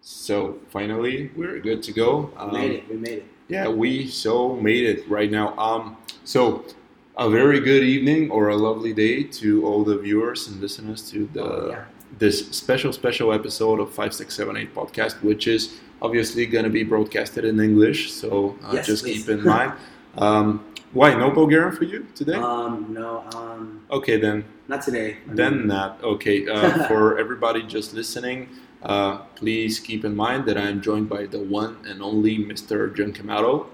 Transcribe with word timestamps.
So 0.00 0.58
finally, 0.70 1.30
we're 1.36 1.60
good 1.60 1.82
to 1.82 1.92
go. 1.92 2.30
Um, 2.36 2.52
made 2.52 2.70
it. 2.72 2.88
We 2.88 2.96
made 2.96 3.18
it. 3.18 3.26
Yeah, 3.48 3.68
we 3.68 4.08
so 4.08 4.56
made 4.56 4.84
it 4.84 5.08
right 5.08 5.30
now. 5.30 5.56
Um, 5.58 5.96
so 6.24 6.64
a 7.16 7.28
very 7.28 7.60
good 7.60 7.82
evening 7.82 8.30
or 8.30 8.48
a 8.48 8.56
lovely 8.56 8.92
day 8.92 9.22
to 9.22 9.66
all 9.66 9.84
the 9.84 9.98
viewers 9.98 10.48
and 10.48 10.60
listeners 10.60 11.08
to 11.10 11.28
the 11.32 11.42
oh, 11.42 11.68
yeah. 11.70 11.84
this 12.18 12.48
special 12.50 12.92
special 12.92 13.32
episode 13.32 13.80
of 13.80 13.92
five 13.92 14.14
six 14.14 14.34
seven 14.34 14.56
eight 14.56 14.74
podcast, 14.74 15.22
which 15.22 15.46
is 15.46 15.78
obviously 16.00 16.46
going 16.46 16.64
to 16.64 16.70
be 16.70 16.84
broadcasted 16.84 17.44
in 17.44 17.60
English. 17.60 18.12
So 18.12 18.56
uh, 18.64 18.72
yes, 18.74 18.86
just 18.86 19.04
please. 19.04 19.24
keep 19.24 19.38
in 19.38 19.44
mind. 19.44 19.72
Um, 20.16 20.64
why 20.94 21.12
no 21.14 21.30
Bulgarian 21.30 21.72
for 21.76 21.84
you 21.84 22.06
today? 22.14 22.34
Um, 22.34 22.86
no. 22.90 23.24
Um, 23.34 23.84
okay 23.90 24.16
then. 24.16 24.44
Not 24.68 24.82
today. 24.82 25.18
I 25.28 25.34
then 25.34 25.58
mean. 25.58 25.66
not 25.66 26.02
okay. 26.02 26.46
Uh, 26.48 26.86
for 26.88 27.18
everybody 27.18 27.62
just 27.62 27.92
listening, 27.92 28.48
uh, 28.82 29.18
please 29.34 29.80
keep 29.80 30.04
in 30.04 30.14
mind 30.14 30.46
that 30.46 30.56
I 30.56 30.68
am 30.68 30.80
joined 30.80 31.08
by 31.08 31.26
the 31.26 31.40
one 31.40 31.78
and 31.86 32.00
only 32.02 32.38
Mr. 32.38 32.94
John 32.96 33.12
Camato. 33.12 33.66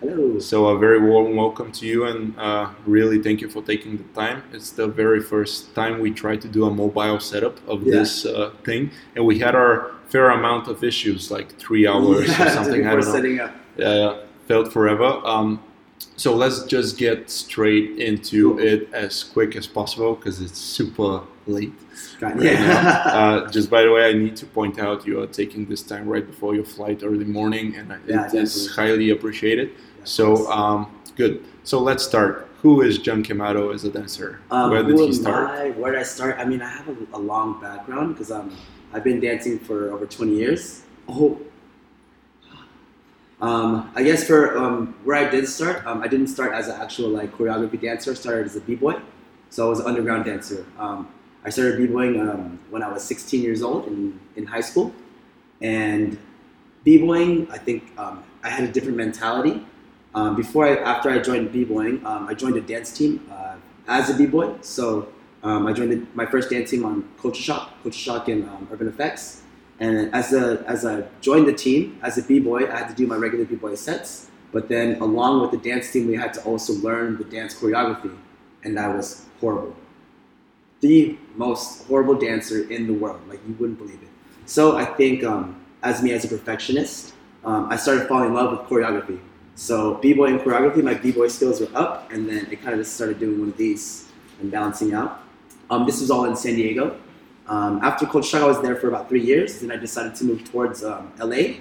Hello. 0.00 0.38
So 0.38 0.68
a 0.68 0.78
very 0.78 0.98
warm 0.98 1.36
welcome 1.36 1.72
to 1.72 1.86
you, 1.86 2.04
and 2.04 2.38
uh, 2.38 2.70
really 2.86 3.22
thank 3.22 3.42
you 3.42 3.50
for 3.50 3.62
taking 3.62 3.98
the 3.98 4.04
time. 4.14 4.44
It's 4.52 4.70
the 4.70 4.86
very 4.86 5.20
first 5.20 5.74
time 5.74 6.00
we 6.00 6.10
tried 6.10 6.40
to 6.42 6.48
do 6.48 6.64
a 6.64 6.70
mobile 6.70 7.20
setup 7.20 7.56
of 7.68 7.82
yeah. 7.82 7.96
this 7.96 8.24
uh, 8.24 8.50
thing, 8.64 8.92
and 9.14 9.26
we 9.26 9.40
had 9.40 9.54
our 9.54 9.90
fair 10.08 10.30
amount 10.30 10.68
of 10.68 10.82
issues, 10.82 11.30
like 11.30 11.58
three 11.58 11.86
hours 11.92 12.28
yeah, 12.28 12.46
or 12.46 12.50
something. 12.50 12.86
I 12.86 12.92
don't 12.92 13.04
know. 13.04 13.12
Setting 13.12 13.40
up. 13.40 13.54
Yeah, 13.76 14.20
felt 14.48 14.72
forever. 14.72 15.20
Um, 15.24 15.62
so 16.16 16.34
let's 16.34 16.64
just 16.64 16.98
get 16.98 17.30
straight 17.30 17.98
into 17.98 18.58
it 18.58 18.92
as 18.92 19.24
quick 19.24 19.56
as 19.56 19.66
possible 19.66 20.14
because 20.14 20.40
it's 20.40 20.58
super 20.58 21.22
late. 21.46 21.72
Right 22.20 22.40
yeah. 22.40 23.02
uh, 23.06 23.50
just 23.50 23.70
by 23.70 23.82
the 23.82 23.90
way, 23.90 24.08
I 24.08 24.12
need 24.12 24.36
to 24.36 24.46
point 24.46 24.78
out 24.78 25.06
you 25.06 25.22
are 25.22 25.26
taking 25.26 25.66
this 25.66 25.82
time 25.82 26.06
right 26.06 26.26
before 26.26 26.54
your 26.54 26.64
flight 26.64 27.02
early 27.02 27.24
morning, 27.24 27.74
and 27.76 27.94
yeah, 28.06 28.26
it 28.26 28.34
is 28.34 28.74
highly 28.74 29.10
appreciated. 29.10 29.70
Yeah, 29.70 30.04
so 30.04 30.50
um, 30.50 30.94
good. 31.16 31.44
So 31.64 31.78
let's 31.78 32.04
start. 32.04 32.48
Who 32.62 32.82
is 32.82 32.98
John 32.98 33.22
Camato 33.22 33.72
as 33.72 33.84
a 33.84 33.90
dancer? 33.90 34.40
Um, 34.50 34.70
Where 34.70 34.82
did 34.82 34.98
he 34.98 35.14
start? 35.14 35.48
I, 35.48 35.70
where 35.70 35.92
did 35.92 36.00
I 36.00 36.04
start? 36.04 36.38
I 36.38 36.44
mean, 36.44 36.60
I 36.60 36.68
have 36.68 36.88
a, 36.88 36.96
a 37.14 37.18
long 37.18 37.58
background 37.58 38.14
because 38.14 38.30
um, 38.30 38.54
I've 38.92 39.04
been 39.04 39.20
dancing 39.20 39.58
for 39.58 39.90
over 39.90 40.04
20 40.04 40.34
years. 40.34 40.82
Oh, 41.08 41.40
um, 43.40 43.90
I 43.94 44.02
guess 44.02 44.26
for 44.26 44.56
um, 44.58 44.94
where 45.04 45.16
I 45.16 45.28
did 45.28 45.48
start, 45.48 45.86
um, 45.86 46.02
I 46.02 46.08
didn't 46.08 46.26
start 46.26 46.52
as 46.52 46.68
an 46.68 46.80
actual 46.80 47.08
like 47.08 47.32
choreography 47.32 47.80
dancer. 47.80 48.10
I 48.10 48.14
started 48.14 48.46
as 48.46 48.56
a 48.56 48.60
b-boy, 48.60 49.00
so 49.48 49.66
I 49.66 49.70
was 49.70 49.80
an 49.80 49.86
underground 49.86 50.26
dancer. 50.26 50.66
Um, 50.78 51.08
I 51.42 51.48
started 51.48 51.78
b-boying 51.78 52.20
um, 52.20 52.60
when 52.68 52.82
I 52.82 52.92
was 52.92 53.02
16 53.02 53.42
years 53.42 53.62
old 53.62 53.86
in, 53.86 54.20
in 54.36 54.44
high 54.44 54.60
school, 54.60 54.92
and 55.62 56.18
b-boying, 56.84 57.50
I 57.50 57.56
think 57.56 57.90
um, 57.96 58.22
I 58.42 58.50
had 58.50 58.64
a 58.64 58.72
different 58.72 58.98
mentality. 58.98 59.64
before 60.36 60.66
I, 60.66 60.76
after 60.76 61.08
I 61.08 61.18
joined 61.18 61.50
b-boying, 61.50 62.04
I 62.04 62.34
joined 62.34 62.56
a 62.56 62.60
dance 62.60 62.92
team 62.92 63.26
uh, 63.32 63.56
as 63.88 64.10
a 64.10 64.14
b-boy. 64.14 64.56
So 64.60 65.08
I 65.42 65.72
joined 65.72 66.06
my 66.14 66.26
first 66.26 66.50
dance 66.50 66.70
team 66.70 66.84
on 66.84 67.08
Culture 67.18 67.42
Shock, 67.42 67.82
Culture 67.82 67.98
Shock 67.98 68.28
in 68.28 68.46
Urban 68.70 68.88
Effects 68.88 69.44
and 69.80 70.14
as 70.14 70.32
a 70.32 70.62
as 70.68 70.84
I 70.84 71.04
joined 71.20 71.48
the 71.48 71.52
team 71.52 71.98
as 72.02 72.18
a 72.18 72.22
b 72.22 72.38
boy, 72.38 72.70
I 72.70 72.78
had 72.78 72.88
to 72.88 72.94
do 72.94 73.06
my 73.06 73.16
regular 73.16 73.44
b 73.44 73.56
boy 73.56 73.74
sets. 73.74 74.28
But 74.52 74.68
then, 74.68 75.00
along 75.00 75.42
with 75.42 75.52
the 75.52 75.70
dance 75.70 75.92
team, 75.92 76.08
we 76.08 76.16
had 76.16 76.34
to 76.34 76.42
also 76.42 76.72
learn 76.74 77.16
the 77.16 77.24
dance 77.24 77.54
choreography, 77.54 78.16
and 78.64 78.76
that 78.76 78.94
was 78.94 79.26
horrible. 79.40 79.76
The 80.80 81.16
most 81.36 81.86
horrible 81.86 82.14
dancer 82.14 82.68
in 82.68 82.86
the 82.86 82.92
world, 82.92 83.20
like 83.28 83.40
you 83.46 83.54
wouldn't 83.60 83.78
believe 83.78 84.02
it. 84.02 84.08
So 84.46 84.76
I 84.76 84.84
think, 84.84 85.22
um, 85.22 85.64
as 85.82 86.02
me 86.02 86.12
as 86.12 86.24
a 86.24 86.28
perfectionist, 86.28 87.14
um, 87.44 87.70
I 87.70 87.76
started 87.76 88.08
falling 88.08 88.28
in 88.28 88.34
love 88.34 88.50
with 88.50 88.68
choreography. 88.68 89.20
So 89.54 89.94
b-boy 89.94 90.26
and 90.26 90.40
choreography, 90.40 90.82
my 90.82 90.94
b-boy 90.94 91.28
skills 91.28 91.60
were 91.60 91.68
up, 91.74 92.10
and 92.10 92.28
then 92.28 92.48
it 92.50 92.60
kind 92.62 92.72
of 92.72 92.80
just 92.80 92.94
started 92.94 93.20
doing 93.20 93.38
one 93.38 93.50
of 93.50 93.56
these 93.56 94.08
and 94.40 94.50
balancing 94.50 94.94
out. 94.94 95.22
Um, 95.70 95.86
this 95.86 96.00
was 96.00 96.10
all 96.10 96.24
in 96.24 96.34
San 96.34 96.56
Diego, 96.56 96.98
um, 97.50 97.80
after 97.82 98.06
Coach 98.06 98.32
I 98.32 98.46
was 98.46 98.62
there 98.62 98.76
for 98.76 98.86
about 98.86 99.08
three 99.08 99.20
years. 99.20 99.60
Then 99.60 99.72
I 99.72 99.76
decided 99.76 100.14
to 100.14 100.24
move 100.24 100.48
towards 100.48 100.84
um, 100.84 101.12
LA, 101.18 101.58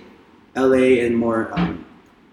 LA 0.56 1.02
and 1.04 1.18
more 1.18 1.50
um, 1.60 1.84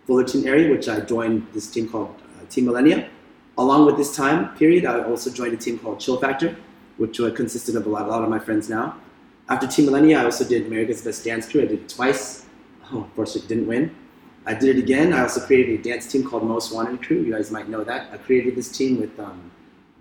Fullerton 0.07 0.47
area, 0.47 0.71
which 0.71 0.89
I 0.89 1.01
joined 1.01 1.47
this 1.55 1.69
team 1.71 1.89
called 1.89 2.15
uh, 2.21 2.45
Team 2.51 2.67
Millennia. 2.67 3.09
Along 3.57 3.87
with 3.87 3.97
this 3.97 4.15
time 4.15 4.55
period, 4.57 4.85
I 4.85 5.03
also 5.05 5.31
joined 5.31 5.55
a 5.55 5.57
team 5.57 5.79
called 5.79 5.99
Chill 5.99 6.19
Factor, 6.19 6.55
which 6.99 7.19
uh, 7.19 7.31
consisted 7.31 7.77
of 7.77 7.87
a 7.87 7.89
lot, 7.89 8.03
a 8.03 8.09
lot 8.09 8.23
of 8.23 8.29
my 8.29 8.39
friends 8.39 8.69
now. 8.69 8.95
After 9.49 9.67
Team 9.67 9.87
Millennia, 9.87 10.21
I 10.21 10.25
also 10.25 10.45
did 10.45 10.67
America's 10.67 11.01
Best 11.01 11.25
Dance 11.25 11.49
Crew. 11.51 11.63
I 11.63 11.65
did 11.65 11.81
it 11.81 11.89
twice. 11.89 12.45
Oh, 12.93 13.05
unfortunately, 13.05 13.49
didn't 13.49 13.69
win. 13.69 13.97
I 14.45 14.53
did 14.53 14.77
it 14.77 14.79
again. 14.79 15.15
I 15.15 15.23
also 15.23 15.41
created 15.41 15.81
a 15.81 15.83
dance 15.83 16.07
team 16.07 16.29
called 16.29 16.45
Most 16.45 16.75
Wanted 16.75 17.03
Crew. 17.03 17.23
You 17.23 17.33
guys 17.33 17.51
might 17.51 17.71
know 17.71 17.83
that. 17.85 18.13
I 18.13 18.19
created 18.19 18.55
this 18.55 18.71
team 18.71 19.01
with 19.01 19.19
um, 19.19 19.51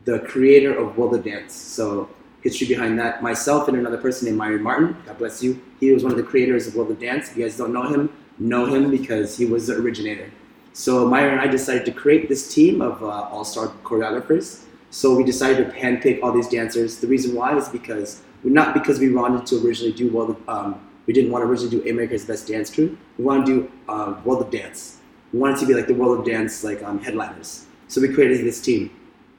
the 0.04 0.20
creator 0.20 0.78
of 0.78 0.98
World 0.98 1.16
of 1.16 1.24
Dance. 1.24 1.54
So 1.54 2.10
history 2.46 2.68
behind 2.68 2.98
that. 3.00 3.24
Myself 3.24 3.68
and 3.68 3.76
another 3.76 3.98
person 3.98 4.28
named 4.28 4.38
Myron 4.38 4.62
Marten. 4.62 4.96
God 5.08 5.18
bless 5.18 5.42
you. 5.44 5.60
He 5.80 5.92
was 5.92 6.04
one 6.04 6.12
of 6.12 6.18
the 6.18 6.24
creators 6.24 6.68
of 6.68 6.76
World 6.76 6.92
of 6.92 7.00
Dance. 7.00 7.32
If 7.32 7.36
you 7.36 7.44
guys 7.44 7.58
don't 7.58 7.74
know 7.74 7.88
him, 7.88 8.16
know 8.38 8.68
him 8.68 8.92
because 8.92 9.36
he 9.36 9.46
was 9.46 9.66
the 9.66 9.74
originator. 9.76 10.30
So 10.72 11.08
Myron 11.08 11.34
and 11.34 11.42
I 11.42 11.48
decided 11.48 11.86
to 11.86 11.92
create 11.92 12.30
this 12.30 12.54
team 12.54 12.82
of 12.82 13.02
uh, 13.02 13.08
all-star 13.08 13.70
choreographers. 13.84 14.62
So 14.92 15.16
we 15.16 15.24
decided 15.24 15.58
to 15.66 15.76
handpick 15.76 16.22
all 16.22 16.32
these 16.32 16.48
dancers. 16.48 17.00
The 17.00 17.08
reason 17.08 17.34
why 17.34 17.58
is 17.58 17.68
because 17.68 18.22
not 18.44 18.76
because 18.76 19.00
we 19.00 19.12
wanted 19.12 19.48
to 19.48 19.66
originally 19.66 19.94
do 19.94 20.12
World 20.12 20.30
of, 20.30 20.50
um, 20.50 20.88
we 21.08 21.14
didn't 21.14 21.32
want 21.32 21.44
to 21.44 21.48
originally 21.50 21.82
do 21.82 21.90
America's 21.90 22.26
Best 22.26 22.48
Dance 22.48 22.70
Crew. 22.70 22.96
We 23.18 23.26
wanted 23.26 23.46
to 23.48 23.54
do 23.54 23.72
uh, 23.90 24.22
World 24.24 24.44
of 24.44 24.52
Dance. 24.52 25.00
We 25.34 25.40
wanted 25.40 25.58
to 25.62 25.66
be 25.66 25.74
like 25.74 25.88
the 25.88 25.96
World 25.96 26.20
of 26.20 26.26
Dance 26.26 26.64
like 26.64 26.84
um, 26.84 27.00
headliners. 27.02 27.66
So 27.88 28.02
we 28.02 28.14
created 28.14 28.46
this 28.46 28.62
team. 28.62 28.92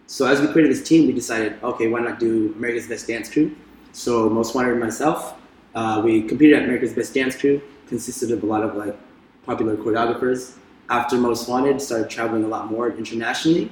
So 0.07 0.27
as 0.27 0.41
we 0.41 0.47
created 0.47 0.71
this 0.71 0.87
team, 0.87 1.07
we 1.07 1.13
decided, 1.13 1.59
okay, 1.63 1.89
why 1.89 2.01
not 2.01 2.21
do 2.21 2.55
America's 2.57 2.87
Best 2.87 3.09
Dance 3.09 3.29
Crew? 3.29 3.55
So 3.93 4.31
Most 4.31 4.55
Wanted 4.55 4.73
and 4.73 4.81
myself, 4.81 5.35
uh, 5.75 6.01
we 6.05 6.23
competed 6.23 6.59
at 6.59 6.65
America's 6.65 6.93
Best 6.93 7.13
Dance 7.13 7.37
Crew, 7.37 7.61
consisted 7.89 8.31
of 8.31 8.43
a 8.43 8.47
lot 8.47 8.63
of 8.63 8.77
like 8.77 8.97
popular 9.45 9.77
choreographers. 9.77 10.55
After 10.89 11.17
Most 11.17 11.49
Wanted, 11.49 11.81
started 11.83 12.09
traveling 12.09 12.45
a 12.45 12.49
lot 12.49 12.71
more 12.71 12.91
internationally. 12.91 13.71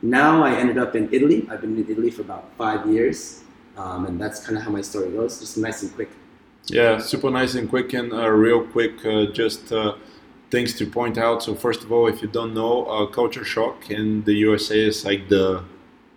Now 0.00 0.42
I 0.42 0.54
ended 0.54 0.78
up 0.78 0.96
in 0.96 1.12
Italy. 1.12 1.46
I've 1.50 1.60
been 1.60 1.76
in 1.76 1.90
Italy 1.90 2.10
for 2.10 2.22
about 2.22 2.50
five 2.56 2.86
years, 2.86 3.42
um, 3.76 4.06
and 4.06 4.18
that's 4.18 4.40
kind 4.40 4.56
of 4.56 4.64
how 4.64 4.70
my 4.70 4.80
story 4.80 5.10
goes. 5.10 5.38
Just 5.38 5.58
nice 5.58 5.82
and 5.82 5.94
quick. 5.94 6.10
Yeah, 6.66 6.98
super 6.98 7.30
nice 7.30 7.54
and 7.56 7.68
quick, 7.68 7.92
and 7.92 8.10
uh, 8.10 8.30
real 8.30 8.66
quick, 8.66 9.04
uh, 9.04 9.26
just 9.26 9.70
uh, 9.70 9.96
things 10.50 10.72
to 10.76 10.86
point 10.86 11.18
out. 11.18 11.42
So 11.42 11.54
first 11.54 11.82
of 11.82 11.92
all, 11.92 12.06
if 12.06 12.22
you 12.22 12.28
don't 12.28 12.54
know, 12.54 12.86
uh, 12.86 13.06
Culture 13.06 13.44
Shock 13.44 13.90
in 13.90 14.24
the 14.24 14.32
USA 14.32 14.80
is 14.80 15.04
like 15.04 15.28
the 15.28 15.62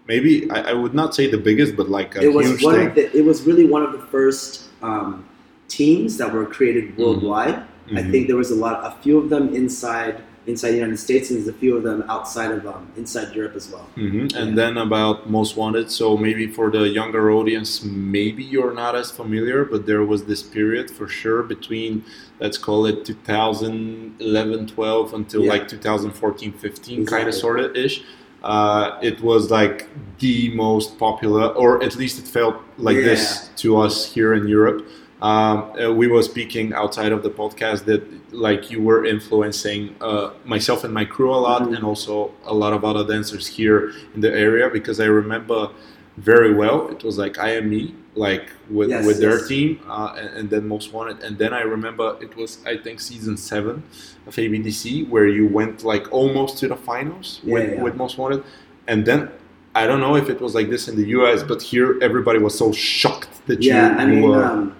maybe 0.07 0.50
I, 0.51 0.72
I, 0.72 0.73
would 0.73 0.94
not 0.94 1.13
say 1.13 1.29
the 1.29 1.38
biggest, 1.38 1.75
but 1.75 1.90
like 1.90 2.16
a 2.16 2.22
it 2.22 2.34
was 2.34 2.47
huge 2.47 2.63
one 2.63 2.75
thing. 2.75 2.88
Of 2.88 2.95
the, 2.95 3.18
it 3.18 3.25
was 3.25 3.44
really 3.44 3.66
one 3.66 3.84
of 3.84 3.91
the 3.91 4.00
first 4.07 4.69
um, 4.81 5.25
teams 5.68 6.18
that 6.18 6.31
were 6.31 6.45
created 6.45 6.91
mm-hmm. 6.91 7.01
worldwide. 7.03 7.56
Mm-hmm. 7.56 7.97
I 7.97 8.03
think 8.03 8.28
there 8.28 8.38
was 8.38 8.51
a 8.51 8.56
lot, 8.56 8.85
a 8.85 9.01
few 9.01 9.17
of 9.17 9.29
them 9.29 9.53
inside 9.53 10.23
inside 10.47 10.72
the 10.72 10.78
United 10.78 10.97
States, 10.97 11.29
and 11.29 11.38
there's 11.38 11.50
a 11.50 11.59
few 11.59 11.75
of 11.75 11.84
them 11.84 12.06
outside 12.07 12.51
of 12.51 12.66
um, 12.66 12.90
inside 12.96 13.35
Europe 13.35 13.56
as 13.56 13.69
well. 13.69 13.85
Mm-hmm. 13.97 14.38
And 14.38 14.50
yeah. 14.50 14.56
then 14.56 14.78
about 14.78 15.29
Most 15.29 15.57
Wanted. 15.57 15.91
So 15.91 16.16
maybe 16.16 16.47
for 16.47 16.72
the 16.72 16.88
younger 16.88 17.31
audience, 17.31 17.84
maybe 17.84 18.46
you're 18.46 18.73
not 18.73 18.96
as 18.96 19.12
familiar, 19.12 19.66
but 19.66 19.85
there 19.85 20.06
was 20.06 20.23
this 20.23 20.41
period 20.41 20.90
for 20.90 21.07
sure 21.09 21.44
between 21.44 22.06
let's 22.40 22.57
call 22.57 22.85
it 22.85 23.03
2011, 23.03 24.67
12 24.67 25.13
until 25.13 25.44
yeah. 25.44 25.50
like 25.50 25.67
2014, 25.67 26.53
15, 26.53 27.01
exactly. 27.01 27.17
kind 27.17 27.28
of 27.28 27.35
sort 27.35 27.59
of 27.59 27.75
ish 27.75 28.03
uh, 28.44 28.98
it 29.02 29.22
was 29.22 29.52
like 29.52 29.88
the 30.20 30.53
most 30.56 30.97
popular, 30.97 31.47
or 31.50 31.84
at 31.84 31.96
least 31.96 32.20
it 32.20 32.28
felt 32.28 32.56
like 32.78 32.97
yeah. 32.97 33.03
this 33.03 33.50
to 33.58 33.78
us 33.78 34.06
here 34.06 34.34
in 34.34 34.47
Europe. 34.47 34.88
Um, 35.22 35.73
uh, 35.79 35.91
we 35.91 36.08
were 36.08 36.22
speaking 36.22 36.73
outside 36.73 37.11
of 37.11 37.23
the 37.23 37.32
podcast 37.32 37.85
that 37.85 38.03
like 38.32 38.70
you 38.70 38.82
were 38.82 39.03
influencing 39.06 39.96
uh, 40.00 40.32
myself 40.46 40.84
and 40.84 40.94
my 40.94 41.06
crew 41.06 41.34
a 41.34 41.35
lot, 41.35 41.64
mm-hmm. 41.64 41.73
and 41.73 41.84
also 41.84 42.32
a 42.46 42.53
lot 42.53 42.73
of 42.73 42.85
other 42.85 43.06
dancers 43.06 43.47
here 43.47 43.94
in 44.14 44.22
the 44.22 44.32
area 44.32 44.70
because 44.70 45.00
I 45.00 45.06
remember 45.06 45.70
very 46.17 46.53
well. 46.53 46.90
It 46.90 47.03
was 47.03 47.17
like 47.17 47.40
I 47.40 47.56
am 47.56 47.70
me, 47.70 47.96
like 48.17 48.52
with 48.69 48.90
yes, 48.90 49.05
with 49.05 49.19
their 49.19 49.46
team, 49.47 49.79
uh, 49.87 50.16
and, 50.17 50.29
and, 50.37 50.49
then 50.49 50.67
Most 50.67 50.91
Wanted. 50.93 51.23
And 51.23 51.37
then 51.37 51.53
I 51.53 51.61
remember 51.61 52.17
it 52.22 52.35
was 52.35 52.59
I 52.66 52.78
think 52.78 52.99
season 52.99 53.37
seven 53.37 53.84
of 54.25 54.35
ABDC 54.35 55.08
where 55.09 55.28
you 55.28 55.47
went 55.47 55.84
like 55.84 56.11
almost 56.11 56.58
to 56.59 56.67
the 56.67 56.75
finals 56.75 57.40
yeah, 57.43 57.53
with, 57.53 57.73
yeah. 57.73 57.84
with 57.84 57.96
Most 57.96 58.17
Wanted, 58.17 58.43
and 58.87 59.05
then. 59.05 59.31
I 59.75 59.85
don't 59.85 59.99
know 59.99 60.16
if 60.16 60.28
it 60.28 60.41
was 60.41 60.55
like 60.55 60.72
this 60.72 60.87
in 60.87 60.96
the 60.96 61.05
US, 61.09 61.43
but 61.43 61.61
here 61.61 61.99
everybody 62.02 62.40
was 62.40 62.58
so 62.58 62.72
shocked 62.72 63.46
that 63.46 63.61
yeah, 63.61 63.91
you. 63.91 63.96
Yeah, 63.96 64.02
I 64.02 64.05
mean, 64.08 64.34
um, 64.34 64.75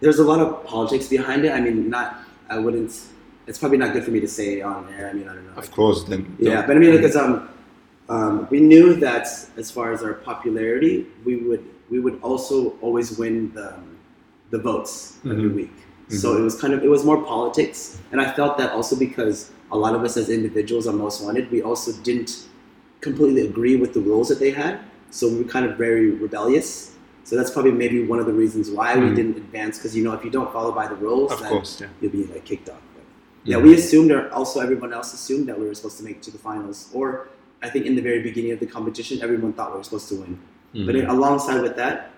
there's 0.00 0.18
a 0.18 0.24
lot 0.24 0.40
of 0.40 0.66
politics 0.66 1.06
behind 1.06 1.44
it. 1.44 1.52
I 1.52 1.60
mean, 1.60 1.88
not 1.88 2.18
I 2.50 2.58
wouldn't. 2.58 2.92
It's 3.46 3.58
probably 3.58 3.78
not 3.78 3.92
good 3.92 4.04
for 4.04 4.10
me 4.10 4.18
to 4.18 4.28
say 4.28 4.60
on 4.60 4.92
air. 4.92 5.08
I 5.08 5.12
mean, 5.12 5.28
I 5.28 5.34
don't 5.34 5.46
know. 5.46 5.52
Of 5.54 5.70
course, 5.70 6.02
then. 6.02 6.36
Yeah, 6.40 6.66
but 6.66 6.76
I 6.76 6.78
mean, 6.80 6.92
because 6.96 7.14
um, 7.14 7.48
um, 8.08 8.46
we 8.50 8.60
knew 8.60 8.94
that 8.94 9.26
as 9.56 9.70
far 9.70 9.92
as 9.92 10.02
our 10.02 10.14
popularity, 10.14 11.06
we 11.24 11.36
would 11.36 11.64
we 11.92 12.00
would 12.04 12.18
also 12.22 12.54
always 12.80 13.08
win 13.22 13.52
the 13.58 13.68
the 14.54 14.58
votes 14.58 14.92
every 15.32 15.48
Mhm. 15.50 15.54
week. 15.60 15.74
So 16.20 16.26
it 16.38 16.42
was 16.48 16.54
kind 16.62 16.72
of 16.74 16.80
it 16.86 16.90
was 16.96 17.02
more 17.10 17.20
politics, 17.34 17.78
and 18.10 18.18
I 18.24 18.26
felt 18.38 18.52
that 18.60 18.70
also 18.76 18.94
because 19.06 19.36
a 19.76 19.78
lot 19.84 19.92
of 19.98 20.02
us 20.08 20.14
as 20.22 20.26
individuals 20.38 20.84
on 20.90 20.94
Most 21.04 21.16
Wanted, 21.24 21.44
we 21.56 21.60
also 21.68 21.90
didn't 22.08 22.32
completely 23.06 23.42
agree 23.50 23.76
with 23.82 23.92
the 23.96 24.02
rules 24.10 24.26
that 24.30 24.38
they 24.44 24.52
had. 24.62 24.74
So 25.18 25.22
we 25.30 25.36
were 25.42 25.50
kind 25.56 25.64
of 25.68 25.72
very 25.86 26.06
rebellious. 26.26 26.68
So 27.24 27.32
that's 27.36 27.50
probably 27.54 27.72
maybe 27.84 27.98
one 28.12 28.20
of 28.22 28.26
the 28.30 28.36
reasons 28.44 28.66
why 28.78 28.90
we 29.04 29.08
Mhm. 29.08 29.16
didn't 29.18 29.36
advance. 29.44 29.74
Because 29.78 29.92
you 29.96 30.02
know, 30.06 30.12
if 30.18 30.22
you 30.26 30.30
don't 30.38 30.50
follow 30.56 30.72
by 30.80 30.86
the 30.92 30.98
rules, 31.06 31.30
Of 31.32 31.40
then 31.40 31.48
course, 31.54 31.72
yeah. 31.80 31.88
you'll 32.00 32.16
be 32.20 32.24
like 32.34 32.44
kicked 32.50 32.68
off. 32.74 32.82
But, 32.94 33.04
yeah, 33.50 33.56
Mhm. 33.58 33.62
we 33.66 33.70
assumed, 33.80 34.10
or 34.16 34.22
also 34.38 34.56
everyone 34.66 34.92
else 34.98 35.10
assumed 35.18 35.44
that 35.48 35.56
we 35.60 35.64
were 35.68 35.74
supposed 35.80 35.98
to 36.00 36.04
make 36.08 36.16
it 36.20 36.22
to 36.28 36.32
the 36.36 36.42
finals. 36.50 36.78
Or 36.98 37.04
I 37.66 37.68
think 37.72 37.82
in 37.90 37.94
the 37.98 38.02
very 38.10 38.20
beginning 38.28 38.52
of 38.56 38.60
the 38.64 38.70
competition, 38.76 39.14
everyone 39.26 39.52
thought 39.56 39.70
we 39.72 39.78
were 39.80 39.88
supposed 39.90 40.08
to 40.12 40.16
win. 40.22 40.34
But 40.74 40.94
Mhm. 40.94 41.08
alongside 41.08 41.60
with 41.62 41.76
that, 41.76 42.10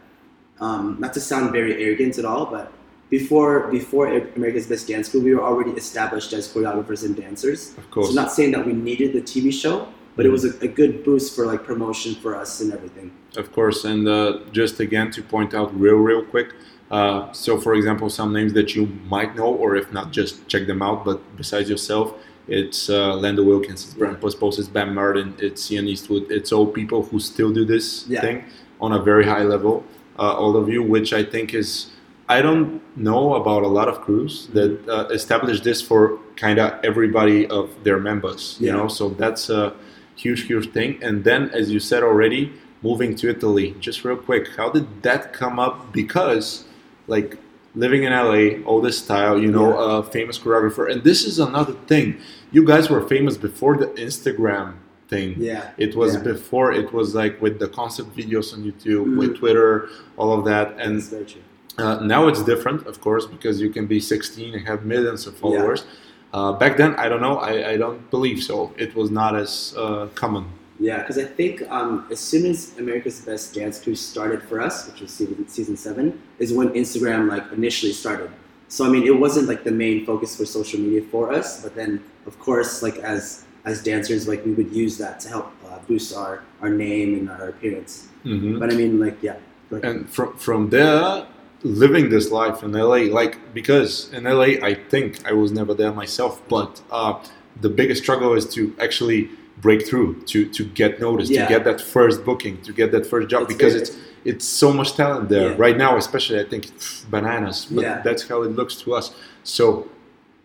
um, 0.60 0.96
not 1.00 1.12
to 1.14 1.20
sound 1.20 1.52
very 1.52 1.82
arrogant 1.82 2.18
at 2.18 2.24
all, 2.24 2.46
but 2.46 2.70
before 3.10 3.68
before 3.70 4.06
America's 4.36 4.66
Best 4.66 4.88
Dance 4.88 5.08
School, 5.08 5.22
we 5.22 5.34
were 5.34 5.42
already 5.42 5.72
established 5.72 6.32
as 6.32 6.48
choreographers 6.52 7.04
and 7.04 7.14
dancers. 7.16 7.74
of 7.78 7.90
course. 7.90 8.08
So 8.08 8.14
not 8.14 8.32
saying 8.32 8.52
that 8.52 8.64
we 8.66 8.72
needed 8.72 9.12
the 9.12 9.20
TV 9.20 9.50
show, 9.50 9.88
but 10.16 10.24
it 10.26 10.30
was 10.30 10.44
a, 10.44 10.52
a 10.62 10.68
good 10.68 11.04
boost 11.04 11.34
for 11.34 11.46
like 11.46 11.64
promotion 11.64 12.14
for 12.22 12.34
us 12.36 12.60
and 12.60 12.72
everything. 12.72 13.10
Of 13.36 13.52
course, 13.52 13.84
and 13.84 14.06
uh, 14.08 14.38
just 14.52 14.78
again 14.80 15.10
to 15.16 15.22
point 15.22 15.52
out 15.54 15.68
real, 15.78 15.96
real 15.96 16.22
quick. 16.22 16.48
Uh, 16.90 17.32
so, 17.32 17.58
for 17.58 17.74
example, 17.74 18.08
some 18.08 18.32
names 18.32 18.52
that 18.52 18.76
you 18.76 18.82
might 19.08 19.34
know, 19.34 19.50
or 19.62 19.74
if 19.74 19.92
not, 19.92 20.12
just 20.12 20.46
check 20.46 20.66
them 20.68 20.80
out. 20.82 21.04
But 21.04 21.18
besides 21.36 21.68
yourself, 21.68 22.14
it's 22.48 22.90
uh, 22.90 23.14
Lando 23.16 23.42
Wilkins, 23.42 23.84
it's 23.84 23.94
Brent 23.94 24.20
Postpost, 24.20 24.58
it's 24.58 24.68
Bam 24.68 24.94
Martin, 24.94 25.34
it's 25.38 25.70
Ian 25.72 25.88
Eastwood. 25.88 26.30
It's 26.30 26.52
all 26.52 26.66
people 26.66 27.02
who 27.04 27.18
still 27.18 27.52
do 27.52 27.64
this 27.64 28.06
Yeah. 28.08 28.20
thing 28.20 28.44
on 28.80 28.92
a 28.92 29.02
very 29.02 29.24
high 29.24 29.44
level. 29.44 29.84
Uh, 30.18 30.34
all 30.34 30.56
of 30.56 30.68
you, 30.68 30.82
which 30.82 31.12
I 31.12 31.24
think 31.24 31.54
is, 31.54 31.90
I 32.28 32.42
don't 32.42 32.80
know 32.96 33.34
about 33.34 33.62
a 33.62 33.68
lot 33.68 33.88
of 33.88 34.00
crews 34.00 34.48
that 34.52 34.78
uh, 34.88 35.08
establish 35.12 35.60
this 35.60 35.80
for 35.82 36.18
kind 36.36 36.58
of 36.58 36.72
everybody 36.84 37.46
of 37.48 37.70
their 37.84 37.98
members. 37.98 38.56
You 38.60 38.72
know, 38.72 38.88
so 38.88 39.08
that's 39.10 39.48
a 39.50 39.72
huge, 40.16 40.42
huge 40.46 40.70
thing. 40.72 40.98
And 41.02 41.24
then, 41.24 41.50
as 41.50 41.70
you 41.70 41.80
said 41.80 42.02
already, 42.02 42.52
moving 42.82 43.16
to 43.16 43.28
Italy. 43.30 43.74
Just 43.80 44.04
real 44.04 44.16
quick, 44.16 44.48
how 44.56 44.68
did 44.70 44.86
that 45.02 45.32
come 45.32 45.58
up? 45.58 45.92
Because, 45.92 46.64
like, 47.08 47.38
living 47.74 48.04
in 48.04 48.12
LA, 48.12 48.62
all 48.64 48.80
this 48.80 48.98
style, 48.98 49.36
you 49.38 49.50
know, 49.50 49.70
Yeah. 49.78 49.98
a 49.98 50.02
famous 50.02 50.38
choreographer. 50.38 50.90
And 50.90 51.02
this 51.02 51.24
is 51.24 51.38
another 51.38 51.74
thing. 51.86 52.16
You 52.52 52.64
guys 52.64 52.88
were 52.88 53.00
famous 53.08 53.36
before 53.36 53.76
the 53.76 53.88
Instagram 54.06 54.74
thing. 55.08 55.34
Yeah. 55.38 55.70
It 55.76 55.94
was 55.96 56.14
Yeah. 56.14 56.22
before, 56.32 56.72
it 56.72 56.92
was 56.92 57.14
like 57.14 57.40
with 57.42 57.58
the 57.58 57.68
concept 57.68 58.16
videos 58.16 58.54
on 58.54 58.60
YouTube, 58.68 59.06
Mhm. 59.06 59.16
with 59.18 59.36
Twitter, 59.40 59.88
all 60.16 60.32
of 60.38 60.44
that. 60.44 60.76
And 60.78 60.96
That's 60.96 61.08
very 61.08 61.24
true. 61.24 61.40
uh, 61.78 61.98
now 62.14 62.28
it's 62.28 62.42
different, 62.42 62.86
of 62.86 63.00
course, 63.00 63.26
because 63.26 63.60
you 63.60 63.70
can 63.70 63.86
be 63.86 63.98
16 64.00 64.54
and 64.54 64.66
have 64.68 64.84
millions 64.84 65.26
of 65.26 65.34
followers. 65.36 65.84
Uh, 66.32 66.52
back 66.52 66.76
then, 66.76 66.94
I 66.96 67.08
don't 67.08 67.20
know. 67.20 67.36
I, 67.38 67.70
I 67.72 67.76
don't 67.76 68.08
believe 68.10 68.42
so. 68.42 68.72
It 68.76 68.94
was 68.96 69.10
not 69.10 69.36
as 69.36 69.74
uh, 69.76 70.06
common. 70.14 70.44
Yeah, 70.80 70.98
because 70.98 71.18
I 71.18 71.24
think 71.24 71.62
um, 71.70 72.06
as 72.10 72.18
soon 72.18 72.46
as 72.46 72.76
America's 72.78 73.20
Best 73.20 73.54
Dance 73.54 73.80
Crew 73.82 73.94
started 73.94 74.42
for 74.42 74.60
us, 74.60 74.88
which 74.88 75.00
was 75.00 75.12
season, 75.12 75.46
season 75.48 75.76
seven, 75.76 76.20
is 76.38 76.52
when 76.52 76.70
Instagram 76.70 77.28
like 77.28 77.50
initially 77.52 77.92
started. 77.92 78.30
So 78.68 78.84
I 78.84 78.88
mean, 78.88 79.04
it 79.04 79.16
wasn't 79.16 79.46
like 79.46 79.62
the 79.62 79.70
main 79.70 80.04
focus 80.04 80.36
for 80.36 80.44
social 80.44 80.80
media 80.80 81.02
for 81.02 81.32
us, 81.32 81.62
but 81.62 81.74
then 81.74 82.02
of 82.26 82.38
course, 82.38 82.82
like 82.82 82.96
as 82.98 83.44
as 83.64 83.82
dancers, 83.82 84.26
like 84.26 84.44
we 84.44 84.52
would 84.52 84.72
use 84.72 84.98
that 84.98 85.20
to 85.20 85.28
help 85.28 85.52
uh, 85.66 85.78
boost 85.86 86.14
our 86.16 86.42
our 86.60 86.70
name 86.70 87.14
and 87.14 87.30
our 87.30 87.48
appearance. 87.50 88.08
Mm-hmm. 88.24 88.58
But 88.58 88.72
I 88.72 88.74
mean, 88.74 88.98
like 88.98 89.22
yeah, 89.22 89.36
and 89.70 90.08
from 90.08 90.36
from 90.36 90.70
there 90.70 91.26
living 91.62 92.10
this 92.10 92.30
life 92.30 92.62
in 92.62 92.72
LA 92.72 93.08
like 93.20 93.38
because 93.54 94.12
in 94.12 94.24
LA 94.24 94.60
I 94.62 94.74
think 94.90 95.26
I 95.26 95.32
was 95.32 95.50
never 95.50 95.72
there 95.72 95.92
myself 95.92 96.42
but 96.48 96.82
uh, 96.90 97.22
the 97.60 97.70
biggest 97.70 98.02
struggle 98.02 98.34
is 98.34 98.46
to 98.54 98.76
actually 98.78 99.30
break 99.62 99.86
through 99.86 100.14
to 100.26 100.46
to 100.46 100.64
get 100.64 101.00
noticed 101.00 101.30
Yeah. 101.30 101.42
to 101.46 101.48
get 101.54 101.64
that 101.64 101.80
first 101.80 102.24
booking 102.24 102.60
to 102.62 102.72
get 102.72 102.90
that 102.92 103.06
first 103.06 103.28
job 103.28 103.42
It's 103.42 103.52
because 103.54 103.74
it's 103.74 103.90
it's 104.24 104.44
so 104.44 104.72
much 104.72 104.94
talent 104.94 105.28
there 105.28 105.50
Yeah. 105.50 105.56
right 105.66 105.76
now 105.76 105.96
especially 105.96 106.38
I 106.40 106.44
think 106.44 106.62
pff, 106.66 107.08
bananas 107.10 107.66
but 107.70 107.82
Yeah. 107.82 108.02
that's 108.06 108.22
how 108.28 108.42
it 108.42 108.50
looks 108.58 108.74
to 108.82 108.94
us 108.94 109.12
so 109.44 109.88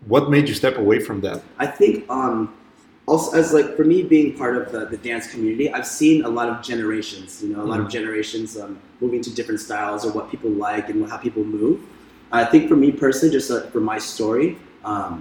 what 0.07 0.29
made 0.29 0.47
you 0.47 0.55
step 0.55 0.77
away 0.77 0.99
from 0.99 1.21
that 1.21 1.41
I 1.57 1.67
think 1.67 1.93
um, 2.09 2.53
also 3.07 3.35
as 3.37 3.51
like 3.53 3.75
for 3.75 3.83
me 3.83 4.03
being 4.03 4.37
part 4.37 4.55
of 4.55 4.71
the, 4.71 4.81
the 4.85 4.97
dance 4.97 5.25
community, 5.31 5.65
I've 5.73 5.87
seen 5.87 6.23
a 6.23 6.29
lot 6.29 6.47
of 6.47 6.61
generations. 6.71 7.41
You 7.43 7.49
know, 7.53 7.61
a 7.63 7.69
lot 7.73 7.79
of 7.79 7.87
Mhm. 7.87 7.91
generations 7.97 8.55
um, 8.61 8.77
moving 9.01 9.19
to 9.27 9.31
different 9.33 9.59
styles 9.59 10.05
or 10.05 10.11
what 10.17 10.29
people 10.29 10.51
like 10.51 10.89
and 10.91 10.97
how 11.09 11.17
people 11.17 11.43
move. 11.43 11.77
I 12.31 12.45
think 12.45 12.69
for 12.69 12.75
me 12.83 12.91
personally, 12.91 13.31
just 13.33 13.49
uh, 13.49 13.61
for 13.73 13.81
my 13.81 13.97
story, 13.97 14.47
um, 14.85 15.13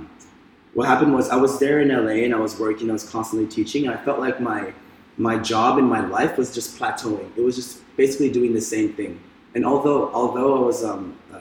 what 0.79 0.87
happened 0.87 1.13
was 1.13 1.29
I 1.29 1.35
was 1.35 1.59
there 1.59 1.81
in 1.81 1.89
LA 1.89 2.23
and 2.25 2.33
I 2.33 2.39
was 2.39 2.57
working. 2.57 2.89
I 2.89 2.93
was 2.93 3.03
constantly 3.03 3.49
teaching, 3.49 3.87
and 3.87 3.93
I 3.97 3.99
felt 4.05 4.21
like 4.21 4.41
my 4.41 4.73
my 5.17 5.37
job 5.37 5.77
in 5.77 5.87
my 5.87 6.03
life 6.07 6.39
was 6.39 6.55
just 6.55 6.79
plateauing. 6.79 7.29
It 7.37 7.43
was 7.43 7.57
just 7.57 7.73
basically 7.97 8.31
doing 8.31 8.55
the 8.55 8.61
same 8.61 8.93
thing. 8.93 9.19
And 9.57 9.67
although 9.67 10.13
although 10.13 10.57
I 10.57 10.61
was 10.61 10.85
um, 10.85 11.19
uh, 11.35 11.41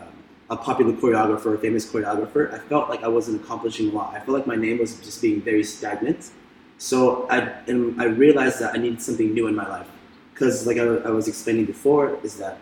a 0.49 0.57
popular 0.57 0.91
choreographer, 0.91 1.53
a 1.53 1.59
famous 1.59 1.85
choreographer, 1.85 2.51
I 2.51 2.57
felt 2.57 2.89
like 2.89 3.03
I 3.03 3.07
wasn't 3.09 3.39
accomplishing 3.43 3.91
a 3.91 3.93
lot. 3.93 4.15
I 4.15 4.21
felt 4.21 4.35
like 4.39 4.47
my 4.47 4.55
name 4.55 4.79
was 4.79 4.99
just 5.01 5.21
being 5.21 5.39
very 5.39 5.63
stagnant. 5.63 6.31
So 6.79 7.27
I 7.29 7.37
and 7.67 8.01
I 8.01 8.05
realized 8.05 8.57
that 8.61 8.73
I 8.73 8.79
needed 8.79 9.03
something 9.03 9.35
new 9.35 9.45
in 9.45 9.55
my 9.55 9.69
life 9.69 9.89
because, 10.33 10.65
like 10.65 10.77
I, 10.77 10.85
I 11.09 11.11
was 11.19 11.27
explaining 11.27 11.65
before, 11.65 12.17
is 12.23 12.37
that 12.37 12.57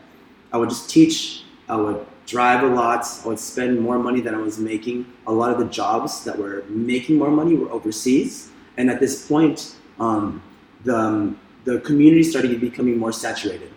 I 0.51 0.57
would 0.57 0.71
just 0.75 0.89
teach. 0.89 1.45
I 1.69 1.77
would 1.77 2.05
drive 2.25 2.63
a 2.63 2.67
lot. 2.67 3.05
I 3.23 3.27
would 3.27 3.39
spend 3.39 3.79
more 3.79 3.99
money 3.99 4.21
than 4.21 4.33
I 4.35 4.37
was 4.39 4.57
making. 4.59 5.05
A 5.27 5.31
lot 5.31 5.51
of 5.51 5.57
the 5.59 5.65
jobs 5.65 6.23
that 6.23 6.37
were 6.37 6.63
making 6.69 7.17
more 7.17 7.31
money 7.31 7.55
were 7.55 7.69
overseas, 7.71 8.49
and 8.77 8.89
at 8.89 8.99
this 8.99 9.27
point, 9.27 9.75
um, 9.99 10.41
the 10.83 10.95
um, 10.97 11.39
the 11.65 11.79
community 11.81 12.23
started 12.23 12.59
becoming 12.61 12.97
more 12.97 13.11
saturated 13.11 13.71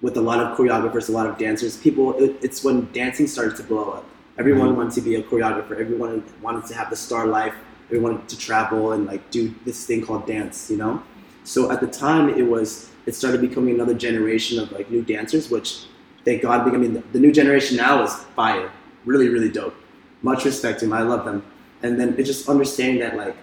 with 0.00 0.16
a 0.16 0.20
lot 0.20 0.38
of 0.40 0.56
choreographers, 0.56 1.08
a 1.08 1.12
lot 1.12 1.26
of 1.26 1.36
dancers. 1.38 1.76
People, 1.76 2.14
it, 2.18 2.36
it's 2.42 2.62
when 2.64 2.88
dancing 2.92 3.26
started 3.26 3.56
to 3.56 3.62
blow 3.62 3.90
up. 3.90 4.04
Everyone 4.38 4.70
Mhm. 4.70 4.76
wanted 4.76 4.92
to 4.94 5.00
be 5.00 5.16
a 5.16 5.22
choreographer. 5.22 5.72
Everyone 5.78 6.22
wanted 6.40 6.64
to 6.66 6.74
have 6.74 6.88
the 6.90 6.96
star 6.96 7.26
life. 7.26 7.54
Everyone 7.88 8.12
wanted 8.12 8.28
to 8.28 8.38
travel 8.38 8.92
and 8.92 9.06
like 9.06 9.30
do 9.30 9.52
this 9.64 9.84
thing 9.86 10.00
called 10.06 10.26
dance, 10.26 10.70
you 10.70 10.76
know. 10.76 11.02
So 11.44 11.70
at 11.72 11.80
the 11.80 11.86
time, 11.88 12.28
it 12.28 12.46
was 12.54 12.90
it 13.06 13.14
started 13.14 13.40
becoming 13.40 13.74
another 13.74 13.94
generation 13.94 14.58
of 14.60 14.70
like 14.70 14.90
new 14.90 15.02
dancers, 15.02 15.50
which 15.50 15.86
thank 16.28 16.42
God. 16.42 16.68
I 16.68 16.76
mean, 16.76 17.02
the, 17.12 17.18
new 17.18 17.32
generation 17.32 17.76
now 17.76 18.02
is 18.02 18.12
fire, 18.36 18.70
really, 19.04 19.28
really 19.28 19.50
dope. 19.50 19.74
Much 20.22 20.44
respect 20.44 20.80
to 20.80 20.86
them. 20.86 20.92
I 20.92 21.02
love 21.02 21.24
them. 21.24 21.44
And 21.82 21.98
then 21.98 22.14
it's 22.18 22.28
just 22.28 22.48
understanding 22.48 23.00
that 23.00 23.16
like 23.16 23.36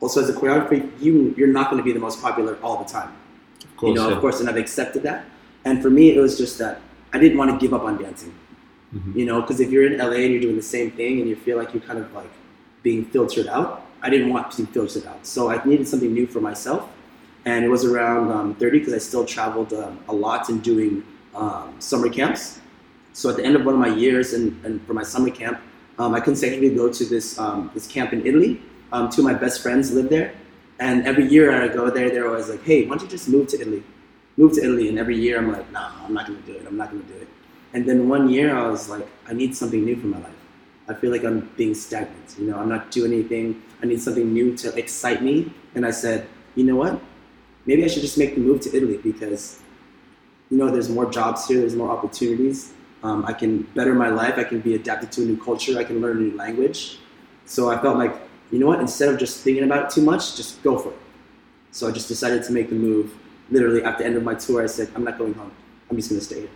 also 0.00 0.22
as 0.22 0.28
a 0.28 0.32
choreographer, 0.32 0.78
you 1.00 1.34
you're 1.36 1.54
not 1.58 1.70
going 1.70 1.80
to 1.82 1.84
be 1.84 1.92
the 1.92 2.04
most 2.08 2.22
popular 2.22 2.58
all 2.62 2.78
the 2.82 2.90
time 2.98 3.12
of 3.76 3.80
course 3.80 3.88
you 3.90 3.94
know, 3.94 4.08
yeah. 4.08 4.14
of 4.14 4.20
course, 4.20 4.40
and 4.40 4.48
I've 4.48 4.56
accepted 4.56 5.02
that. 5.02 5.26
And 5.66 5.82
for 5.82 5.90
me, 5.90 6.10
it 6.16 6.18
was 6.18 6.38
just 6.38 6.58
that 6.58 6.80
I 7.12 7.18
didn't 7.18 7.36
want 7.36 7.50
to 7.50 7.58
give 7.58 7.74
up 7.74 7.82
on 7.82 8.00
dancing, 8.02 8.32
Mhm. 8.94 9.14
you 9.14 9.26
know, 9.26 9.40
because 9.40 9.60
if 9.60 9.70
you're 9.70 9.86
in 9.86 10.00
LA 10.00 10.20
and 10.24 10.32
you're 10.32 10.40
doing 10.40 10.56
the 10.56 10.70
same 10.76 10.90
thing 10.92 11.20
and 11.20 11.28
you 11.28 11.36
feel 11.36 11.58
like 11.58 11.74
you're 11.74 11.82
kind 11.82 11.98
of 11.98 12.10
like 12.14 12.30
being 12.82 13.04
filtered 13.04 13.48
out, 13.48 13.82
I 14.02 14.08
didn't 14.08 14.30
want 14.30 14.50
to 14.52 14.62
be 14.62 14.72
filtered 14.72 15.06
out. 15.06 15.26
So 15.26 15.50
I 15.50 15.62
needed 15.64 15.86
something 15.88 16.12
new 16.12 16.26
for 16.26 16.40
myself. 16.40 16.88
And 17.44 17.64
it 17.64 17.68
was 17.68 17.84
around 17.84 18.32
um, 18.32 18.54
30 18.54 18.78
because 18.78 18.94
I 18.94 18.98
still 18.98 19.24
traveled 19.24 19.72
um, 19.72 20.00
a 20.08 20.14
lot 20.14 20.48
and 20.48 20.62
doing 20.62 21.04
um, 21.36 21.74
summer 21.78 22.08
camps. 22.08 22.60
So 23.12 23.30
at 23.30 23.36
the 23.36 23.44
end 23.44 23.56
of 23.56 23.64
one 23.64 23.74
of 23.74 23.80
my 23.80 23.94
years 23.94 24.34
and, 24.34 24.62
and 24.64 24.84
for 24.86 24.94
my 24.94 25.02
summer 25.02 25.30
camp, 25.30 25.60
um, 25.98 26.14
I 26.14 26.20
consecutively 26.20 26.74
go 26.74 26.92
to 26.92 27.04
this 27.04 27.38
um, 27.38 27.70
this 27.72 27.86
camp 27.86 28.12
in 28.12 28.26
Italy. 28.26 28.60
Um, 28.92 29.08
two 29.10 29.22
of 29.22 29.24
my 29.24 29.34
best 29.34 29.62
friends 29.62 29.92
live 29.92 30.08
there, 30.10 30.34
and 30.78 31.06
every 31.06 31.26
year 31.26 31.50
I 31.62 31.68
go 31.68 31.90
there, 31.90 32.10
they're 32.10 32.28
always 32.28 32.48
like, 32.48 32.62
"Hey, 32.62 32.84
why 32.84 32.96
don't 32.96 33.02
you 33.02 33.08
just 33.08 33.28
move 33.28 33.48
to 33.48 33.60
Italy? 33.60 33.82
Move 34.36 34.52
to 34.54 34.62
Italy." 34.62 34.88
And 34.88 34.98
every 34.98 35.16
year 35.18 35.38
I'm 35.38 35.50
like, 35.50 35.70
"Nah, 35.72 35.90
I'm 36.04 36.12
not 36.12 36.26
gonna 36.26 36.46
do 36.46 36.52
it. 36.52 36.66
I'm 36.68 36.76
not 36.76 36.90
gonna 36.90 37.02
do 37.04 37.14
it." 37.14 37.28
And 37.72 37.88
then 37.88 38.08
one 38.08 38.28
year 38.28 38.54
I 38.54 38.68
was 38.68 38.88
like, 38.88 39.06
"I 39.26 39.32
need 39.32 39.56
something 39.56 39.82
new 39.84 39.96
for 39.96 40.08
my 40.08 40.18
life. 40.18 40.40
I 40.88 40.94
feel 40.94 41.10
like 41.10 41.24
I'm 41.24 41.50
being 41.56 41.74
stagnant. 41.74 42.36
You 42.38 42.46
know, 42.48 42.58
I'm 42.58 42.68
not 42.68 42.90
doing 42.90 43.12
anything. 43.12 43.62
I 43.82 43.86
need 43.86 44.00
something 44.00 44.32
new 44.32 44.54
to 44.58 44.76
excite 44.76 45.22
me." 45.22 45.52
And 45.74 45.86
I 45.86 45.90
said, 45.90 46.26
"You 46.54 46.64
know 46.64 46.76
what? 46.76 47.00
Maybe 47.64 47.84
I 47.84 47.88
should 47.88 48.02
just 48.02 48.18
make 48.18 48.34
the 48.34 48.40
move 48.40 48.60
to 48.60 48.76
Italy 48.76 48.98
because, 49.02 49.60
you 50.50 50.56
know, 50.58 50.70
there's 50.70 50.88
more 50.88 51.10
jobs 51.10 51.46
here. 51.48 51.58
There's 51.60 51.76
more 51.76 51.90
opportunities." 51.90 52.72
Um, 53.02 53.24
I 53.26 53.32
can 53.32 53.62
better 53.74 53.94
my 53.94 54.08
life. 54.08 54.34
I 54.38 54.44
can 54.44 54.60
be 54.60 54.74
adapted 54.74 55.12
to 55.12 55.22
a 55.22 55.26
new 55.26 55.36
culture. 55.36 55.78
I 55.78 55.84
can 55.84 56.00
learn 56.00 56.16
a 56.16 56.20
new 56.20 56.36
language. 56.36 56.98
So 57.44 57.68
I 57.70 57.80
felt 57.80 57.96
like, 57.98 58.14
you 58.50 58.58
know 58.58 58.66
what? 58.66 58.80
Instead 58.80 59.08
of 59.10 59.18
just 59.18 59.44
thinking 59.44 59.62
about 59.64 59.84
it 59.84 59.90
too 59.90 60.02
much, 60.02 60.34
just 60.36 60.60
go 60.64 60.76
for 60.78 60.88
it. 60.90 60.98
So 61.70 61.86
I 61.86 61.92
just 61.92 62.08
decided 62.08 62.42
to 62.44 62.52
make 62.52 62.68
the 62.70 62.74
move. 62.74 63.12
Literally 63.50 63.84
at 63.84 63.98
the 63.98 64.04
end 64.06 64.16
of 64.16 64.24
my 64.24 64.34
tour, 64.34 64.62
I 64.62 64.66
said, 64.66 64.90
I'm 64.96 65.04
not 65.04 65.18
going 65.18 65.34
home. 65.34 65.52
I'm 65.88 65.96
just 65.96 66.08
going 66.10 66.18
to 66.18 66.24
stay 66.24 66.40
here. 66.40 66.48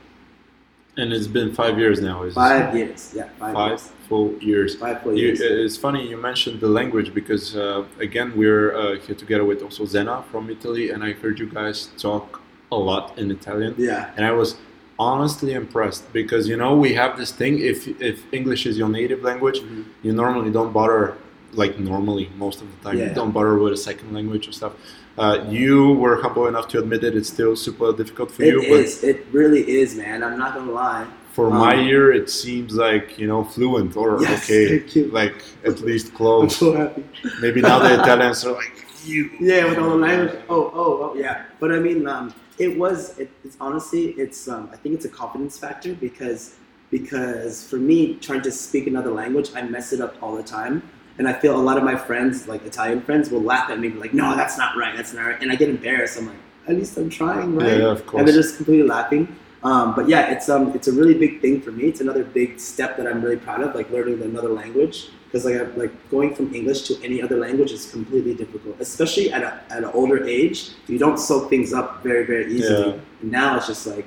and 0.97 1.13
it's 1.13 1.29
been 1.29 1.55
five 1.55 1.79
years 1.79 2.01
now 2.01 2.25
is 2.25 2.35
Five 2.35 2.75
years. 2.77 3.13
Yeah, 3.15 3.29
five, 3.39 3.55
five 3.55 3.71
years. 3.71 3.83
full 4.09 4.29
years 4.51 4.75
Five 4.75 5.03
full 5.03 5.15
You, 5.17 5.27
years. 5.29 5.41
it's 5.41 5.77
funny 5.77 6.03
you 6.13 6.17
mentioned 6.31 6.59
the 6.61 6.69
language 6.81 7.15
because 7.15 7.45
uh, 7.55 7.85
again 8.01 8.29
we're 8.41 8.69
uh, 8.83 8.97
here 9.05 9.15
together 9.25 9.45
with 9.51 9.63
also 9.63 9.85
Zena 9.85 10.17
from 10.33 10.51
Italy, 10.51 10.91
and 10.93 11.05
I 11.09 11.13
heard 11.13 11.39
you 11.39 11.47
guys 11.47 11.77
talk 12.07 12.41
a 12.73 12.77
lot 12.77 13.19
in 13.19 13.31
Italian, 13.31 13.75
yeah. 13.79 14.11
and 14.17 14.25
I 14.25 14.33
was 14.33 14.57
honestly 14.99 15.53
impressed 15.55 16.13
because 16.13 16.47
you 16.49 16.57
know 16.57 16.77
we 16.77 16.95
have 16.95 17.17
this 17.19 17.33
thing. 17.33 17.59
If 17.59 17.89
if 18.01 18.17
English 18.33 18.67
is 18.67 18.77
your 18.79 18.89
native 18.89 19.23
language, 19.23 19.59
Mhm. 19.61 19.85
you 20.03 20.13
normally 20.13 20.51
don't 20.51 20.73
bother. 20.73 21.15
Like 21.53 21.81
normally, 21.81 22.31
most 22.39 22.59
of 22.63 22.69
the 22.73 22.79
time, 22.85 22.97
Yeah. 22.99 23.09
you 23.09 23.15
don't 23.21 23.33
bother 23.33 23.59
with 23.59 23.73
a 23.73 23.77
second 23.89 24.09
language 24.15 24.45
or 24.49 24.53
stuff. 24.53 24.75
Uh, 25.19 25.37
you 25.59 25.95
were 26.03 26.17
humble 26.23 26.47
enough 26.47 26.69
to 26.69 26.79
admit 26.79 27.03
it. 27.03 27.17
It's 27.17 27.29
still 27.29 27.57
super 27.57 27.93
difficult 27.93 28.31
for 28.31 28.45
It 28.45 28.55
you, 28.55 28.61
is. 28.83 29.03
It 29.03 29.27
really 29.33 29.63
is, 29.81 29.97
man. 29.97 30.23
I'm 30.23 30.39
not 30.39 30.51
gonna 30.55 30.71
lie. 30.71 31.07
for 31.33 31.49
my 31.49 31.75
Um, 31.75 31.87
ear, 31.95 32.07
it 32.21 32.29
seems 32.43 32.71
like 32.87 33.07
you 33.21 33.27
know 33.31 33.43
fluent 33.55 33.97
or 33.97 34.11
Yes, 34.21 34.45
okay, 34.45 34.71
like 35.21 35.37
at 35.71 35.77
least 35.91 36.07
close. 36.19 36.43
I'm 36.45 36.51
so 36.67 36.69
happy. 36.83 37.03
Maybe 37.45 37.59
now 37.71 37.79
the 37.87 37.93
Italians 38.01 38.39
are 38.47 38.55
like 38.63 38.77
you. 39.11 39.21
Yeah, 39.51 39.63
with 39.69 39.79
all 39.83 39.91
the 39.97 40.03
language. 40.09 40.35
Oh, 40.55 40.65
oh, 40.83 40.93
oh, 41.05 41.11
yeah. 41.25 41.37
But 41.61 41.69
I 41.77 41.79
mean, 41.87 42.01
um, 42.15 42.25
it 42.61 42.79
was. 42.79 43.19
It, 43.19 43.31
it's 43.43 43.57
honestly, 43.61 44.11
it's. 44.11 44.47
Um, 44.49 44.69
I 44.73 44.77
think 44.77 44.95
it's 44.95 45.07
a 45.07 45.09
confidence 45.09 45.59
factor 45.59 45.95
because 45.95 46.55
because 46.91 47.65
for 47.65 47.77
me, 47.77 48.17
trying 48.17 48.43
to 48.43 48.53
speak 48.53 48.87
another 48.87 49.11
language, 49.11 49.51
I 49.55 49.63
mess 49.63 49.93
it 49.93 50.01
up 50.01 50.23
all 50.23 50.37
the 50.37 50.43
time, 50.43 50.83
and 51.19 51.27
I 51.27 51.33
feel 51.33 51.57
a 51.57 51.63
lot 51.63 51.79
of 51.79 51.85
my 51.85 51.97
friends, 51.97 52.47
like 52.47 52.65
Italian 52.67 53.01
friends, 53.01 53.31
will 53.31 53.43
laugh 53.43 53.71
at 53.71 53.81
me 53.81 53.89
like, 53.91 54.13
"No, 54.13 54.37
that's 54.37 54.59
not 54.59 54.77
right. 54.77 54.95
That's 54.95 55.15
not 55.15 55.27
right," 55.27 55.43
and 55.43 55.51
I 55.51 55.57
get 55.57 55.71
embarrassed. 55.71 56.19
I'm 56.19 56.27
like, 56.27 56.37
at 56.69 56.77
least 56.77 56.97
I'm 56.99 57.09
trying, 57.09 57.57
right? 57.57 57.79
Yeah, 57.79 57.91
of 57.91 58.07
course. 58.07 58.21
and 58.21 58.29
they're 58.29 58.35
just 58.35 58.57
completely 58.57 58.87
laughing. 58.87 59.35
Um, 59.63 59.95
but 59.95 60.09
yeah, 60.09 60.31
it's 60.31 60.49
um, 60.49 60.73
it's 60.75 60.89
a 60.89 60.93
really 60.93 61.15
big 61.15 61.41
thing 61.41 61.61
for 61.63 61.73
me. 61.73 61.85
It's 61.85 62.01
another 62.01 62.25
big 62.25 62.61
step 62.61 62.97
that 62.99 63.07
I'm 63.07 63.23
really 63.23 63.37
proud 63.37 63.63
of, 63.63 63.75
like 63.75 63.91
learning 63.91 64.23
another 64.23 64.51
language. 64.51 65.09
Because 65.31 65.45
like, 65.45 65.77
like 65.77 66.11
going 66.11 66.35
from 66.35 66.53
English 66.53 66.83
to 66.89 67.01
any 67.05 67.23
other 67.23 67.37
language 67.37 67.71
is 67.71 67.91
completely 67.91 68.35
difficult, 68.35 68.77
especially 68.81 69.33
at, 69.33 69.43
a, 69.43 69.61
at 69.71 69.79
an 69.79 69.91
older 69.95 70.25
age. 70.25 70.71
You 70.89 70.99
don't 70.99 71.19
soak 71.19 71.49
things 71.49 71.73
up 71.73 72.03
very 72.03 72.27
very 72.27 72.53
easily. 72.53 72.91
Yeah. 72.91 73.23
And 73.23 73.31
now 73.31 73.57
it's 73.57 73.69
just 73.69 73.87
like, 73.87 74.07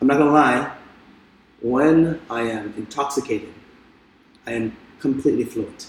I'm 0.00 0.06
not 0.06 0.18
gonna 0.18 0.30
lie. 0.30 0.72
When 1.60 2.20
I 2.30 2.42
am 2.42 2.72
intoxicated, 2.76 3.52
I 4.46 4.52
am 4.52 4.76
completely 4.98 5.44
fluent. 5.44 5.88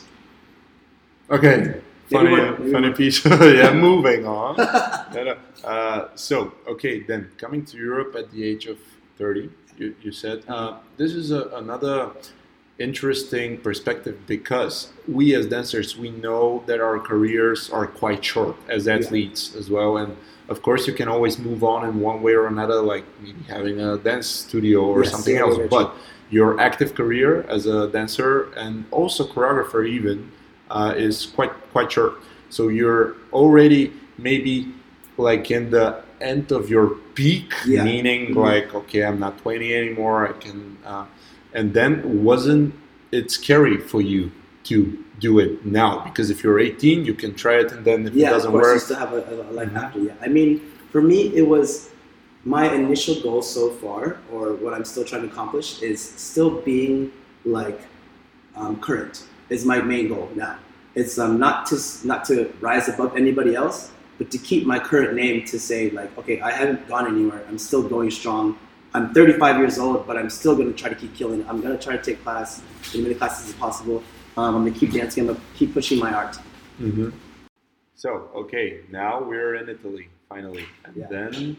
Okay, 1.30 1.82
Maybe 2.12 2.36
funny, 2.36 2.42
uh, 2.42 2.72
funny 2.72 2.94
piece. 2.94 3.26
yeah, 3.26 3.74
moving 3.74 4.26
on. 4.26 4.56
No, 5.14 5.24
no. 5.24 5.38
Uh, 5.64 6.10
so, 6.16 6.54
okay, 6.68 7.02
then 7.02 7.30
coming 7.38 7.64
to 7.66 7.78
Europe 7.78 8.16
at 8.16 8.32
the 8.32 8.44
age 8.44 8.66
of 8.66 8.80
30, 9.20 9.48
you, 9.78 9.96
you 10.02 10.12
said 10.12 10.44
uh, 10.48 10.78
this 10.98 11.14
is 11.14 11.30
a, 11.30 11.50
another 11.50 12.12
interesting 12.80 13.58
perspective 13.60 14.18
because 14.28 14.92
we 15.08 15.36
as 15.36 15.46
dancers 15.46 15.96
we 15.98 16.10
know 16.10 16.64
that 16.66 16.82
our 16.82 17.00
careers 17.00 17.70
are 17.70 17.86
quite 17.88 18.24
short 18.26 18.56
as 18.68 18.88
Yeah. 18.88 18.96
athletes 18.96 19.56
as 19.56 19.70
well 19.70 19.98
and 19.98 20.18
of 20.50 20.62
course 20.64 20.88
you 20.88 20.94
can 20.94 21.08
always 21.08 21.38
move 21.38 21.64
on 21.64 21.88
in 21.88 22.00
one 22.02 22.22
way 22.24 22.34
or 22.34 22.48
another 22.48 22.82
like 22.82 23.06
maybe 23.22 23.44
having 23.48 23.80
a 23.80 23.98
dance 23.98 24.28
studio 24.28 24.80
or 24.86 25.04
Yes, 25.04 25.12
something 25.12 25.38
else 25.38 25.58
but 25.70 25.94
your 26.32 26.60
active 26.60 26.96
career 26.96 27.46
as 27.48 27.68
a 27.68 27.88
dancer 27.90 28.52
and 28.58 28.86
also 28.92 29.24
choreographer 29.28 29.88
even 29.88 30.32
uh, 30.72 30.94
is 30.98 31.28
quite 31.28 31.52
quite 31.72 31.92
short. 31.92 32.14
So 32.50 32.70
you're 32.70 33.16
already 33.32 33.92
maybe 34.18 34.74
like 35.18 35.52
in 35.52 35.70
the 35.70 36.02
end 36.22 36.52
of 36.52 36.70
your 36.70 36.88
peak, 37.14 37.54
Yeah. 37.68 37.84
meaning 37.84 38.22
Mhm. 38.34 38.38
like 38.50 38.74
okay, 38.74 39.04
I'm 39.06 39.20
not 39.20 39.38
20 39.44 39.76
anymore. 39.76 40.28
I 40.28 40.34
can, 40.46 40.78
uh, 40.86 41.06
and 41.54 41.74
then 41.74 42.24
wasn't 42.24 42.74
it 43.12 43.32
scary 43.32 43.78
for 43.78 44.02
you 44.02 44.32
to 44.66 45.04
do 45.20 45.40
it 45.40 45.66
now? 45.66 46.00
Because 46.04 46.30
if 46.30 46.44
you're 46.44 46.60
18, 46.60 47.06
you 47.06 47.14
can 47.14 47.34
try 47.36 47.56
it, 47.60 47.72
and 47.72 47.86
then 47.86 48.08
if 48.08 48.14
it 48.14 48.20
yeah, 48.20 48.30
of 48.30 48.34
doesn't 48.36 48.52
course, 48.52 48.66
you 48.66 48.74
work, 48.74 48.82
still 48.82 48.98
have 48.98 49.14
a, 49.14 49.50
a 49.50 49.54
life 49.54 49.70
Mhm. 49.70 49.84
after. 49.84 50.00
Yeah, 50.00 50.14
I 50.22 50.28
mean, 50.28 50.62
for 50.92 51.02
me, 51.02 51.34
it 51.36 51.48
was 51.48 51.90
my 52.46 52.72
initial 52.74 53.16
goal 53.22 53.42
so 53.42 53.70
far, 53.70 54.18
or 54.32 54.54
what 54.56 54.74
I'm 54.74 54.86
still 54.86 55.04
trying 55.06 55.22
to 55.22 55.28
accomplish, 55.28 55.82
is 55.82 56.02
still 56.02 56.62
being 56.62 57.12
like 57.46 57.80
um, 58.56 58.80
current. 58.80 59.24
Is 59.50 59.66
my 59.66 59.82
main 59.82 60.08
goal 60.08 60.30
now. 60.36 60.58
It's 60.96 61.18
um, 61.20 61.38
not 61.40 61.66
to 61.68 61.78
not 62.04 62.24
to 62.26 62.52
rise 62.62 62.88
above 62.90 63.16
anybody 63.18 63.56
else, 63.56 63.92
but 64.18 64.30
to 64.32 64.38
keep 64.38 64.66
my 64.66 64.80
current 64.80 65.14
name 65.16 65.44
to 65.46 65.60
say 65.60 65.90
like, 65.90 66.16
okay, 66.18 66.40
I 66.42 66.52
haven't 66.52 66.88
gone 66.88 67.08
anywhere. 67.08 67.44
I'm 67.50 67.58
still 67.58 67.84
going 67.84 68.12
strong. 68.12 68.58
I'm 68.96 69.14
35 69.14 69.58
years 69.58 69.80
old, 69.80 70.06
but 70.06 70.18
I'm 70.18 70.30
still 70.30 70.56
going 70.56 70.72
to 70.72 70.78
try 70.78 70.90
to 70.90 70.96
keep 70.96 71.16
killing. 71.16 71.48
I'm 71.50 71.62
going 71.62 71.76
to 71.78 71.84
try 71.84 71.98
to 71.98 72.04
take 72.04 72.22
class, 72.24 72.62
as 72.84 72.96
many 72.96 73.16
classes 73.16 73.50
as 73.50 73.56
possible. 73.56 74.04
Um, 74.38 74.56
I'm 74.56 74.62
going 74.62 74.74
to 74.74 74.80
keep 74.80 74.92
dancing. 74.92 75.22
I'm 75.22 75.28
going 75.34 75.40
to 75.40 75.58
keep 75.58 75.74
pushing 75.74 76.00
my 76.00 76.14
art. 76.14 76.36
hmm 76.78 77.10
So 77.96 78.30
okay, 78.36 78.82
now 78.92 79.22
we're 79.24 79.56
in 79.56 79.68
Italy 79.70 80.10
finally, 80.30 80.66
and 80.86 80.96
Yeah. 80.96 81.08
then 81.10 81.58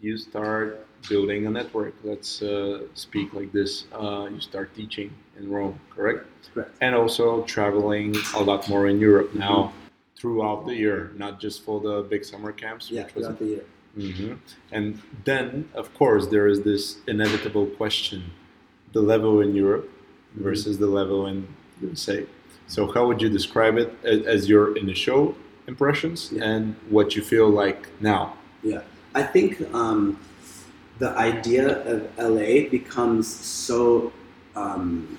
you 0.00 0.16
start 0.16 0.86
building 1.08 1.46
a 1.46 1.50
network. 1.50 1.94
Let's 2.04 2.42
uh, 2.42 2.84
speak 2.94 3.34
like 3.34 3.52
this. 3.52 3.84
Uh, 3.92 4.28
you 4.32 4.40
start 4.40 4.74
teaching 4.74 5.10
in 5.38 5.50
Rome, 5.50 5.78
correct? 5.94 6.24
Correct. 6.54 6.76
And 6.80 6.94
also 6.94 7.42
traveling 7.44 8.14
a 8.34 8.42
lot 8.42 8.68
more 8.68 8.88
in 8.88 8.98
Europe 8.98 9.34
now 9.34 9.72
throughout 10.16 10.64
the 10.66 10.74
year, 10.74 11.12
not 11.16 11.38
just 11.40 11.64
for 11.64 11.80
the 11.80 12.02
big 12.08 12.24
summer 12.24 12.52
camps, 12.52 12.90
Yeah, 12.90 13.04
which 13.04 13.14
was 13.14 13.24
throughout 13.26 13.38
the 13.38 13.46
year. 13.46 13.64
Hmm 13.96 14.34
And 14.72 15.00
then, 15.24 15.68
of 15.74 15.92
course, 15.94 16.26
there 16.28 16.46
is 16.48 16.62
this 16.62 16.98
inevitable 17.06 17.66
question: 17.66 18.30
the 18.92 19.00
level 19.02 19.40
in 19.40 19.54
Europe 19.54 19.88
Mm-hmm. 20.34 20.44
versus 20.44 20.76
the 20.78 20.86
level 20.86 21.26
in 21.26 21.46
USA. 21.80 22.26
So, 22.66 22.92
how 22.92 23.06
would 23.06 23.22
you 23.22 23.30
describe 23.30 23.78
it 23.78 23.90
as, 24.04 24.20
as 24.26 24.48
your 24.50 24.76
initial 24.76 25.34
impressions 25.66 26.30
Yeah. 26.32 26.44
and 26.50 26.74
what 26.90 27.16
you 27.16 27.22
feel 27.22 27.48
like 27.48 27.88
now? 28.00 28.34
Yeah, 28.62 28.82
I 29.14 29.22
think 29.22 29.62
um, 29.72 30.18
the 30.98 31.10
idea 31.16 31.82
of 31.92 31.98
LA 32.18 32.68
becomes 32.68 33.26
so. 33.28 34.12
Um, 34.56 35.18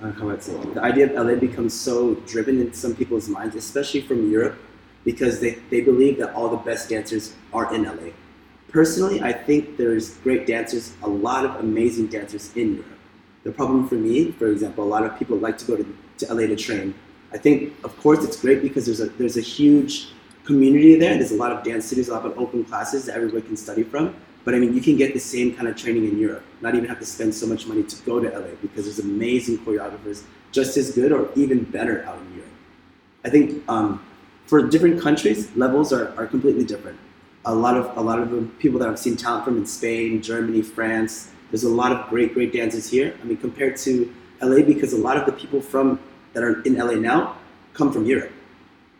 how 0.00 0.26
would 0.26 0.38
I 0.38 0.40
say 0.40 0.54
it? 0.54 0.74
The 0.74 0.82
idea 0.82 1.06
of 1.12 1.26
LA 1.26 1.34
becomes 1.34 1.74
so 1.74 2.14
driven 2.26 2.60
in 2.60 2.72
some 2.72 2.94
people's 2.94 3.28
minds, 3.28 3.54
especially 3.56 4.00
from 4.00 4.30
Europe, 4.30 4.56
because 5.04 5.40
they, 5.40 5.58
they 5.70 5.82
believe 5.82 6.18
that 6.18 6.32
all 6.34 6.48
the 6.48 6.56
best 6.56 6.88
dancers 6.88 7.34
are 7.52 7.74
in 7.74 7.84
LA. 7.84 8.12
Personally, 8.68 9.20
I 9.20 9.32
think 9.32 9.76
there's 9.76 10.16
great 10.18 10.46
dancers, 10.46 10.94
a 11.02 11.08
lot 11.08 11.44
of 11.44 11.56
amazing 11.56 12.06
dancers 12.06 12.54
in 12.56 12.76
Europe. 12.76 12.98
The 13.42 13.52
problem 13.52 13.88
for 13.88 13.96
me, 13.96 14.32
for 14.32 14.46
example, 14.46 14.84
a 14.84 14.86
lot 14.86 15.04
of 15.04 15.18
people 15.18 15.36
like 15.38 15.58
to 15.58 15.64
go 15.64 15.76
to, 15.76 15.96
to 16.18 16.34
LA 16.34 16.46
to 16.46 16.56
train. 16.56 16.94
I 17.32 17.38
think, 17.38 17.74
of 17.84 17.98
course, 18.00 18.24
it's 18.24 18.40
great 18.40 18.62
because 18.62 18.86
there's 18.86 19.00
a 19.00 19.06
there's 19.06 19.36
a 19.36 19.40
huge 19.40 20.08
community 20.44 20.96
there. 20.96 21.14
There's 21.14 21.32
a 21.32 21.36
lot 21.36 21.52
of 21.52 21.64
dance 21.64 21.86
studios, 21.86 22.08
a 22.08 22.14
lot 22.14 22.26
of 22.26 22.38
open 22.38 22.64
classes 22.64 23.06
that 23.06 23.16
everybody 23.16 23.42
can 23.42 23.56
study 23.56 23.82
from. 23.82 24.14
But 24.44 24.54
I 24.54 24.58
mean, 24.58 24.74
you 24.74 24.80
can 24.80 24.96
get 24.96 25.12
the 25.14 25.20
same 25.20 25.54
kind 25.54 25.68
of 25.68 25.76
training 25.76 26.04
in 26.06 26.18
Europe. 26.18 26.44
Not 26.60 26.74
even 26.74 26.88
have 26.88 26.98
to 26.98 27.06
spend 27.06 27.34
so 27.34 27.46
much 27.46 27.66
money 27.66 27.82
to 27.82 27.96
go 28.02 28.20
to 28.20 28.28
LA 28.28 28.54
because 28.62 28.84
there's 28.84 28.98
amazing 28.98 29.58
choreographers, 29.58 30.22
just 30.52 30.76
as 30.76 30.92
good 30.92 31.12
or 31.12 31.30
even 31.36 31.64
better 31.64 32.04
out 32.04 32.18
in 32.18 32.34
Europe. 32.34 32.50
I 33.24 33.30
think 33.30 33.68
um, 33.68 34.04
for 34.46 34.66
different 34.66 35.00
countries, 35.00 35.54
levels 35.56 35.92
are, 35.92 36.14
are 36.16 36.26
completely 36.26 36.64
different. 36.64 36.98
A 37.44 37.54
lot 37.54 37.76
of 37.76 37.96
a 37.96 38.00
lot 38.00 38.18
of 38.18 38.30
the 38.30 38.42
people 38.58 38.78
that 38.80 38.88
I've 38.88 38.98
seen 38.98 39.16
talent 39.16 39.44
from 39.44 39.56
in 39.56 39.66
Spain, 39.66 40.22
Germany, 40.22 40.62
France. 40.62 41.30
There's 41.50 41.64
a 41.64 41.68
lot 41.68 41.92
of 41.92 42.08
great 42.08 42.34
great 42.34 42.52
dancers 42.52 42.90
here. 42.90 43.14
I 43.20 43.24
mean, 43.24 43.38
compared 43.38 43.76
to 43.78 44.12
LA, 44.42 44.62
because 44.62 44.92
a 44.92 44.98
lot 44.98 45.16
of 45.16 45.26
the 45.26 45.32
people 45.32 45.60
from 45.60 45.98
that 46.32 46.42
are 46.42 46.62
in 46.62 46.76
LA 46.76 46.94
now 46.94 47.36
come 47.72 47.92
from 47.92 48.04
Europe. 48.06 48.32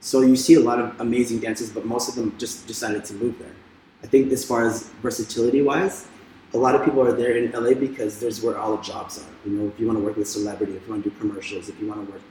So 0.00 0.22
you 0.22 0.36
see 0.36 0.54
a 0.54 0.60
lot 0.60 0.80
of 0.80 0.98
amazing 1.00 1.40
dancers, 1.40 1.70
but 1.70 1.84
most 1.84 2.08
of 2.08 2.14
them 2.14 2.34
just 2.38 2.66
decided 2.66 3.04
to 3.06 3.14
move 3.14 3.38
there. 3.38 3.54
I 4.02 4.06
think 4.06 4.32
as 4.32 4.44
far 4.44 4.66
as 4.66 4.88
versatility 5.02 5.60
wise, 5.60 6.06
a 6.54 6.58
lot 6.58 6.74
of 6.74 6.84
people 6.84 7.02
are 7.02 7.12
there 7.12 7.36
in 7.36 7.52
LA 7.52 7.74
because 7.74 8.18
there's 8.18 8.42
where 8.42 8.58
all 8.58 8.76
the 8.76 8.82
jobs 8.82 9.18
are. 9.18 9.48
You 9.48 9.56
know, 9.56 9.68
if 9.68 9.78
you 9.78 9.86
want 9.86 9.98
to 9.98 10.04
work 10.04 10.16
with 10.16 10.28
celebrity, 10.28 10.76
if 10.76 10.86
you 10.86 10.92
want 10.92 11.04
to 11.04 11.10
do 11.10 11.16
commercials, 11.18 11.68
if 11.68 11.78
you 11.78 11.86
want 11.86 12.06
to 12.06 12.12
work 12.12 12.22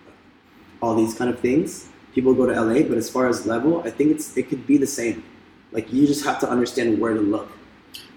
all 0.81 0.95
these 0.95 1.13
kind 1.13 1.29
of 1.29 1.39
things, 1.39 1.89
people 2.13 2.33
go 2.33 2.45
to 2.45 2.59
LA. 2.59 2.81
But 2.81 2.97
as 2.97 3.09
far 3.09 3.27
as 3.27 3.45
level, 3.45 3.81
I 3.85 3.91
think 3.91 4.11
it's 4.11 4.35
it 4.35 4.49
could 4.49 4.65
be 4.65 4.77
the 4.77 4.87
same. 4.87 5.23
Like 5.71 5.91
you 5.93 6.07
just 6.07 6.25
have 6.25 6.39
to 6.39 6.49
understand 6.49 6.99
where 6.99 7.13
to 7.13 7.21
look. 7.21 7.49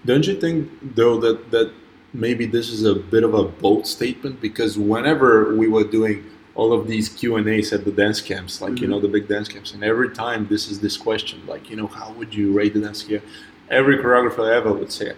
Don't 0.05 0.25
you 0.27 0.35
think, 0.39 0.69
though, 0.95 1.17
that, 1.19 1.51
that 1.51 1.71
maybe 2.13 2.45
this 2.45 2.69
is 2.69 2.83
a 2.83 2.95
bit 2.95 3.23
of 3.23 3.33
a 3.33 3.43
bold 3.43 3.87
statement? 3.87 4.41
Because 4.41 4.77
whenever 4.77 5.55
we 5.55 5.67
were 5.67 5.83
doing 5.83 6.23
all 6.55 6.73
of 6.73 6.87
these 6.87 7.09
Q 7.09 7.37
and 7.37 7.47
A's 7.47 7.73
at 7.73 7.83
the 7.85 7.91
dance 7.91 8.21
camps, 8.21 8.61
like 8.61 8.79
you 8.79 8.87
Mhm. 8.87 8.91
know 8.91 8.99
the 8.99 9.07
big 9.07 9.27
dance 9.27 9.47
camps, 9.47 9.73
and 9.73 9.83
every 9.83 10.09
time 10.09 10.45
this 10.49 10.69
is 10.69 10.79
this 10.79 10.97
question, 10.97 11.41
like 11.47 11.69
you 11.69 11.75
know, 11.75 11.87
how 11.87 12.11
would 12.13 12.33
you 12.35 12.51
rate 12.51 12.73
the 12.75 12.81
dance 12.81 13.01
here? 13.01 13.21
Every 13.71 13.97
choreographer 13.97 14.47
ever 14.51 14.71
would 14.71 14.91
say, 14.91 15.13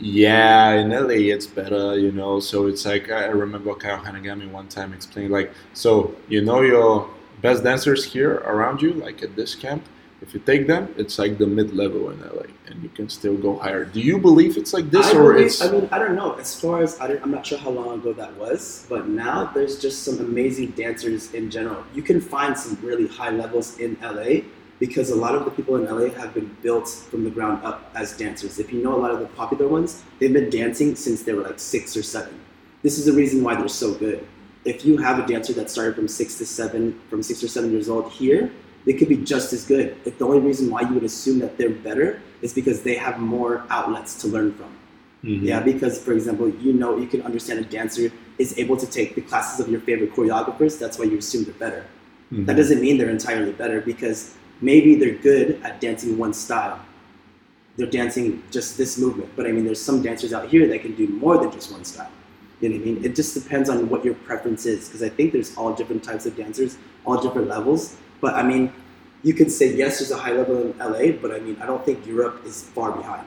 "Yeah, 0.00 0.72
in 0.72 0.92
LA 0.92 1.30
it's 1.30 1.46
better," 1.46 1.96
you 1.98 2.10
know. 2.10 2.40
So 2.40 2.66
it's 2.66 2.84
like 2.86 3.10
I 3.10 3.24
I 3.26 3.28
remember 3.44 3.72
Kyle 3.74 3.98
Hanagami 3.98 4.50
one 4.50 4.66
time 4.68 4.92
explaining, 4.92 5.30
like, 5.30 5.52
so 5.74 6.14
you 6.28 6.40
know 6.40 6.62
your 6.62 7.08
best 7.42 7.62
dancers 7.62 8.04
here 8.04 8.42
around 8.52 8.82
you, 8.82 8.92
like 8.94 9.22
at 9.22 9.36
this 9.36 9.54
camp. 9.54 9.82
If 10.22 10.34
you 10.34 10.40
take 10.40 10.66
them, 10.66 10.94
it's 10.98 11.18
like 11.18 11.38
the 11.38 11.46
mid 11.46 11.74
level 11.74 12.10
in 12.10 12.20
LA, 12.20 12.42
and 12.66 12.82
you 12.82 12.90
can 12.90 13.08
still 13.08 13.36
go 13.36 13.56
higher. 13.58 13.84
Do 13.86 14.00
you 14.00 14.18
believe 14.18 14.58
it's 14.58 14.74
like 14.74 14.90
this, 14.90 15.06
I 15.06 15.16
or 15.16 15.32
believe- 15.32 15.46
it's? 15.46 15.62
I 15.62 15.70
mean, 15.70 15.88
I 15.90 15.98
don't 15.98 16.14
know. 16.14 16.34
As 16.34 16.58
far 16.60 16.82
as 16.82 17.00
I 17.00 17.06
don't, 17.06 17.22
I'm 17.22 17.30
not 17.30 17.46
sure 17.46 17.58
how 17.58 17.70
long 17.70 17.98
ago 18.00 18.12
that 18.12 18.36
was, 18.36 18.84
but 18.88 19.08
now 19.08 19.50
there's 19.54 19.80
just 19.80 20.02
some 20.02 20.18
amazing 20.18 20.72
dancers 20.72 21.32
in 21.32 21.50
general. 21.50 21.82
You 21.94 22.02
can 22.02 22.20
find 22.20 22.56
some 22.56 22.78
really 22.82 23.06
high 23.08 23.30
levels 23.30 23.78
in 23.78 23.96
LA, 24.02 24.42
because 24.78 25.10
a 25.10 25.16
lot 25.16 25.34
of 25.34 25.44
the 25.46 25.50
people 25.50 25.76
in 25.76 25.84
LA 25.86 26.10
have 26.20 26.34
been 26.34 26.54
built 26.62 26.88
from 27.10 27.24
the 27.24 27.30
ground 27.30 27.64
up 27.64 27.90
as 27.94 28.16
dancers. 28.16 28.58
If 28.58 28.72
you 28.72 28.82
know 28.82 28.94
a 28.94 29.00
lot 29.00 29.10
of 29.10 29.20
the 29.20 29.26
popular 29.26 29.68
ones, 29.68 30.02
they've 30.18 30.32
been 30.32 30.50
dancing 30.50 30.96
since 30.96 31.22
they 31.22 31.32
were 31.32 31.42
like 31.42 31.58
six 31.58 31.96
or 31.96 32.02
seven. 32.02 32.38
This 32.82 32.98
is 32.98 33.04
the 33.06 33.12
reason 33.12 33.42
why 33.42 33.54
they're 33.56 33.68
so 33.68 33.94
good. 33.94 34.26
If 34.66 34.84
you 34.84 34.98
have 34.98 35.18
a 35.18 35.26
dancer 35.26 35.54
that 35.54 35.70
started 35.70 35.94
from 35.94 36.08
six 36.08 36.36
to 36.38 36.44
seven, 36.46 37.00
from 37.08 37.22
six 37.22 37.42
or 37.42 37.48
seven 37.48 37.72
years 37.72 37.88
old 37.88 38.10
here, 38.12 38.50
they 38.84 38.92
could 38.94 39.08
be 39.08 39.16
just 39.16 39.52
as 39.52 39.64
good. 39.64 39.96
If 40.04 40.18
the 40.18 40.24
only 40.26 40.40
reason 40.40 40.70
why 40.70 40.82
you 40.82 40.94
would 40.94 41.04
assume 41.04 41.38
that 41.40 41.58
they're 41.58 41.70
better 41.70 42.22
is 42.42 42.52
because 42.52 42.82
they 42.82 42.94
have 42.94 43.18
more 43.18 43.64
outlets 43.70 44.14
to 44.22 44.28
learn 44.28 44.54
from. 44.54 44.70
Mhm. 45.24 45.42
Yeah, 45.42 45.60
because 45.60 45.98
for 45.98 46.12
example, 46.12 46.48
you 46.48 46.72
know 46.72 46.96
you 46.96 47.06
can 47.06 47.22
understand 47.22 47.58
a 47.58 47.64
dancer 47.64 48.10
is 48.38 48.56
able 48.58 48.76
to 48.78 48.86
take 48.86 49.14
the 49.14 49.20
classes 49.20 49.60
of 49.60 49.70
your 49.70 49.80
favorite 49.80 50.14
choreographers. 50.14 50.78
That's 50.78 50.98
why 50.98 51.04
you 51.04 51.18
assume 51.18 51.44
they're 51.44 51.52
better. 51.54 51.84
Mhm. 52.32 52.46
That 52.46 52.56
doesn't 52.56 52.80
mean 52.80 52.96
they're 52.96 53.10
entirely 53.10 53.52
better 53.52 53.80
because 53.82 54.30
maybe 54.62 54.94
they're 54.94 55.20
good 55.30 55.60
at 55.62 55.80
dancing 55.80 56.16
one 56.16 56.32
style. 56.32 56.78
They're 57.76 57.86
dancing 57.90 58.42
just 58.50 58.78
this 58.78 58.98
movement. 58.98 59.30
But 59.36 59.46
I 59.46 59.52
mean, 59.52 59.64
there's 59.64 59.80
some 59.80 60.00
dancers 60.02 60.32
out 60.32 60.48
here 60.48 60.66
that 60.68 60.80
can 60.82 60.94
do 60.94 61.06
more 61.08 61.36
than 61.38 61.50
just 61.50 61.70
one 61.70 61.84
style. 61.84 62.10
You 62.60 62.68
know 62.68 62.76
what 62.76 62.82
I 62.82 62.84
mean? 62.92 63.04
It 63.04 63.14
just 63.14 63.34
depends 63.34 63.68
on 63.70 63.88
what 63.88 64.04
your 64.04 64.14
preference 64.14 64.66
is 64.66 64.86
because 64.86 65.02
I 65.02 65.08
think 65.08 65.32
there's 65.32 65.54
all 65.56 65.72
different 65.74 66.02
types 66.02 66.24
of 66.26 66.36
dancers, 66.36 66.76
all 67.06 67.20
different 67.20 67.48
levels. 67.48 67.96
But 68.20 68.34
I 68.34 68.42
mean, 68.42 68.72
you 69.22 69.34
could 69.34 69.50
say 69.50 69.74
yes, 69.74 69.98
there's 69.98 70.10
a 70.10 70.16
high 70.16 70.32
level 70.32 70.56
in 70.62 70.78
LA, 70.78 71.12
but 71.22 71.30
I 71.32 71.40
mean, 71.40 71.56
I 71.62 71.66
don't 71.66 71.84
think 71.84 72.06
Europe 72.06 72.42
is 72.46 72.62
far 72.76 72.92
behind. 72.92 73.26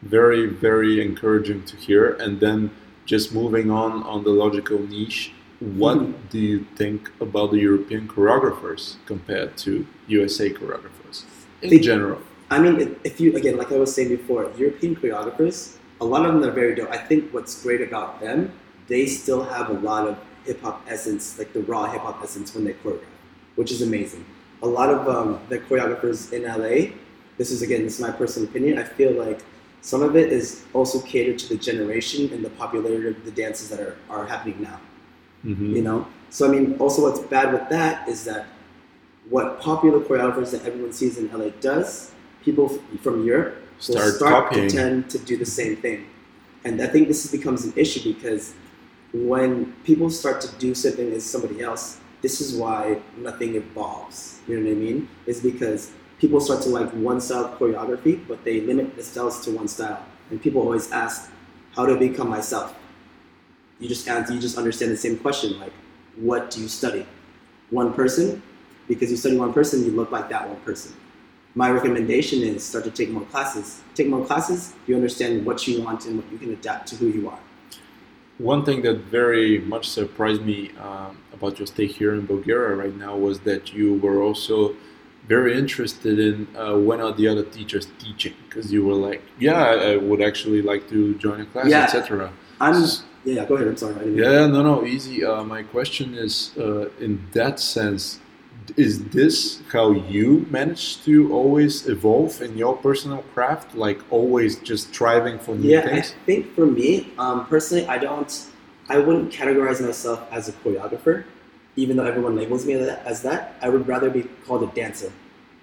very 0.00 0.46
very 0.46 1.00
encouraging 1.08 1.60
to 1.70 1.74
hear 1.76 2.02
and 2.24 2.38
then 2.38 2.70
just 3.04 3.34
moving 3.34 3.68
on 3.68 3.90
on 4.12 4.18
the 4.22 4.30
logical 4.44 4.78
niche 4.94 5.32
what 5.84 5.98
Mhm. 5.98 6.12
do 6.30 6.38
you 6.50 6.58
think 6.80 7.00
about 7.26 7.48
the 7.54 7.58
european 7.68 8.02
choreographers 8.12 8.82
compared 9.12 9.50
to 9.64 9.70
usa 10.06 10.46
choreographers 10.58 11.16
in 11.62 11.70
They- 11.70 11.80
general 11.90 12.20
I 12.56 12.58
mean, 12.64 12.74
if- 12.84 12.94
if 13.10 13.14
you 13.22 13.28
again, 13.40 13.56
like 13.62 13.70
I 13.76 13.78
was 13.84 13.92
saying 13.96 14.10
before, 14.18 14.42
European 14.64 14.92
choreographers, 15.00 15.56
a 16.04 16.06
lot 16.12 16.22
of 16.26 16.30
them 16.34 16.42
are 16.48 16.54
very 16.62 16.74
dope. 16.78 16.90
I 16.98 17.00
think 17.08 17.20
what's 17.34 17.54
great 17.64 17.82
about 17.88 18.10
them, 18.24 18.38
they 18.92 19.02
still 19.20 19.42
have 19.54 19.66
a 19.76 19.78
lot 19.90 20.02
of 20.10 20.14
hip 20.46 20.58
hop 20.64 20.78
essence, 20.94 21.24
like 21.40 21.50
the 21.58 21.62
raw 21.72 21.82
hip 21.92 22.02
hop 22.08 22.18
essence 22.26 22.48
when 22.54 22.62
they 22.68 22.74
choreograph, 22.82 23.17
which 23.58 23.70
is 23.74 23.80
amazing. 23.82 24.24
A 24.62 24.66
lot 24.78 24.88
of 24.96 25.00
um, 25.14 25.28
the 25.50 25.58
choreographers 25.66 26.32
in 26.32 26.42
LA, 26.44 26.92
this 27.38 27.50
is 27.54 27.60
again, 27.62 27.82
this 27.86 27.96
is 27.98 28.00
my 28.08 28.12
personal 28.22 28.48
opinion. 28.48 28.78
I 28.78 28.84
feel 28.98 29.12
like 29.12 29.40
some 29.82 30.02
of 30.02 30.16
it 30.16 30.32
is 30.38 30.64
also 30.78 30.98
catered 31.12 31.38
to 31.42 31.46
the 31.52 31.58
generation 31.70 32.32
and 32.32 32.44
the 32.46 32.50
popularity 32.62 33.08
of 33.14 33.24
the 33.24 33.30
dances 33.42 33.68
that 33.70 33.80
are, 33.86 33.96
are 34.14 34.26
happening 34.26 34.58
now 34.70 34.80
Mhm. 35.44 35.68
you 35.76 35.82
know 35.88 35.98
so 36.30 36.40
i 36.46 36.50
mean 36.54 36.64
also 36.82 36.98
what's 37.06 37.20
bad 37.36 37.52
with 37.56 37.66
that 37.76 38.08
is 38.12 38.24
that 38.30 38.42
what 39.34 39.60
popular 39.60 40.00
choreographers 40.00 40.50
that 40.50 40.62
everyone 40.68 40.92
sees 40.92 41.16
in 41.20 41.30
la 41.32 41.48
does 41.60 42.10
people 42.44 42.66
f- 42.72 43.00
from 43.04 43.24
europe 43.24 43.54
will 43.88 43.94
Start 43.98 44.14
start 44.14 44.52
to 44.54 44.60
tend 44.78 45.08
to 45.10 45.18
do 45.30 45.36
the 45.44 45.50
same 45.60 45.74
thing 45.84 45.98
and 46.64 46.74
i 46.86 46.88
think 46.92 47.06
this 47.12 47.22
becomes 47.38 47.60
an 47.68 47.72
issue 47.84 48.02
because 48.12 48.44
when 49.30 49.72
people 49.84 50.10
start 50.10 50.40
to 50.46 50.48
do 50.58 50.74
something 50.74 51.12
as 51.12 51.24
somebody 51.24 51.58
else 51.62 51.84
this 52.22 52.40
is 52.40 52.54
why 52.54 53.00
nothing 53.16 53.54
evolves 53.54 54.38
you 54.48 54.58
know 54.58 54.64
what 54.64 54.72
i 54.72 54.74
mean? 54.74 55.08
Is 55.26 55.40
because 55.40 55.92
people 56.18 56.40
start 56.40 56.62
to 56.62 56.70
like 56.70 56.90
one 56.92 57.20
style 57.20 57.54
choreography 57.58 58.26
but 58.26 58.42
they 58.44 58.62
limit 58.62 58.96
the 58.96 59.04
styles 59.04 59.44
to 59.44 59.50
one 59.50 59.68
style. 59.68 60.02
And 60.30 60.42
people 60.42 60.62
always 60.62 60.90
ask 60.90 61.30
how 61.76 61.84
do 61.86 61.94
i 61.94 61.98
become 61.98 62.28
myself? 62.28 62.74
You 63.78 63.88
just 63.88 64.08
answer, 64.08 64.32
you 64.32 64.40
just 64.40 64.56
understand 64.56 64.90
the 64.90 64.96
same 64.96 65.18
question 65.18 65.60
like 65.60 65.72
what 66.16 66.50
do 66.50 66.60
you 66.62 66.68
study? 66.68 67.06
One 67.70 67.92
person 67.92 68.42
because 68.88 69.10
you 69.10 69.18
study 69.18 69.36
one 69.36 69.52
person 69.52 69.84
you 69.84 69.90
look 69.90 70.10
like 70.10 70.30
that 70.30 70.48
one 70.48 70.60
person. 70.60 70.94
My 71.54 71.70
recommendation 71.70 72.42
is 72.42 72.64
start 72.64 72.84
to 72.84 72.90
take 72.90 73.10
more 73.10 73.24
classes. 73.26 73.82
Take 73.94 74.08
more 74.08 74.24
classes 74.24 74.72
you 74.86 74.94
understand 74.94 75.44
what 75.44 75.68
you 75.68 75.82
want 75.82 76.06
and 76.06 76.16
what 76.16 76.32
you 76.32 76.38
can 76.38 76.50
adapt 76.52 76.88
to 76.88 76.96
who 76.96 77.08
you 77.08 77.28
are 77.28 77.38
One 78.38 78.64
thing 78.64 78.82
that 78.82 78.96
very 79.20 79.58
much 79.58 79.88
surprised 79.88 80.42
me 80.42 80.70
um, 80.80 81.18
about 81.32 81.58
your 81.58 81.66
stay 81.66 81.86
here 81.86 82.14
in 82.14 82.24
Bulgaria 82.26 82.76
right 82.76 82.96
now 82.96 83.16
was 83.16 83.40
that 83.40 83.72
you 83.72 83.94
were 83.94 84.22
also 84.22 84.74
very 85.26 85.58
interested 85.58 86.18
in 86.18 86.46
uh, 86.56 86.76
when 86.78 87.00
are 87.00 87.12
the 87.12 87.26
other 87.28 87.42
teachers 87.44 87.86
teaching 87.98 88.34
because 88.48 88.72
you 88.72 88.84
were 88.84 88.94
like, 88.94 89.22
yeah, 89.38 89.62
I, 89.72 89.92
I 89.92 89.96
would 89.96 90.22
actually 90.22 90.62
like 90.62 90.88
to 90.88 91.14
join 91.16 91.40
a 91.40 91.46
class, 91.46 91.66
Yeah. 91.68 91.84
etc. 91.84 92.32
i'm 92.60 92.76
yeah, 93.24 93.44
go 93.44 93.56
ahead 93.56 93.68
i'm 93.68 93.76
sorry 93.76 93.94
I 93.94 93.98
didn't 93.98 94.14
mean- 94.16 94.24
Yeah, 94.24 94.46
no, 94.46 94.62
no, 94.62 94.84
easy. 94.86 95.24
Uh, 95.24 95.42
my 95.44 95.62
question 95.64 96.14
is, 96.14 96.52
uh, 96.56 96.88
in 97.06 97.12
that 97.32 97.60
sense, 97.60 98.20
is 98.76 99.04
this 99.10 99.60
how 99.72 99.90
you 99.92 100.46
manage 100.50 101.02
to 101.04 101.32
always 101.32 101.88
evolve 101.88 102.40
in 102.42 102.56
your 102.56 102.76
personal 102.76 103.22
craft? 103.34 103.74
Like 103.74 104.00
always 104.10 104.58
just 104.60 104.88
striving 104.88 105.38
for 105.38 105.54
new 105.54 105.70
Yeah, 105.70 105.80
I 105.80 105.82
things? 105.88 106.14
think 106.26 106.54
for 106.54 106.66
me, 106.66 107.12
um, 107.18 107.46
personally, 107.46 107.86
I 107.86 107.98
don't, 107.98 108.46
I 108.88 108.98
wouldn't 108.98 109.32
categorize 109.32 109.80
myself 109.80 110.26
as 110.30 110.48
a 110.48 110.52
choreographer, 110.52 111.24
even 111.76 111.96
though 111.96 112.06
everyone 112.06 112.36
labels 112.36 112.66
me 112.66 112.74
as 112.74 112.86
that. 112.86 113.06
As 113.06 113.22
that. 113.22 113.54
I 113.62 113.68
would 113.68 113.86
rather 113.86 114.10
be 114.10 114.22
called 114.46 114.62
a 114.62 114.74
dancer. 114.74 115.12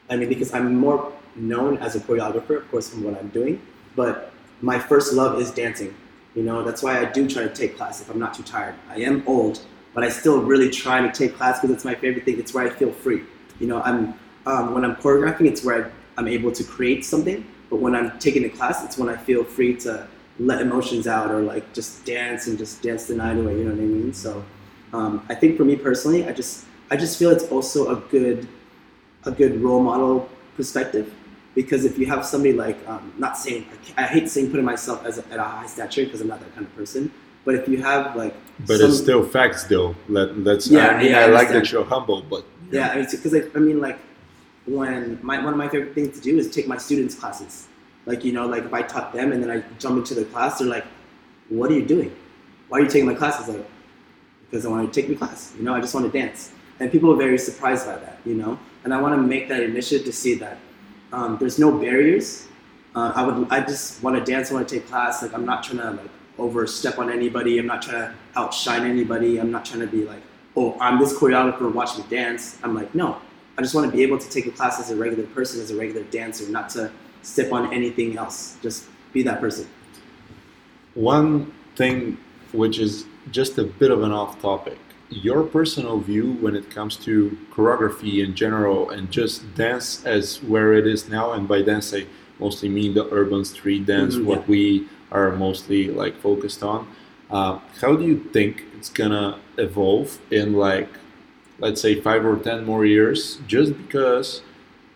I 0.10 0.15
mean, 0.15 0.30
because 0.30 0.54
I'm 0.54 0.76
more 0.76 1.12
known 1.36 1.78
as 1.80 1.96
a 1.96 2.00
choreographer, 2.00 2.58
of 2.58 2.70
course, 2.72 2.89
from 2.89 3.04
what 3.04 3.18
I'm 3.18 3.30
doing. 3.30 3.62
But 3.96 4.32
my 4.62 4.80
first 4.80 5.13
love 5.13 5.39
is 5.39 5.52
dancing. 5.52 5.96
You 6.36 6.44
know, 6.44 6.63
that's 6.63 6.84
why 6.84 7.00
I 7.00 7.06
do 7.06 7.28
try 7.30 7.44
to 7.44 7.50
take 7.50 7.78
class 7.78 8.02
if 8.02 8.10
I'm 8.10 8.20
not 8.20 8.34
too 8.34 8.44
tired. 8.44 8.76
I 8.89 8.98
am 9.00 9.24
old, 9.26 9.62
but 9.95 10.03
I 10.03 10.10
still 10.10 10.41
really 10.41 10.69
try 10.69 11.01
to 11.01 11.12
take 11.12 11.36
class 11.36 11.60
because 11.60 11.73
it's 11.73 11.86
my 11.86 11.95
favorite 11.95 12.25
thing. 12.25 12.38
It's 12.38 12.53
where 12.53 12.67
I 12.67 12.69
feel 12.69 12.91
free. 12.91 13.23
You 13.60 13.67
know, 13.67 13.81
I'm 13.81 14.13
um, 14.45 14.75
when 14.75 14.86
I'm 14.86 14.95
choreographing, 14.97 15.47
it's 15.47 15.63
where 15.63 15.86
I, 15.86 15.91
I'm 16.17 16.27
able 16.27 16.51
to 16.51 16.63
create 16.63 17.03
something. 17.03 17.47
But 17.69 17.77
when 17.77 17.95
I'm 17.95 18.19
taking 18.19 18.45
a 18.45 18.49
class, 18.49 18.84
it's 18.84 18.97
when 18.97 19.10
I 19.10 19.15
feel 19.15 19.43
free 19.43 19.75
to 19.77 20.08
let 20.38 20.62
emotions 20.62 21.08
out 21.08 21.31
or 21.31 21.41
like 21.41 21.73
just 21.73 22.05
dance 22.05 22.45
and 22.47 22.58
just 22.58 22.84
dance 22.84 23.05
the 23.05 23.15
night 23.15 23.38
away. 23.38 23.58
You 23.58 23.63
know 23.63 23.71
what 23.71 23.79
I 23.79 23.86
mean? 23.86 24.13
So 24.13 24.43
um, 24.93 25.25
I 25.29 25.36
think 25.36 25.58
for 25.58 25.65
me 25.65 25.77
personally, 25.77 26.27
I 26.27 26.34
just 26.34 26.65
I 26.91 26.97
just 26.97 27.17
feel 27.17 27.31
it's 27.31 27.45
also 27.45 27.95
a 27.95 27.99
good 28.12 28.47
a 29.23 29.31
good 29.31 29.62
role 29.62 29.81
model 29.81 30.29
perspective 30.58 31.12
because 31.55 31.86
if 31.86 31.97
you 31.97 32.05
have 32.05 32.25
somebody 32.25 32.53
like 32.53 32.77
um, 32.88 33.13
not 33.17 33.38
saying 33.38 33.65
I, 33.97 34.03
I 34.03 34.08
hate 34.08 34.29
saying 34.29 34.51
putting 34.51 34.65
myself 34.65 35.05
as 35.05 35.17
a, 35.17 35.25
at 35.31 35.39
a 35.39 35.43
high 35.43 35.67
stature 35.67 36.03
because 36.03 36.19
I'm 36.19 36.27
not 36.27 36.41
that 36.41 36.53
kind 36.53 36.67
of 36.67 36.75
person. 36.75 37.12
But 37.45 37.55
if 37.55 37.67
you 37.69 37.81
have 37.84 38.15
like 38.15 38.36
But 38.67 38.79
some- 38.79 38.89
it's 38.89 38.97
still 38.97 39.23
facts, 39.23 39.63
though. 39.65 39.95
Let, 40.10 40.38
let's. 40.39 40.67
Yeah, 40.67 40.88
I 40.88 41.01
mean, 41.01 41.12
yeah, 41.12 41.19
I 41.19 41.23
I 41.23 41.27
like 41.27 41.49
that 41.49 41.71
you're 41.71 41.86
humble, 41.86 42.21
but 42.23 42.43
Yeah, 42.71 42.89
I 42.89 42.95
mean, 42.97 43.08
because 43.10 43.31
like, 43.34 43.55
I 43.55 43.60
mean, 43.60 43.79
like 43.79 43.99
when 44.65 45.19
my 45.21 45.38
one 45.43 45.53
of 45.53 45.58
my 45.58 45.69
favorite 45.69 45.93
things 45.93 46.15
to 46.17 46.21
do 46.21 46.38
is 46.38 46.49
take 46.49 46.67
my 46.67 46.77
students' 46.77 47.15
classes. 47.15 47.67
Like 48.05 48.23
you 48.25 48.34
know, 48.34 48.45
like 48.47 48.63
if 48.65 48.73
I 48.73 48.81
taught 48.81 49.13
them 49.13 49.31
and 49.31 49.41
then 49.41 49.51
I 49.51 49.63
jump 49.79 49.97
into 49.97 50.13
the 50.15 50.25
class, 50.25 50.60
they're 50.60 50.67
like, 50.67 50.86
"What 51.49 51.69
are 51.71 51.73
you 51.75 51.86
doing? 51.86 52.12
Why 52.69 52.79
are 52.79 52.81
you 52.81 52.88
taking 52.89 53.08
my 53.08 53.13
classes?" 53.13 53.47
Like, 53.47 53.65
because 54.49 54.65
I 54.65 54.69
want 54.69 54.91
to 54.91 55.01
take 55.01 55.10
my 55.10 55.15
class. 55.15 55.53
You 55.58 55.63
know, 55.63 55.73
I 55.75 55.81
just 55.81 55.93
want 55.93 56.12
to 56.12 56.19
dance, 56.19 56.51
and 56.79 56.91
people 56.91 57.12
are 57.13 57.17
very 57.17 57.38
surprised 57.38 57.86
by 57.86 57.97
that. 57.97 58.19
You 58.25 58.36
know, 58.36 58.60
and 58.84 58.93
I 58.93 59.01
want 59.01 59.13
to 59.15 59.21
make 59.21 59.47
that 59.49 59.62
initiative 59.62 60.05
to 60.05 60.12
see 60.13 60.36
that 60.36 60.58
um, 61.13 61.38
there's 61.39 61.60
no 61.60 61.71
barriers. 61.71 62.47
Uh, 62.95 63.12
I 63.13 63.21
would, 63.25 63.47
I 63.51 63.60
just 63.62 64.01
want 64.03 64.17
to 64.17 64.31
dance. 64.31 64.51
I 64.51 64.55
want 64.55 64.67
to 64.69 64.75
take 64.75 64.88
class. 64.88 65.21
Like 65.21 65.34
I'm 65.34 65.45
not 65.45 65.63
trying 65.63 65.79
to 65.79 65.91
like 65.91 66.12
overstep 66.38 67.00
on 67.00 67.10
anybody. 67.12 67.60
I'm 67.60 67.67
not 67.67 67.82
trying 67.82 68.10
to 68.10 68.15
outshine 68.36 68.89
anybody. 68.89 69.38
I'm 69.39 69.52
not 69.52 69.65
trying 69.65 69.82
to 69.82 69.88
be 69.88 70.06
like, 70.06 70.21
oh, 70.56 70.78
I'm 70.80 71.00
this 71.00 71.13
choreographer. 71.17 71.71
Watch 71.74 71.98
me 71.98 72.04
dance. 72.10 72.58
I'm 72.63 72.74
like, 72.76 72.93
no. 72.95 73.17
I 73.58 73.62
just 73.62 73.74
want 73.74 73.89
to 73.89 73.95
be 73.95 74.04
able 74.04 74.17
to 74.17 74.30
take 74.30 74.45
a 74.48 74.52
class 74.52 74.80
as 74.80 74.91
a 74.91 74.95
regular 74.95 75.26
person, 75.28 75.62
as 75.62 75.71
a 75.71 75.78
regular 75.78 76.04
dancer, 76.04 76.48
not 76.50 76.69
to 76.71 76.91
step 77.21 77.54
on 77.54 77.74
anything 77.74 78.17
else. 78.17 78.58
Just 78.62 78.86
be 79.13 79.24
that 79.24 79.39
person. 79.39 79.67
One 80.93 81.52
thing 81.76 82.17
which 82.54 82.80
is 82.80 83.06
just 83.32 83.58
a 83.58 83.63
bit 83.63 83.91
of 83.91 84.04
an 84.04 84.12
off 84.12 84.41
topic. 84.41 84.78
Your 85.10 85.43
personal 85.43 86.00
view 86.00 86.34
when 86.34 86.56
it 86.56 86.69
comes 86.69 86.95
to 86.98 87.38
choreography 87.54 88.24
in 88.24 88.34
general 88.36 88.89
and 88.89 89.12
just 89.12 89.54
dance 89.56 90.04
as 90.06 90.41
where 90.43 90.74
it 90.74 90.88
is 90.88 91.08
now, 91.10 91.34
and 91.34 91.48
by 91.48 91.62
dance 91.62 91.93
I 91.93 92.06
mostly 92.39 92.69
mean 92.69 92.93
the 92.93 93.08
urban 93.12 93.45
street 93.45 93.86
dance, 93.86 94.15
Mhm, 94.15 94.26
what 94.26 94.39
yeah. 94.41 94.45
we 94.48 94.88
are 95.15 95.32
mostly 95.36 95.82
like 96.01 96.15
focused 96.28 96.62
on. 96.63 96.88
Uh, 97.30 97.60
how 97.82 97.95
do 97.95 98.04
you 98.06 98.17
think 98.36 98.63
it's 98.78 98.89
gonna 98.89 99.39
evolve 99.58 100.19
in 100.32 100.54
like, 100.54 100.89
let's 101.60 101.82
say 101.82 101.93
five 102.08 102.25
or 102.25 102.36
ten 102.38 102.65
more 102.65 102.86
years? 102.86 103.39
Just 103.47 103.71
because 103.78 104.41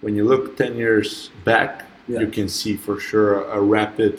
when 0.01 0.13
you 0.17 0.23
look 0.31 0.43
ten 0.57 0.75
years 0.75 1.31
back, 1.45 1.73
Yeah. 2.07 2.21
you 2.23 2.27
can 2.37 2.47
see 2.49 2.73
for 2.85 2.99
sure 2.99 3.29
a, 3.41 3.59
a 3.59 3.61
rapid 3.61 4.13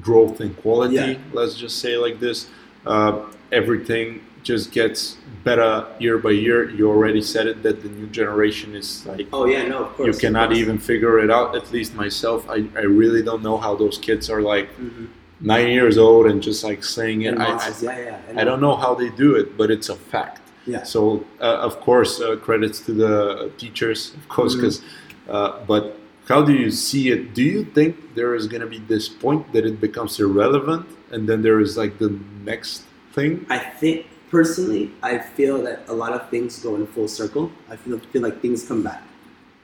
growth 0.00 0.40
in 0.40 0.54
quality. 0.62 0.94
Yeah. 0.94 1.14
Let's 1.32 1.54
just 1.64 1.76
say 1.84 1.96
like 1.96 2.20
this. 2.20 2.48
Uh, 2.86 3.12
everything 3.52 4.20
just 4.42 4.72
gets 4.72 5.16
better 5.44 5.86
year 5.98 6.18
by 6.18 6.30
year. 6.30 6.68
You 6.70 6.88
already 6.90 7.22
said 7.22 7.46
it 7.46 7.62
that 7.62 7.82
the 7.82 7.88
new 7.88 8.06
generation 8.08 8.74
is 8.74 9.04
like 9.06 9.28
Oh 9.32 9.44
yeah, 9.46 9.66
no, 9.66 9.84
of 9.84 9.94
course. 9.96 10.06
you 10.16 10.20
cannot 10.20 10.52
even 10.52 10.78
figure 10.78 11.18
it 11.18 11.30
out. 11.30 11.54
At 11.56 11.70
least 11.72 11.94
myself, 11.94 12.48
I, 12.48 12.64
I 12.76 12.82
really 13.02 13.22
don't 13.22 13.42
know 13.42 13.56
how 13.56 13.74
those 13.76 13.98
kids 13.98 14.28
are 14.30 14.42
like 14.42 14.68
Mhm. 14.78 15.08
nine 15.40 15.68
years 15.68 15.96
old 15.98 16.26
and 16.26 16.42
just 16.42 16.62
like 16.64 16.84
saying 16.84 17.22
it. 17.22 17.34
And 17.34 17.42
I, 17.42 17.48
yeah, 17.80 17.98
yeah. 17.98 18.18
I, 18.36 18.40
I 18.42 18.44
don't 18.44 18.60
know 18.60 18.76
how 18.76 18.94
they 18.94 19.10
do 19.10 19.36
it, 19.36 19.56
but 19.56 19.70
it's 19.70 19.88
a 19.88 19.96
fact. 19.96 20.40
Yeah. 20.66 20.82
So 20.84 21.24
uh, 21.40 21.66
of 21.68 21.80
course, 21.80 22.20
uh, 22.20 22.36
credits 22.36 22.80
to 22.86 22.92
the 22.92 23.50
teachers, 23.58 24.12
of 24.18 24.28
course, 24.28 24.54
because 24.54 24.82
Uh, 25.30 25.52
but 25.72 25.84
how 26.26 26.42
do 26.42 26.52
you 26.52 26.70
see 26.72 27.04
it? 27.14 27.20
Do 27.38 27.42
you 27.54 27.62
think 27.76 27.94
there 28.18 28.34
is 28.34 28.44
going 28.52 28.62
to 28.62 28.66
be 28.76 28.80
this 28.94 29.06
point 29.08 29.42
that 29.54 29.64
it 29.64 29.76
becomes 29.80 30.18
irrelevant, 30.18 30.84
and 31.12 31.28
then 31.28 31.42
there 31.46 31.60
is 31.60 31.76
like 31.82 31.94
the 32.04 32.10
next 32.44 32.82
thing? 33.14 33.46
I 33.48 33.58
think 33.80 34.06
personally, 34.30 34.92
I 35.02 35.18
feel 35.18 35.62
that 35.62 35.88
a 35.88 35.92
lot 35.92 36.12
of 36.12 36.30
things 36.30 36.58
go 36.58 36.76
in 36.76 36.86
full 36.86 37.08
circle. 37.08 37.50
I 37.68 37.76
feel 37.76 37.98
feel 37.98 38.22
like 38.22 38.40
things 38.40 38.66
come 38.66 38.82
back. 38.82 39.02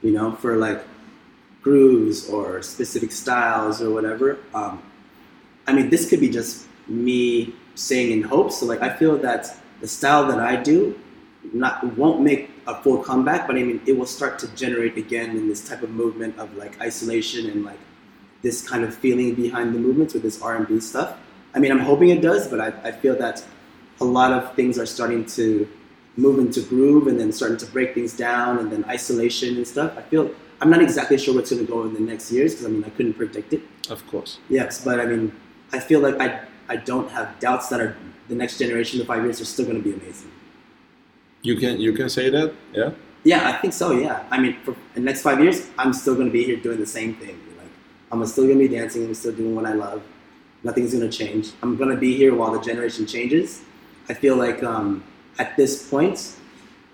You 0.01 0.11
know, 0.11 0.33
for 0.33 0.57
like 0.57 0.83
grooves 1.61 2.29
or 2.29 2.61
specific 2.61 3.11
styles 3.11 3.81
or 3.81 3.89
whatever. 3.89 4.37
Um, 4.53 4.81
I 5.67 5.73
mean, 5.73 5.89
this 5.89 6.09
could 6.09 6.21
be 6.21 6.29
just 6.29 6.65
me 6.87 7.53
saying 7.75 8.11
in 8.11 8.23
hopes. 8.23 8.59
So 8.59 8.65
like, 8.65 8.81
I 8.81 8.95
feel 8.95 9.17
that 9.17 9.53
the 9.81 9.87
style 9.87 10.25
that 10.27 10.39
I 10.39 10.55
do 10.55 10.97
not 11.53 11.83
won't 11.97 12.21
make 12.21 12.51
a 12.67 12.81
full 12.81 13.03
comeback, 13.03 13.47
but 13.47 13.55
I 13.55 13.63
mean, 13.63 13.81
it 13.85 13.97
will 13.97 14.05
start 14.05 14.39
to 14.39 14.47
generate 14.55 14.97
again 14.97 15.31
in 15.31 15.47
this 15.47 15.67
type 15.67 15.81
of 15.81 15.89
movement 15.89 16.37
of 16.37 16.55
like 16.55 16.79
isolation 16.81 17.49
and 17.49 17.65
like 17.65 17.79
this 18.41 18.67
kind 18.67 18.83
of 18.83 18.95
feeling 18.95 19.35
behind 19.35 19.73
the 19.73 19.79
movements 19.79 20.13
with 20.13 20.23
this 20.23 20.41
R&B 20.41 20.79
stuff. 20.79 21.17
I 21.53 21.59
mean, 21.59 21.71
I'm 21.71 21.79
hoping 21.79 22.09
it 22.09 22.21
does, 22.21 22.47
but 22.47 22.59
I, 22.59 22.67
I 22.83 22.91
feel 22.91 23.15
that 23.17 23.43
a 23.99 24.05
lot 24.05 24.31
of 24.31 24.53
things 24.55 24.77
are 24.77 24.85
starting 24.85 25.25
to 25.25 25.67
move 26.15 26.39
into 26.39 26.61
groove 26.61 27.07
and 27.07 27.19
then 27.19 27.31
starting 27.31 27.57
to 27.57 27.65
break 27.67 27.93
things 27.93 28.15
down 28.15 28.57
and 28.59 28.71
then 28.71 28.83
isolation 28.85 29.55
and 29.57 29.67
stuff. 29.67 29.97
I 29.97 30.01
feel 30.01 30.31
I'm 30.59 30.69
not 30.69 30.81
exactly 30.81 31.17
sure 31.17 31.35
what's 31.35 31.51
going 31.51 31.65
to 31.65 31.71
go 31.71 31.83
in 31.83 31.93
the 31.93 31.99
next 31.99 32.31
years 32.31 32.53
because 32.53 32.65
I 32.65 32.69
mean 32.69 32.83
I 32.83 32.89
couldn't 32.89 33.13
predict 33.13 33.53
it. 33.53 33.61
Of 33.89 34.05
course. 34.07 34.39
Yes, 34.49 34.83
but 34.83 34.99
I 34.99 35.05
mean 35.05 35.31
I 35.71 35.79
feel 35.79 35.99
like 35.99 36.19
I 36.19 36.41
I 36.69 36.77
don't 36.77 37.09
have 37.11 37.39
doubts 37.39 37.69
that 37.69 37.79
are 37.79 37.95
the 38.27 38.35
next 38.35 38.57
generation, 38.57 38.99
the 38.99 39.05
five 39.05 39.23
years, 39.23 39.39
are 39.39 39.45
still 39.45 39.65
going 39.65 39.77
to 39.77 39.83
be 39.83 39.93
amazing. 39.93 40.31
You 41.41 41.55
can 41.55 41.79
you 41.79 41.93
can 41.93 42.09
say 42.09 42.29
that, 42.29 42.53
yeah. 42.73 42.91
Yeah, 43.23 43.47
I 43.49 43.53
think 43.53 43.73
so. 43.73 43.91
Yeah, 43.91 44.23
I 44.31 44.39
mean, 44.39 44.57
for 44.63 44.75
the 44.93 45.01
next 45.01 45.21
five 45.21 45.41
years, 45.41 45.67
I'm 45.77 45.93
still 45.93 46.15
going 46.15 46.27
to 46.27 46.31
be 46.31 46.43
here 46.43 46.55
doing 46.55 46.79
the 46.79 46.85
same 46.85 47.15
thing. 47.15 47.37
Like, 47.57 47.67
I'm 48.11 48.25
still 48.25 48.45
going 48.45 48.57
to 48.59 48.67
be 48.67 48.73
dancing. 48.73 49.05
I'm 49.05 49.13
still 49.13 49.33
doing 49.33 49.55
what 49.55 49.65
I 49.65 49.73
love. 49.73 50.01
Nothing's 50.63 50.93
going 50.93 51.09
to 51.09 51.17
change. 51.17 51.51
I'm 51.61 51.75
going 51.75 51.89
to 51.89 51.97
be 51.97 52.15
here 52.15 52.33
while 52.35 52.51
the 52.51 52.61
generation 52.61 53.05
changes. 53.05 53.61
I 54.09 54.13
feel 54.13 54.35
like 54.35 54.63
um, 54.63 55.03
at 55.39 55.55
this 55.57 55.89
point, 55.89 56.35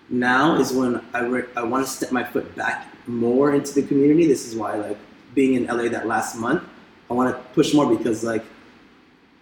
now 0.09 0.55
is 0.57 0.73
when 0.73 1.01
I 1.13 1.21
re- 1.21 1.49
I 1.55 1.63
want 1.63 1.85
to 1.85 1.91
step 1.91 2.11
my 2.11 2.23
foot 2.23 2.55
back 2.55 2.87
more 3.07 3.53
into 3.53 3.73
the 3.73 3.83
community. 3.83 4.27
This 4.27 4.47
is 4.47 4.55
why, 4.55 4.75
like, 4.75 4.97
being 5.33 5.53
in 5.55 5.65
LA 5.65 5.89
that 5.89 6.07
last 6.07 6.35
month, 6.35 6.63
I 7.09 7.13
want 7.13 7.35
to 7.35 7.41
push 7.53 7.73
more 7.73 7.95
because, 7.95 8.23
like, 8.23 8.43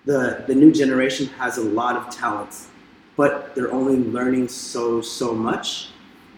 the 0.05 0.43
the 0.47 0.55
new 0.55 0.71
generation 0.71 1.27
has 1.39 1.57
a 1.57 1.63
lot 1.63 1.95
of 1.95 2.09
talents, 2.09 2.67
but 3.15 3.53
they're 3.55 3.71
only 3.71 3.97
learning 3.97 4.47
so 4.47 5.01
so 5.01 5.33
much, 5.33 5.89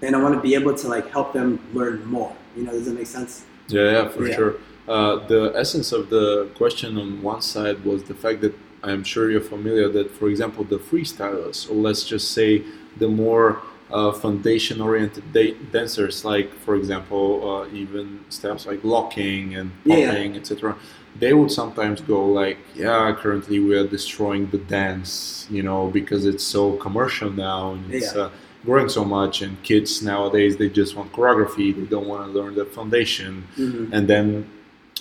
and 0.02 0.16
I 0.16 0.22
want 0.22 0.36
to 0.36 0.42
be 0.42 0.54
able 0.56 0.76
to 0.76 0.88
like 0.88 1.10
help 1.10 1.34
them 1.34 1.60
learn 1.74 2.06
more. 2.06 2.36
You 2.56 2.64
know, 2.64 2.72
does 2.72 2.86
that 2.86 2.94
make 2.96 3.08
sense? 3.08 3.46
Yeah, 3.70 3.92
yeah, 3.92 4.10
for 4.10 4.28
yeah. 4.28 4.36
sure. 4.36 4.56
Uh, 4.88 5.26
the 5.28 5.54
essence 5.56 5.94
of 5.94 6.10
the 6.10 6.50
question 6.56 6.98
on 6.98 7.22
one 7.22 7.42
side 7.42 7.86
was 7.86 8.04
the 8.04 8.14
fact 8.14 8.42
that 8.42 8.54
I'm 8.84 9.04
sure 9.04 9.32
you're 9.32 9.42
familiar 9.42 9.90
that, 9.90 10.12
for 10.12 10.30
example, 10.30 10.64
the 10.64 10.78
freestylers, 10.78 11.70
or 11.70 11.76
let's 11.76 12.04
just 12.04 12.32
say 12.32 12.64
the 12.98 13.08
more 13.08 13.62
uh, 13.92 14.12
foundation-oriented 14.12 15.34
da- 15.34 15.56
dancers, 15.72 16.26
like 16.26 16.54
for 16.54 16.76
example, 16.76 17.28
uh, 17.50 17.68
even 17.74 18.26
steps 18.30 18.66
like 18.66 18.84
locking 18.84 19.56
and 19.56 19.72
popping, 19.84 20.34
yeah. 20.34 20.40
etc 20.40 20.76
they 21.16 21.34
would 21.34 21.52
sometimes 21.52 22.02
go 22.02 22.26
like, 22.26 22.58
yeah, 22.76 23.16
currently 23.18 23.60
we 23.60 23.76
are 23.76 23.88
destroying 23.88 24.48
the 24.48 24.58
dance, 24.58 25.48
you 25.50 25.62
know, 25.62 25.88
because 25.88 26.26
it's 26.26 26.44
so 26.44 26.74
commercial 26.78 27.30
now 27.30 27.74
and 27.74 27.94
it's 27.94 28.16
yeah. 28.16 28.24
uh, 28.24 28.30
growing 28.66 28.90
so 28.90 29.06
much. 29.06 29.42
And 29.42 29.62
kids 29.64 30.02
nowadays 30.02 30.58
they 30.58 30.70
just 30.70 30.96
want 30.96 31.12
choreography; 31.12 31.76
they 31.76 31.86
don't 31.86 32.08
want 32.08 32.26
to 32.26 32.40
learn 32.40 32.56
the 32.56 32.66
foundation. 32.66 33.48
Mm-hmm. 33.58 33.94
And 33.94 34.08
then, 34.08 34.50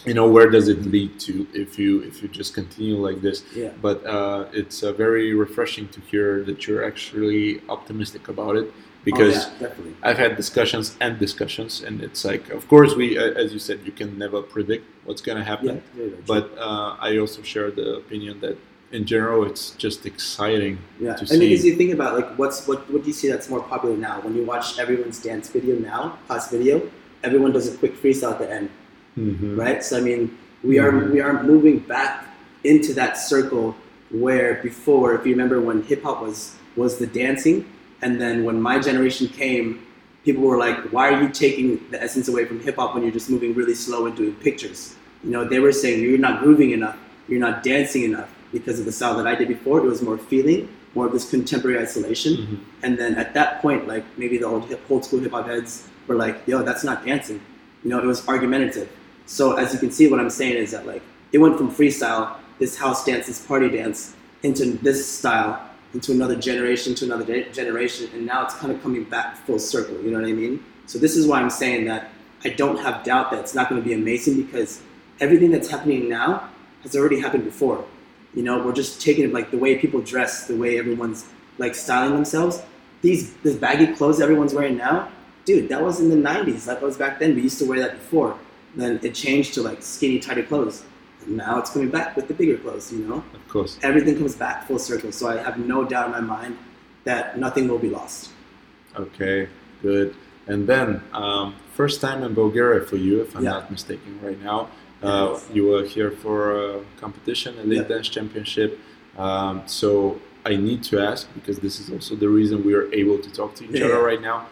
you 0.04 0.14
know, 0.14 0.28
where 0.28 0.50
does 0.50 0.68
it 0.68 0.82
lead 0.82 1.18
to 1.20 1.46
if 1.54 1.78
you 1.78 2.02
if 2.02 2.22
you 2.22 2.28
just 2.28 2.54
continue 2.54 2.96
like 2.96 3.20
this? 3.20 3.44
Yeah. 3.54 3.70
But 3.80 4.04
uh, 4.04 4.46
it's 4.52 4.82
uh, 4.82 4.92
very 4.92 5.34
refreshing 5.34 5.88
to 5.88 6.00
hear 6.00 6.44
that 6.44 6.66
you're 6.66 6.84
actually 6.84 7.62
optimistic 7.68 8.28
about 8.28 8.56
it 8.56 8.72
because 9.04 9.46
oh, 9.46 9.52
yeah, 9.60 9.68
I've 10.02 10.18
had 10.18 10.36
discussions 10.36 10.96
and 11.00 11.18
discussions, 11.18 11.82
and 11.82 12.02
it's 12.02 12.24
like, 12.24 12.50
of 12.50 12.68
course, 12.68 12.94
we, 12.94 13.18
as 13.18 13.52
you 13.52 13.58
said, 13.58 13.80
you 13.84 13.92
can 13.92 14.16
never 14.16 14.42
predict 14.42 14.86
what's 15.04 15.20
going 15.20 15.38
to 15.38 15.44
happen. 15.44 15.82
Yeah, 15.96 16.06
but 16.26 16.56
uh, 16.58 16.96
I 17.00 17.18
also 17.18 17.42
share 17.42 17.70
the 17.70 17.96
opinion 17.96 18.40
that 18.40 18.58
in 18.92 19.06
general, 19.06 19.44
it's 19.44 19.70
just 19.72 20.06
exciting. 20.06 20.78
Yeah, 21.00 21.16
and 21.18 21.40
because 21.40 21.64
you 21.64 21.76
think 21.76 21.92
about 21.92 22.14
like 22.14 22.38
what's 22.38 22.66
what 22.68 22.90
what 22.90 23.02
do 23.02 23.08
you 23.08 23.14
see 23.14 23.28
that's 23.28 23.48
more 23.48 23.62
popular 23.62 23.96
now? 23.96 24.20
When 24.20 24.36
you 24.36 24.44
watch 24.44 24.78
everyone's 24.78 25.20
dance 25.20 25.48
video 25.48 25.76
now, 25.78 26.18
past 26.28 26.50
video, 26.50 26.90
everyone 27.24 27.52
does 27.52 27.72
a 27.72 27.76
quick 27.76 28.00
freestyle 28.00 28.32
at 28.32 28.38
the 28.38 28.52
end, 28.52 28.70
mm-hmm. 29.16 29.58
right? 29.58 29.82
So 29.82 29.98
I 29.98 30.00
mean, 30.00 30.38
we 30.62 30.76
mm-hmm. 30.76 30.96
are 30.96 31.12
we 31.12 31.20
are 31.20 31.42
moving 31.42 31.78
back 31.80 32.26
into 32.64 32.94
that 32.94 33.18
circle 33.18 33.74
where 34.10 34.62
before, 34.62 35.14
if 35.14 35.26
you 35.26 35.32
remember 35.32 35.60
when 35.60 35.82
hip 35.82 36.02
hop 36.02 36.22
was 36.22 36.56
was 36.76 36.98
the 36.98 37.06
dancing 37.06 37.70
and 38.02 38.20
then 38.20 38.44
when 38.44 38.60
my 38.60 38.78
generation 38.78 39.28
came, 39.28 39.86
people 40.24 40.42
were 40.42 40.58
like, 40.58 40.76
why 40.92 41.08
are 41.12 41.22
you 41.22 41.28
taking 41.28 41.80
the 41.90 42.02
essence 42.02 42.28
away 42.28 42.44
from 42.44 42.60
hip 42.60 42.76
hop 42.76 42.94
when 42.94 43.02
you're 43.02 43.12
just 43.12 43.30
moving 43.30 43.54
really 43.54 43.74
slow 43.74 44.06
and 44.06 44.16
doing 44.16 44.34
pictures? 44.34 44.96
You 45.22 45.30
know, 45.30 45.44
they 45.44 45.60
were 45.60 45.72
saying 45.72 46.02
you're 46.02 46.18
not 46.18 46.42
grooving 46.42 46.72
enough, 46.72 46.98
you're 47.28 47.40
not 47.40 47.62
dancing 47.62 48.02
enough 48.02 48.28
because 48.52 48.78
of 48.78 48.84
the 48.84 48.92
style 48.92 49.16
that 49.16 49.26
I 49.26 49.34
did 49.34 49.48
before. 49.48 49.78
It 49.78 49.84
was 49.84 50.02
more 50.02 50.18
feeling, 50.18 50.68
more 50.94 51.06
of 51.06 51.12
this 51.12 51.30
contemporary 51.30 51.78
isolation. 51.78 52.36
Mm-hmm. 52.36 52.56
And 52.82 52.98
then 52.98 53.14
at 53.14 53.34
that 53.34 53.62
point, 53.62 53.86
like 53.86 54.04
maybe 54.18 54.38
the 54.38 54.46
old, 54.46 54.66
hip, 54.66 54.80
old 54.90 55.04
school 55.04 55.20
hip 55.20 55.32
hop 55.32 55.46
heads 55.46 55.88
were 56.08 56.16
like, 56.16 56.42
yo, 56.46 56.62
that's 56.62 56.84
not 56.84 57.06
dancing. 57.06 57.40
You 57.84 57.90
know, 57.90 57.98
it 57.98 58.04
was 58.04 58.26
argumentative. 58.28 58.90
So 59.32 59.54
as 59.54 59.72
you 59.72 59.78
can 59.78 59.90
see, 59.90 60.08
what 60.08 60.20
I'm 60.20 60.28
saying 60.28 60.58
is 60.58 60.72
that 60.72 60.86
like 60.86 61.00
it 61.32 61.38
went 61.38 61.56
from 61.56 61.74
freestyle, 61.74 62.36
this 62.58 62.76
house 62.76 63.02
dance, 63.02 63.28
this 63.28 63.40
party 63.40 63.70
dance, 63.70 64.14
into 64.42 64.72
this 64.72 65.08
style 65.08 65.70
into 65.94 66.12
another 66.12 66.36
generation 66.36 66.94
to 66.96 67.06
another 67.06 67.24
de- 67.24 67.50
generation, 67.50 68.10
and 68.12 68.26
now 68.26 68.44
it's 68.44 68.54
kind 68.54 68.70
of 68.70 68.82
coming 68.82 69.04
back 69.04 69.38
full 69.46 69.58
circle. 69.58 69.98
You 70.02 70.10
know 70.10 70.20
what 70.20 70.28
I 70.28 70.32
mean? 70.32 70.62
So 70.86 70.98
this 70.98 71.16
is 71.16 71.26
why 71.26 71.40
I'm 71.40 71.48
saying 71.48 71.86
that 71.86 72.10
I 72.44 72.50
don't 72.50 72.78
have 72.78 73.04
doubt 73.04 73.30
that 73.30 73.40
it's 73.40 73.54
not 73.54 73.70
going 73.70 73.80
to 73.80 73.86
be 73.86 73.94
amazing 73.94 74.42
because 74.42 74.82
everything 75.18 75.50
that's 75.50 75.70
happening 75.70 76.10
now 76.10 76.50
has 76.82 76.94
already 76.94 77.18
happened 77.18 77.44
before. 77.44 77.82
You 78.34 78.42
know, 78.42 78.62
we're 78.62 78.74
just 78.74 79.00
taking 79.00 79.24
it 79.24 79.32
like 79.32 79.50
the 79.50 79.58
way 79.58 79.78
people 79.78 80.02
dress, 80.02 80.46
the 80.46 80.56
way 80.56 80.78
everyone's 80.78 81.24
like 81.56 81.74
styling 81.74 82.12
themselves. 82.12 82.60
These 83.00 83.32
the 83.36 83.54
baggy 83.54 83.94
clothes 83.94 84.20
everyone's 84.20 84.52
wearing 84.52 84.76
now, 84.76 85.10
dude, 85.46 85.70
that 85.70 85.82
was 85.82 86.00
in 86.00 86.10
the 86.10 86.28
'90s. 86.28 86.66
That 86.66 86.82
was 86.82 86.98
back 86.98 87.18
then. 87.18 87.34
We 87.34 87.42
used 87.42 87.58
to 87.60 87.64
wear 87.64 87.80
that 87.80 87.92
before. 87.92 88.36
Then 88.74 89.00
it 89.02 89.14
changed 89.14 89.54
to 89.54 89.62
like 89.62 89.82
skinny, 89.82 90.18
tighter 90.18 90.42
clothes 90.42 90.84
And 91.26 91.36
now 91.36 91.58
it's 91.58 91.70
coming 91.70 91.90
back 91.90 92.16
with 92.16 92.28
the 92.28 92.34
bigger 92.34 92.56
clothes, 92.56 92.92
you 92.92 93.06
know? 93.06 93.22
Of 93.34 93.48
course. 93.48 93.78
Everything 93.82 94.16
comes 94.16 94.34
back 94.34 94.66
full 94.66 94.78
circle. 94.78 95.12
So 95.12 95.28
I 95.28 95.36
have 95.42 95.58
no 95.58 95.84
doubt 95.84 96.06
in 96.06 96.12
my 96.12 96.20
mind 96.20 96.58
that 97.04 97.38
nothing 97.38 97.68
will 97.68 97.78
be 97.78 97.90
lost. 97.90 98.30
Okay, 98.96 99.48
good. 99.80 100.14
And 100.46 100.66
then, 100.66 101.02
um, 101.12 101.54
first 101.74 102.00
time 102.00 102.22
in 102.22 102.34
Bulgaria 102.34 102.84
for 102.84 102.96
you, 102.96 103.22
if 103.22 103.36
I'm 103.36 103.44
yeah. 103.44 103.50
not 103.50 103.70
mistaken, 103.70 104.18
right 104.22 104.40
now. 104.42 104.68
Uh. 105.02 105.38
You 105.52 105.66
were 105.66 105.84
here 105.84 106.10
for 106.10 106.36
a 106.56 106.84
competition, 107.00 107.58
Elite 107.58 107.78
yeah. 107.78 107.88
Dance 107.88 108.08
Championship. 108.08 108.78
Um, 109.18 109.62
so 109.66 110.20
I 110.46 110.56
need 110.56 110.82
to 110.84 111.00
ask, 111.00 111.28
because 111.34 111.58
this 111.58 111.80
is 111.80 111.90
also 111.90 112.14
the 112.14 112.28
reason 112.28 112.64
we 112.64 112.74
are 112.74 112.92
able 112.92 113.18
to 113.18 113.30
talk 113.32 113.54
to 113.56 113.64
each 113.64 113.80
yeah. 113.80 113.86
other 113.86 114.02
right 114.02 114.20
now. 114.20 114.46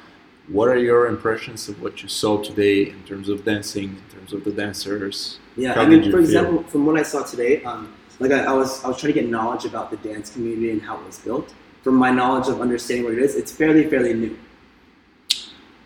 What 0.51 0.69
are 0.69 0.79
your 0.79 1.07
impressions 1.07 1.69
of 1.69 1.81
what 1.81 2.03
you 2.03 2.09
saw 2.09 2.43
today 2.43 2.91
in 2.91 3.03
terms 3.05 3.29
of 3.29 3.45
dancing, 3.45 3.91
in 4.03 4.19
terms 4.19 4.33
of 4.33 4.43
the 4.43 4.51
dancers? 4.51 5.39
Yeah, 5.57 5.75
How 5.75 5.83
I 5.83 5.87
mean, 5.87 6.03
for 6.03 6.11
feel? 6.11 6.21
example, 6.21 6.63
from 6.65 6.87
what 6.87 6.99
I 6.99 7.05
saw 7.05 7.23
today, 7.23 7.63
um, 7.63 7.95
like 8.19 8.33
I, 8.33 8.45
I, 8.45 8.53
was, 8.53 8.85
I 8.85 8.89
was 8.89 8.99
trying 8.99 9.13
to 9.15 9.21
get 9.21 9.31
knowledge 9.31 9.65
about 9.65 9.93
the 9.93 9.97
dance 9.99 10.31
community 10.31 10.73
and 10.73 10.83
how 10.83 10.99
it 10.99 11.07
was 11.07 11.19
built. 11.19 11.55
From 11.83 11.95
my 11.95 12.11
knowledge 12.11 12.49
of 12.49 12.61
understanding 12.61 13.05
what 13.05 13.15
it 13.15 13.21
is, 13.21 13.37
it's 13.37 13.53
fairly, 13.53 13.89
fairly 13.89 14.13
new. 14.13 14.37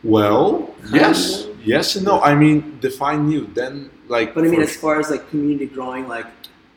Well, 0.02 0.74
yes, 0.92 1.46
yes 1.62 1.96
and 1.96 2.06
no. 2.06 2.20
I 2.22 2.34
mean, 2.34 2.78
define 2.80 3.28
new. 3.28 3.46
Then, 3.46 3.90
like, 4.08 4.34
but 4.34 4.44
I 4.44 4.48
mean, 4.48 4.62
as 4.62 4.76
far 4.76 4.98
as 4.98 5.10
like 5.10 5.28
community 5.30 5.66
growing, 5.66 6.08
like, 6.08 6.26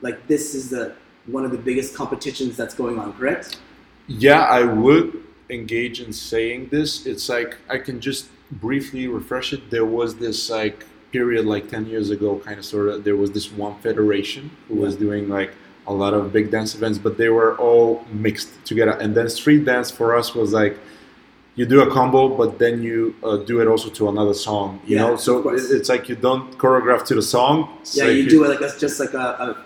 like 0.02 0.28
this 0.28 0.54
is 0.56 0.69
the 0.69 0.93
one 1.26 1.43
of 1.43 1.52
the 1.52 1.58
biggest 1.58 1.95
competitions 1.95 2.56
that's 2.56 2.73
going 2.73 3.00
on, 3.00 3.13
correct? 3.13 3.60
Yeah, 4.08 4.43
I 4.43 4.63
would 4.63 5.27
engage 5.50 6.02
in 6.02 6.14
saying 6.14 6.70
this. 6.70 7.06
It's 7.06 7.30
like 7.30 7.58
I 7.70 7.78
can 7.78 8.00
just 8.00 8.28
briefly 8.52 9.08
refresh 9.08 9.54
it. 9.54 9.70
There 9.70 9.86
was 9.86 10.16
this 10.16 10.50
like 10.50 10.86
period 11.12 11.46
like 11.46 11.70
10 11.70 11.86
years 11.86 12.10
ago 12.10 12.38
kind 12.40 12.60
of 12.60 12.66
sort 12.66 12.90
of 12.90 13.04
there 13.04 13.16
was 13.16 13.32
this 13.32 13.50
one 13.52 13.80
federation 13.80 14.52
who 14.68 14.76
was 14.76 14.96
doing 14.96 15.30
like 15.30 15.52
a 15.88 15.94
lot 15.94 16.14
of 16.14 16.34
big 16.34 16.52
dance 16.52 16.76
events 16.76 16.98
but 16.98 17.18
they 17.18 17.30
were 17.30 17.56
all 17.58 18.06
mixed 18.12 18.50
together. 18.66 18.92
And 18.92 19.16
then 19.16 19.30
street 19.30 19.64
dance 19.66 19.90
for 19.90 20.16
us 20.16 20.36
was 20.36 20.52
like 20.52 20.78
you 21.56 21.66
do 21.66 21.82
a 21.82 21.92
combo 21.92 22.28
but 22.28 22.60
then 22.60 22.84
you 22.84 23.16
uh, 23.24 23.38
do 23.38 23.62
it 23.62 23.68
also 23.68 23.90
to 23.90 24.10
another 24.10 24.34
song 24.34 24.80
you 24.86 24.98
yeah, 24.98 25.08
know? 25.08 25.16
so 25.16 25.50
it's 25.50 25.90
like 25.90 26.08
you 26.08 26.16
don't 26.16 26.56
choreograph 26.58 27.04
to 27.06 27.16
the 27.16 27.22
song 27.22 27.80
yeah 27.94 28.06
you, 28.06 28.24
you, 28.24 28.30
do 28.30 28.44
it 28.44 28.50
like 28.50 28.60
that's 28.60 28.80
just 28.80 29.00
like 29.00 29.16
a, 29.16 29.18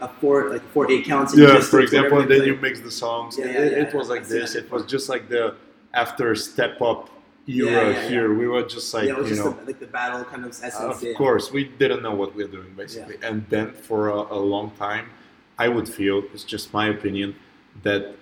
a, 0.02 0.06
a, 0.06 0.08
four 0.22 0.52
like 0.52 0.62
four 0.72 0.90
eight 0.90 1.04
counts 1.04 1.36
yeah 1.38 1.60
for 1.60 1.82
example 1.82 2.20
and 2.20 2.32
then 2.32 2.44
you 2.44 2.56
mix 2.56 2.80
the 2.80 2.90
songs. 2.90 3.38
Yeah, 3.38 3.46
yeah, 3.46 3.52
it, 3.52 3.74
it 3.74 3.94
was 3.94 4.08
like 4.10 4.26
this 4.26 4.56
it 4.56 4.72
was 4.72 4.86
just 4.86 5.10
like 5.10 5.28
the 5.28 5.56
after 5.94 6.36
step 6.36 6.82
up 6.82 7.10
era 7.48 7.72
Yeah, 7.72 7.72
yeah, 7.72 7.90
yeah. 7.90 8.10
here. 8.10 8.34
We 8.34 8.48
were 8.48 8.64
just 8.64 8.94
like 8.94 9.06
yeah, 9.08 9.14
it 9.14 9.18
was 9.20 9.30
you 9.30 9.36
just 9.36 9.46
know. 9.46 9.54
the, 9.60 9.66
like 9.66 9.80
the 9.80 9.88
battle 9.88 10.24
kind 10.24 10.44
of 10.46 10.52
essence. 10.52 10.76
Of 10.76 11.04
yeah. 11.04 11.14
course, 11.14 11.52
we 11.52 11.66
didn't 11.66 12.02
know 12.04 12.14
what 12.16 12.36
we 12.36 12.44
were 12.44 12.52
doing 12.52 12.74
basically, 12.76 13.18
and 13.24 13.46
then 13.50 13.72
for 13.72 14.10
a, 14.10 14.22
a 14.34 14.40
long 14.40 14.72
time, 14.78 15.10
I 15.58 15.68
would 15.68 15.88
feel 15.90 16.24
it's 16.34 16.44
just 16.44 16.74
my 16.74 16.88
opinion 16.90 17.36
that 17.84 18.16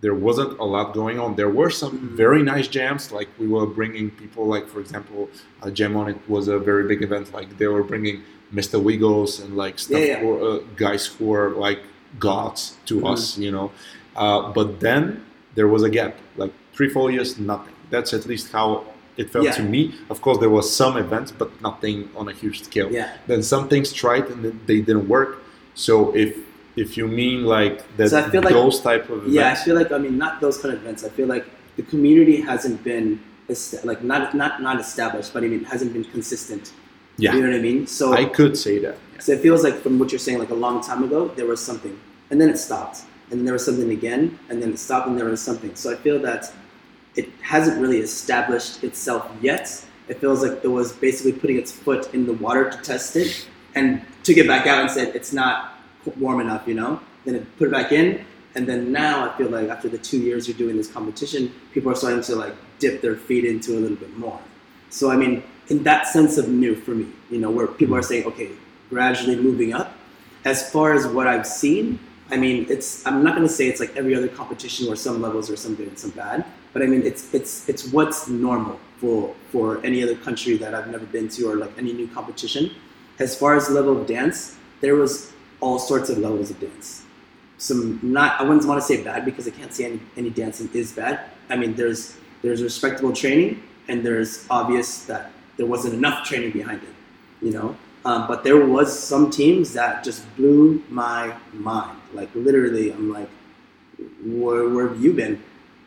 there 0.00 0.14
wasn't 0.14 0.58
a 0.58 0.64
lot 0.64 0.92
going 0.92 1.18
on. 1.18 1.34
There 1.36 1.48
were 1.60 1.70
some 1.70 1.92
Mhm. 1.98 2.16
very 2.24 2.42
nice 2.42 2.68
jams, 2.68 3.10
like 3.18 3.28
we 3.38 3.46
were 3.48 3.64
bringing 3.66 4.10
people, 4.10 4.44
like 4.46 4.66
for 4.68 4.80
example, 4.80 5.30
a 5.62 5.70
jam 5.70 5.96
on 5.96 6.08
it 6.10 6.18
was 6.28 6.48
a 6.48 6.58
very 6.58 6.84
big 6.86 7.00
event. 7.02 7.32
Like 7.32 7.56
they 7.58 7.68
were 7.68 7.82
bringing 7.84 8.22
Mr. 8.52 8.76
Wiggles 8.82 9.40
and 9.40 9.56
like 9.56 9.78
stuff 9.78 10.00
Yeah, 10.00 10.06
yeah. 10.06 10.20
for 10.22 10.32
uh, 10.48 10.58
guys 10.76 11.06
who 11.06 11.32
are 11.32 11.50
like 11.66 11.80
gods 12.18 12.76
to 12.86 12.94
Mhm. 13.00 13.12
us, 13.12 13.38
you 13.38 13.50
know. 13.56 13.70
Uh, 14.14 14.52
but 14.52 14.68
then 14.80 15.24
there 15.54 15.68
was 15.68 15.82
a 15.82 15.88
gap, 15.98 16.14
like 16.36 16.52
three, 16.74 16.88
four 16.88 17.10
years, 17.10 17.38
nothing. 17.38 17.74
That's 17.90 18.12
at 18.12 18.26
least 18.26 18.52
how 18.52 18.84
it 19.16 19.30
felt 19.30 19.44
Yeah. 19.44 19.52
to 19.52 19.62
me. 19.62 19.94
Of 20.10 20.20
course, 20.20 20.38
there 20.38 20.50
was 20.58 20.66
some 20.82 20.96
events, 20.96 21.30
but 21.40 21.48
nothing 21.62 22.08
on 22.16 22.28
a 22.28 22.32
huge 22.32 22.58
scale. 22.64 22.88
Yeah. 22.90 23.08
Then 23.26 23.42
some 23.42 23.68
things 23.68 23.92
tried 23.92 24.24
and 24.30 24.40
they 24.66 24.80
didn't 24.80 25.08
work. 25.08 25.30
So 25.74 26.14
if 26.24 26.30
if 26.76 26.96
you 26.98 27.06
mean 27.06 27.44
like 27.44 27.76
that, 27.98 28.08
So 28.10 28.18
I 28.18 28.28
feel 28.32 28.42
like- 28.42 28.52
those 28.52 28.80
type 28.80 29.04
of 29.08 29.18
events. 29.18 29.34
Yeah, 29.38 29.52
I 29.52 29.54
feel 29.64 29.76
like 29.80 29.90
I 29.92 29.98
mean 30.04 30.18
not 30.24 30.40
those 30.40 30.56
kind 30.58 30.74
of 30.74 30.80
events. 30.82 31.00
I 31.04 31.10
feel 31.18 31.28
like 31.34 31.44
the 31.76 31.82
community 31.92 32.36
hasn't 32.50 32.82
been 32.90 33.20
like 33.90 34.02
not 34.02 34.34
not 34.42 34.52
not 34.68 34.76
established, 34.80 35.30
but 35.34 35.44
I 35.44 35.46
mean 35.50 35.60
it 35.64 35.68
hasn't 35.74 35.92
been 35.92 36.04
consistent. 36.16 36.64
yeah, 37.16 37.32
You 37.34 37.42
know 37.42 37.50
what 37.50 37.58
I 37.62 37.62
mean? 37.70 37.86
So 37.86 38.04
I 38.12 38.24
could 38.38 38.54
say 38.66 38.74
that. 38.84 38.96
Yeah. 39.12 39.20
So 39.24 39.28
it 39.36 39.40
feels 39.46 39.62
like 39.66 39.76
from 39.84 39.94
what 40.00 40.08
you're 40.10 40.24
saying, 40.28 40.38
like 40.44 40.50
a 40.58 40.60
long 40.66 40.76
time 40.88 41.04
ago, 41.08 41.20
there 41.36 41.46
was 41.46 41.60
something, 41.70 41.94
and 42.30 42.36
then 42.40 42.48
it 42.54 42.58
stopped, 42.58 42.96
and 43.30 43.34
then 43.38 43.44
there 43.44 43.54
was 43.58 43.64
something 43.64 43.90
again, 44.00 44.22
and 44.48 44.56
then 44.60 44.70
it 44.74 44.80
stopped, 44.80 45.06
and 45.08 45.14
there 45.18 45.28
was 45.34 45.40
something. 45.40 45.70
So 45.82 45.86
I 45.94 45.96
feel 46.04 46.18
that 46.28 46.42
it 47.16 47.28
hasn't 47.40 47.80
really 47.80 47.98
established 47.98 48.82
itself 48.84 49.30
yet. 49.40 49.84
It 50.08 50.20
feels 50.20 50.42
like 50.42 50.64
it 50.64 50.68
was 50.68 50.92
basically 50.92 51.32
putting 51.32 51.56
its 51.56 51.72
foot 51.72 52.12
in 52.12 52.26
the 52.26 52.34
water 52.34 52.70
to 52.70 52.78
test 52.78 53.16
it, 53.16 53.48
and 53.74 54.02
took 54.22 54.36
it 54.36 54.46
back 54.46 54.66
out 54.66 54.80
and 54.80 54.90
said 54.90 55.14
it's 55.16 55.32
not 55.32 55.74
warm 56.18 56.40
enough, 56.40 56.66
you 56.66 56.74
know. 56.74 57.00
Then 57.24 57.36
it 57.36 57.56
put 57.56 57.68
it 57.68 57.70
back 57.70 57.92
in, 57.92 58.24
and 58.54 58.66
then 58.66 58.92
now 58.92 59.28
I 59.28 59.36
feel 59.36 59.48
like 59.48 59.68
after 59.68 59.88
the 59.88 59.98
two 59.98 60.18
years 60.18 60.46
you're 60.46 60.56
doing 60.56 60.76
this 60.76 60.90
competition, 60.90 61.52
people 61.72 61.90
are 61.90 61.94
starting 61.94 62.22
to 62.22 62.36
like 62.36 62.54
dip 62.78 63.00
their 63.00 63.16
feet 63.16 63.44
into 63.44 63.72
a 63.78 63.80
little 63.80 63.96
bit 63.96 64.16
more. 64.16 64.40
So 64.90 65.10
I 65.10 65.16
mean, 65.16 65.42
in 65.68 65.82
that 65.84 66.06
sense 66.06 66.36
of 66.36 66.48
new 66.48 66.74
for 66.74 66.92
me, 66.92 67.06
you 67.30 67.38
know, 67.38 67.50
where 67.50 67.66
people 67.66 67.96
are 67.96 68.02
saying, 68.02 68.26
okay, 68.26 68.50
gradually 68.90 69.36
moving 69.36 69.72
up. 69.72 69.96
As 70.44 70.70
far 70.70 70.92
as 70.92 71.06
what 71.06 71.26
I've 71.26 71.46
seen, 71.46 71.98
I 72.30 72.36
mean, 72.36 72.66
it's 72.68 73.06
I'm 73.06 73.24
not 73.24 73.38
to 73.38 73.48
say 73.48 73.66
it's 73.68 73.80
like 73.80 73.96
every 73.96 74.14
other 74.14 74.28
competition 74.28 74.86
where 74.86 74.96
some 74.96 75.22
levels 75.22 75.50
are 75.50 75.56
some 75.56 75.74
good 75.74 75.88
and 75.88 75.98
some 75.98 76.10
bad, 76.10 76.44
but 76.74 76.82
I 76.82 76.86
mean, 76.86 77.02
it's 77.02 77.32
it's 77.32 77.66
it's 77.68 77.90
what's 77.90 78.28
normal 78.28 78.78
for 78.98 79.34
for 79.50 79.80
any 79.86 80.02
other 80.02 80.16
country 80.16 80.56
that 80.58 80.74
I've 80.74 80.88
never 80.88 81.06
been 81.06 81.28
to 81.28 81.50
or 81.50 81.56
like 81.56 81.70
any 81.78 81.94
new 81.94 82.08
competition. 82.08 82.72
As 83.20 83.34
far 83.34 83.54
as 83.54 83.70
level 83.70 83.98
of 83.98 84.06
dance, 84.06 84.56
there 84.80 84.96
was 84.96 85.32
all 85.60 85.78
sorts 85.78 86.10
of 86.10 86.18
levels 86.18 86.50
of 86.50 86.58
dance. 86.60 87.04
Some 87.58 88.00
not 88.02 88.40
I 88.40 88.42
wouldn't 88.42 88.66
want 88.66 88.80
to 88.80 88.86
say 88.86 89.02
bad 89.02 89.24
because 89.24 89.46
I 89.46 89.52
can't 89.52 89.72
say 89.72 89.84
any, 89.84 90.00
any 90.16 90.30
dancing 90.30 90.68
is 90.74 90.92
bad. 90.92 91.20
I 91.48 91.56
mean, 91.56 91.74
there's 91.74 92.16
there's 92.42 92.60
respectable 92.60 93.12
training 93.12 93.62
and 93.88 94.04
there's 94.04 94.44
obvious 94.50 95.04
that 95.04 95.30
there 95.56 95.66
wasn't 95.66 95.94
enough 95.94 96.26
training 96.26 96.50
behind 96.50 96.82
it, 96.82 96.94
you 97.40 97.52
know. 97.52 97.76
Um, 98.04 98.26
but 98.26 98.44
there 98.44 98.66
was 98.66 98.98
some 98.98 99.30
teams 99.30 99.72
that 99.74 100.04
just 100.04 100.22
blew 100.36 100.82
my 100.90 101.34
mind. 101.52 101.98
Like 102.12 102.28
literally, 102.34 102.92
I'm 102.92 103.12
like, 103.12 103.30
where, 104.24 104.68
where 104.68 104.88
have 104.88 105.00
you 105.00 105.12
been? 105.14 105.42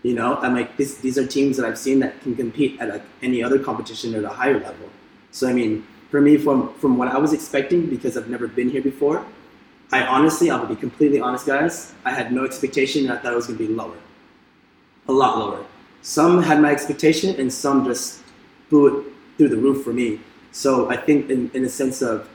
You 0.07 0.13
know, 0.13 0.37
I'm 0.37 0.55
like, 0.55 0.77
this, 0.77 0.99
these 0.99 1.17
are 1.17 1.27
teams 1.27 1.57
that 1.57 1.65
I've 1.65 1.77
seen 1.77 1.99
that 1.99 2.21
can 2.21 2.33
compete 2.33 2.79
at 2.79 2.87
like 2.87 3.03
any 3.21 3.43
other 3.43 3.59
competition 3.59 4.15
at 4.15 4.23
a 4.23 4.29
higher 4.29 4.57
level. 4.57 4.87
So 5.31 5.49
I 5.49 5.53
mean, 5.53 5.85
for 6.09 6.21
me, 6.21 6.37
from 6.37 6.73
from 6.75 6.97
what 6.97 7.09
I 7.09 7.17
was 7.17 7.33
expecting, 7.33 7.87
because 7.87 8.15
I've 8.15 8.29
never 8.29 8.47
been 8.47 8.69
here 8.69 8.81
before, 8.81 9.25
I 9.91 10.03
honestly, 10.03 10.47
gonna 10.47 10.65
be 10.65 10.77
completely 10.77 11.19
honest, 11.19 11.45
guys. 11.45 11.93
I 12.05 12.11
had 12.11 12.31
no 12.31 12.45
expectation, 12.45 13.03
and 13.03 13.11
I 13.11 13.17
thought 13.17 13.33
it 13.33 13.35
was 13.35 13.47
gonna 13.47 13.59
be 13.59 13.67
lower, 13.67 13.97
a 15.09 15.11
lot 15.11 15.39
lower. 15.39 15.65
Some 16.03 16.41
had 16.41 16.61
my 16.61 16.71
expectation, 16.71 17.37
and 17.37 17.51
some 17.51 17.83
just 17.83 18.21
blew 18.69 18.85
it 18.87 19.05
through 19.35 19.49
the 19.49 19.57
roof 19.57 19.83
for 19.83 19.91
me. 19.91 20.21
So 20.53 20.89
I 20.89 20.95
think, 20.95 21.29
in, 21.29 21.51
in 21.53 21.65
a 21.65 21.69
sense 21.81 22.01
of, 22.01 22.29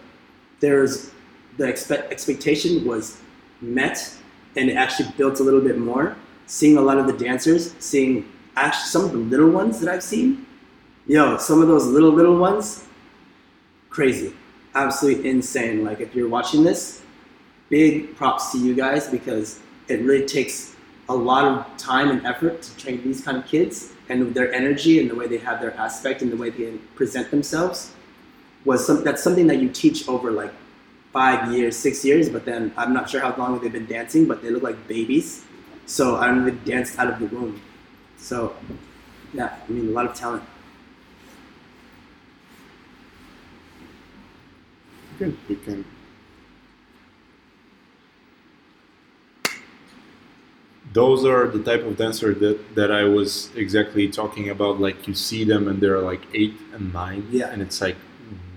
there's 0.61 1.11
the 1.57 1.65
expect, 1.65 2.13
expectation 2.13 2.85
was 2.85 3.19
met, 3.63 4.15
and 4.57 4.69
it 4.69 4.77
actually 4.77 5.09
built 5.17 5.41
a 5.41 5.43
little 5.43 5.63
bit 5.63 5.79
more. 5.79 6.17
Seeing 6.53 6.77
a 6.77 6.83
lot 6.83 6.99
of 6.99 7.07
the 7.07 7.15
dancers, 7.15 7.75
seeing 7.79 8.31
actually 8.57 8.89
some 8.89 9.05
of 9.07 9.13
the 9.13 9.17
little 9.17 9.49
ones 9.49 9.81
that 9.81 9.91
I've 9.91 10.03
seen, 10.03 10.45
yo, 11.07 11.39
some 11.39 11.63
of 11.63 11.67
those 11.67 11.87
little 11.87 12.11
little 12.11 12.37
ones, 12.37 12.85
crazy, 13.89 14.35
absolutely 14.75 15.31
insane. 15.31 15.83
Like 15.83 16.01
if 16.01 16.15
you're 16.15 16.29
watching 16.29 16.63
this, 16.63 17.01
big 17.71 18.15
props 18.17 18.53
to 18.53 18.59
you 18.59 18.75
guys 18.75 19.09
because 19.09 19.61
it 19.89 20.03
really 20.03 20.27
takes 20.27 20.77
a 21.09 21.15
lot 21.15 21.47
of 21.47 21.77
time 21.79 22.11
and 22.11 22.27
effort 22.27 22.61
to 22.61 22.77
train 22.77 23.03
these 23.03 23.25
kind 23.25 23.39
of 23.39 23.47
kids 23.47 23.95
and 24.11 24.35
their 24.35 24.53
energy 24.53 25.01
and 25.01 25.09
the 25.09 25.15
way 25.15 25.27
they 25.27 25.39
have 25.39 25.59
their 25.59 25.75
aspect 25.79 26.21
and 26.21 26.31
the 26.31 26.37
way 26.37 26.51
they 26.51 26.73
present 26.95 27.31
themselves 27.31 27.93
was 28.67 28.87
some, 28.87 29.03
that's 29.03 29.23
something 29.23 29.47
that 29.47 29.57
you 29.57 29.71
teach 29.71 30.07
over 30.07 30.31
like 30.31 30.53
five 31.15 31.51
years, 31.51 31.79
six 31.79 32.05
years, 32.05 32.29
but 32.29 32.45
then 32.45 32.75
I'm 32.77 32.93
not 32.93 33.09
sure 33.09 33.23
how 33.23 33.35
long 33.37 33.59
they've 33.59 33.73
been 33.73 33.87
dancing, 33.87 34.27
but 34.27 34.43
they 34.43 34.51
look 34.51 34.63
like 34.63 34.87
babies. 34.87 35.47
So 35.87 36.17
I 36.17 36.27
don't 36.27 36.45
know, 36.45 36.51
they 36.51 36.71
danced 36.71 36.99
out 36.99 37.09
of 37.09 37.19
the 37.19 37.27
womb. 37.27 37.61
So 38.17 38.55
yeah, 39.35 39.57
I 39.69 39.73
mean 39.73 39.89
a 39.89 39.91
lot 39.93 40.07
of 40.07 40.15
talent. 40.15 40.43
Good. 45.19 45.37
We 45.49 45.57
can. 45.57 45.85
Those 50.93 51.25
are 51.25 51.47
the 51.47 51.63
type 51.63 51.85
of 51.87 51.97
dancer 51.97 52.35
that, 52.35 52.75
that 52.75 52.91
I 52.93 53.05
was 53.05 53.51
exactly 53.57 54.09
talking 54.09 54.51
about. 54.51 54.79
Like 54.81 55.09
you 55.09 55.15
see 55.15 55.45
them 55.45 55.69
and 55.69 55.81
they're 55.81 56.01
like 56.01 56.21
eight 56.35 56.55
and 56.75 56.93
nine, 56.93 57.27
Yeah. 57.31 57.49
and 57.51 57.63
it's 57.63 57.81
like, 57.81 57.97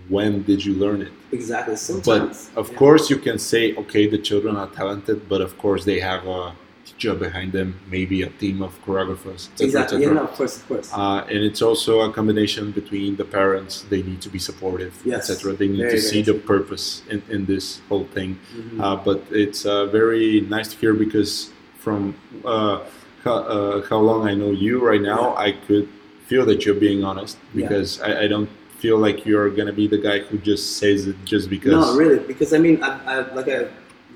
when 0.09 0.43
did 0.43 0.63
you 0.65 0.73
learn 0.73 1.01
it? 1.01 1.11
Exactly. 1.31 1.75
Sometimes. 1.77 2.49
But 2.53 2.59
of 2.59 2.71
yeah. 2.71 2.77
course, 2.77 3.09
you 3.09 3.17
can 3.17 3.39
say, 3.39 3.73
okay, 3.75 4.07
the 4.07 4.17
children 4.17 4.55
are 4.57 4.67
talented, 4.67 5.29
but 5.29 5.41
of 5.41 5.57
course 5.57 5.85
they 5.85 5.99
have 5.99 6.25
a 6.27 6.53
teacher 6.97 7.13
behind 7.15 7.51
them, 7.51 7.79
maybe 7.89 8.23
a 8.23 8.29
team 8.29 8.61
of 8.61 8.71
choreographers, 8.85 9.49
etc. 9.51 9.65
Exactly. 9.65 10.01
Yeah, 10.01 10.13
no, 10.13 10.23
of 10.23 10.31
course, 10.31 10.57
of 10.57 10.67
course. 10.67 10.91
Uh, 10.93 11.25
and 11.29 11.39
it's 11.43 11.61
also 11.61 12.01
a 12.01 12.11
combination 12.13 12.71
between 12.71 13.15
the 13.17 13.25
parents. 13.25 13.83
They 13.89 14.01
need 14.01 14.21
to 14.21 14.29
be 14.29 14.39
supportive, 14.39 14.93
Yes. 15.03 15.29
etc. 15.29 15.53
They 15.53 15.67
need 15.67 15.79
Very, 15.79 15.91
to 15.91 16.01
see 16.01 16.21
the 16.21 16.33
purpose 16.35 17.03
in, 17.09 17.21
in 17.29 17.45
this 17.45 17.81
whole 17.89 18.05
thing. 18.05 18.39
Mhm. 18.55 18.79
Uh, 18.81 18.95
but 19.03 19.23
it's 19.31 19.65
uh, 19.65 19.85
very 19.87 20.41
nice 20.41 20.69
to 20.73 20.77
hear 20.77 20.93
because 20.93 21.49
from 21.79 22.15
uh, 22.45 22.79
how, 23.23 23.33
uh, 23.33 23.81
how 23.89 23.99
long 23.99 24.27
I 24.27 24.33
know 24.33 24.51
you 24.51 24.79
right 24.85 25.01
now, 25.01 25.35
I 25.35 25.51
could 25.51 25.87
feel 26.27 26.45
that 26.45 26.65
you're 26.65 26.79
being 26.87 27.03
honest 27.03 27.37
Yeah. 27.37 27.67
because 27.67 28.01
I, 28.01 28.23
I 28.23 28.27
don't 28.27 28.49
feel 28.79 28.97
like 28.97 29.25
you're 29.25 29.49
gonna 29.49 29.73
be 29.73 29.87
the 29.87 29.97
guy 29.97 30.19
who 30.19 30.37
just 30.37 30.77
says 30.77 31.07
it 31.07 31.15
just 31.25 31.49
because. 31.49 31.71
No, 31.73 31.95
really, 31.97 32.19
because 32.19 32.53
I 32.53 32.57
mean, 32.57 32.81
I, 32.83 32.91
I 33.13 33.33
like 33.33 33.47
I 33.49 33.67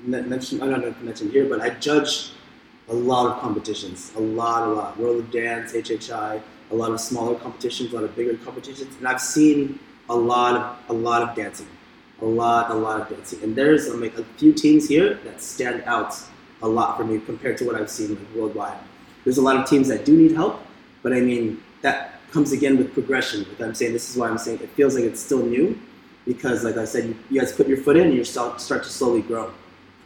mentioned, 0.06 0.62
I 0.62 0.66
don't 0.70 0.80
know 0.80 0.88
if 0.88 0.98
I 0.98 1.02
mentioned 1.02 1.30
here, 1.32 1.46
but 1.48 1.60
I 1.60 1.70
judge 1.70 2.32
a 2.90 2.94
lot 2.94 3.30
of 3.30 3.40
competitions, 3.40 4.12
a 4.16 4.20
lot, 4.20 4.68
a 4.68 4.72
lot. 4.72 4.98
World 4.98 5.20
of 5.20 5.30
Dance, 5.30 5.72
HHI, 5.72 6.42
a 6.70 6.74
lot 6.74 6.90
of 6.90 7.00
smaller 7.00 7.36
competitions, 7.36 7.92
a 7.92 7.94
lot 7.94 8.04
of 8.04 8.14
bigger 8.16 8.36
competitions, 8.38 8.96
and 8.96 9.06
I've 9.06 9.20
seen 9.20 9.78
a 10.08 10.14
lot 10.14 10.56
of 10.56 10.90
a 10.90 10.92
lot 10.92 11.22
of 11.22 11.36
dancing, 11.36 11.68
a 12.20 12.24
lot, 12.24 12.70
a 12.70 12.74
lot 12.74 13.00
of 13.00 13.08
dancing. 13.08 13.42
And 13.42 13.54
there's 13.54 13.88
um, 13.88 14.00
like 14.00 14.18
a 14.18 14.24
few 14.38 14.52
teams 14.52 14.88
here 14.88 15.14
that 15.24 15.40
stand 15.40 15.84
out 15.86 16.16
a 16.62 16.68
lot 16.68 16.96
for 16.96 17.04
me 17.04 17.20
compared 17.20 17.56
to 17.58 17.64
what 17.64 17.76
I've 17.76 17.90
seen 17.90 18.10
like, 18.10 18.34
worldwide. 18.34 18.78
There's 19.24 19.38
a 19.38 19.42
lot 19.42 19.56
of 19.56 19.68
teams 19.68 19.88
that 19.88 20.04
do 20.04 20.16
need 20.16 20.32
help, 20.32 20.60
but 21.02 21.12
I 21.12 21.20
mean 21.20 21.62
that 21.82 22.20
comes 22.32 22.52
again 22.52 22.76
with 22.76 22.92
progression. 22.92 23.46
Like 23.48 23.60
I'm 23.60 23.74
saying, 23.74 23.92
this 23.92 24.10
is 24.10 24.16
why 24.16 24.28
I'm 24.28 24.38
saying 24.38 24.60
it 24.60 24.70
feels 24.70 24.94
like 24.94 25.04
it's 25.04 25.20
still 25.20 25.44
new 25.44 25.78
because 26.26 26.64
like 26.64 26.76
I 26.76 26.84
said, 26.84 27.04
you, 27.04 27.16
you 27.30 27.40
guys 27.40 27.52
put 27.52 27.68
your 27.68 27.78
foot 27.78 27.96
in 27.96 28.08
and 28.08 28.14
you 28.14 28.24
start, 28.24 28.60
start 28.60 28.82
to 28.84 28.90
slowly 28.90 29.22
grow. 29.22 29.52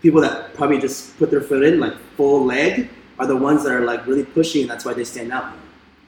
People 0.05 0.21
that 0.21 0.53
probably 0.53 0.79
just 0.79 1.17
put 1.19 1.31
their 1.31 1.41
foot 1.41 1.65
in 1.65 1.81
like 1.81 1.97
full 2.15 2.45
leg 2.45 2.91
are 3.19 3.27
the 3.27 3.35
ones 3.49 3.65
that 3.65 3.73
are 3.73 3.87
like 3.87 4.07
really 4.07 4.23
pushing, 4.39 4.61
and 4.61 4.71
that's 4.71 4.85
why 4.85 4.93
they 4.93 5.03
stand 5.03 5.33
out. 5.33 5.55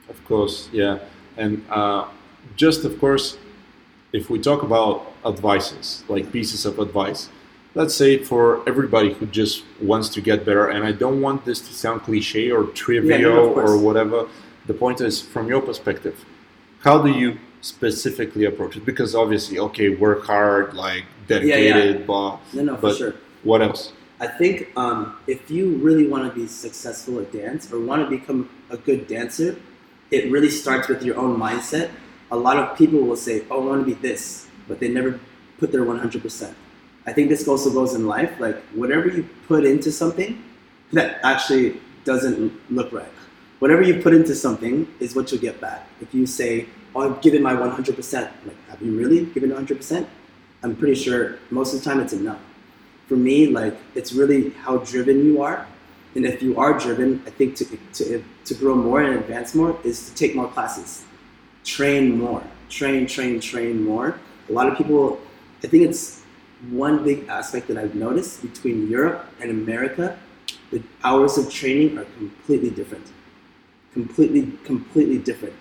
Of 0.07 0.23
course, 0.25 0.69
yeah, 0.71 0.99
and 1.35 1.65
uh, 1.71 2.05
just 2.55 2.85
of 2.85 2.99
course, 2.99 3.39
if 4.13 4.29
we 4.29 4.37
talk 4.39 4.61
about 4.61 5.13
advices, 5.25 6.03
like 6.09 6.31
pieces 6.31 6.63
of 6.63 6.77
advice, 6.77 7.29
let's 7.73 7.95
say 7.95 8.23
for 8.23 8.61
everybody 8.69 9.13
who 9.15 9.25
just 9.25 9.63
wants 9.81 10.09
to 10.09 10.21
get 10.21 10.45
better, 10.45 10.67
and 10.67 10.85
I 10.85 10.91
don't 10.91 11.19
want 11.19 11.43
this 11.43 11.59
to 11.61 11.73
sound 11.73 12.03
cliche 12.03 12.51
or 12.51 12.65
trivial 12.65 13.19
Yeah, 13.19 13.25
no, 13.29 13.53
or 13.55 13.79
whatever. 13.79 14.27
The 14.67 14.75
point 14.75 15.01
is, 15.01 15.19
from 15.19 15.47
your 15.47 15.61
perspective, 15.61 16.23
how 16.81 17.01
do 17.01 17.09
you 17.09 17.39
specifically 17.61 18.45
approach 18.45 18.77
it? 18.77 18.85
Because 18.85 19.15
obviously, 19.15 19.57
okay, 19.57 19.89
work 19.89 20.23
hard, 20.27 20.75
like 20.75 21.05
dedicated, 21.27 22.05
blah. 22.05 22.37
No, 22.53 22.61
no, 22.61 22.75
for 22.75 22.81
But- 22.81 22.97
sure. 22.97 23.15
What 23.43 23.61
else? 23.61 23.93
I 24.19 24.27
think 24.27 24.75
um, 24.75 25.17
if 25.27 25.51
you 25.51 25.75
really 25.77 26.07
want 26.07 26.27
to 26.27 26.39
be 26.39 26.47
successful 26.47 27.19
at 27.19 27.31
dance 27.31 27.71
or 27.71 27.79
want 27.79 28.03
to 28.03 28.09
become 28.09 28.49
a 28.69 28.77
good 28.77 29.07
dancer, 29.07 29.55
it 30.09 30.31
really 30.31 30.49
starts 30.49 30.87
with 30.87 31.03
your 31.03 31.17
own 31.17 31.37
mindset. 31.37 31.91
A 32.31 32.35
lot 32.35 32.57
of 32.57 32.77
people 32.77 32.99
will 33.01 33.15
say, 33.15 33.43
"Oh, 33.51 33.61
I 33.61 33.65
want 33.65 33.87
to 33.87 33.95
be 33.95 33.99
this," 34.01 34.47
but 34.67 34.79
they 34.79 34.87
never 34.87 35.19
put 35.59 35.71
their 35.71 35.85
100%. 35.85 36.53
I 37.05 37.13
think 37.13 37.29
this 37.29 37.47
also 37.47 37.71
goes 37.71 37.93
in 37.93 38.07
life. 38.07 38.39
Like 38.39 38.57
whatever 38.73 39.07
you 39.07 39.27
put 39.47 39.65
into 39.65 39.91
something, 39.91 40.43
that 40.93 41.19
actually 41.23 41.79
doesn't 42.03 42.51
look 42.71 42.91
right. 42.91 43.13
Whatever 43.59 43.81
you 43.81 44.01
put 44.01 44.13
into 44.13 44.35
something 44.35 44.87
is 44.99 45.15
what 45.15 45.31
you'll 45.31 45.41
get 45.41 45.61
back. 45.61 45.87
If 46.01 46.13
you 46.13 46.25
say, 46.25 46.65
"Oh, 46.95 47.01
I've 47.01 47.21
given 47.21 47.43
my 47.43 47.53
100%," 47.53 48.31
like, 48.45 48.57
have 48.69 48.81
you 48.81 48.97
really 48.97 49.25
given 49.25 49.51
100%? 49.51 50.07
I'm 50.63 50.75
pretty 50.75 50.95
sure 50.95 51.37
most 51.51 51.73
of 51.73 51.83
the 51.83 51.85
time 51.89 51.99
it's 51.99 52.13
enough. 52.13 52.39
For 53.07 53.15
me, 53.15 53.47
like 53.47 53.75
it's 53.95 54.13
really 54.13 54.51
how 54.51 54.77
driven 54.77 55.25
you 55.25 55.41
are, 55.41 55.65
and 56.15 56.25
if 56.25 56.41
you 56.41 56.57
are 56.59 56.77
driven, 56.77 57.21
I 57.25 57.29
think 57.29 57.55
to 57.57 57.65
to 57.93 58.23
to 58.45 58.53
grow 58.53 58.75
more 58.75 59.01
and 59.01 59.15
advance 59.15 59.55
more 59.55 59.79
is 59.83 60.09
to 60.09 60.15
take 60.15 60.35
more 60.35 60.47
classes, 60.49 61.05
train 61.63 62.17
more, 62.17 62.43
train, 62.69 63.07
train, 63.07 63.39
train 63.39 63.83
more. 63.83 64.19
A 64.49 64.51
lot 64.51 64.67
of 64.67 64.77
people, 64.77 65.19
I 65.63 65.67
think 65.67 65.83
it's 65.83 66.21
one 66.71 67.03
big 67.03 67.27
aspect 67.27 67.67
that 67.67 67.77
I've 67.77 67.95
noticed 67.95 68.41
between 68.41 68.89
Europe 68.89 69.25
and 69.39 69.51
America 69.51 70.17
the 70.71 70.81
hours 71.03 71.37
of 71.37 71.51
training 71.51 71.97
are 71.97 72.05
completely 72.17 72.69
different. 72.69 73.05
Completely, 73.93 74.51
completely 74.63 75.17
different. 75.17 75.55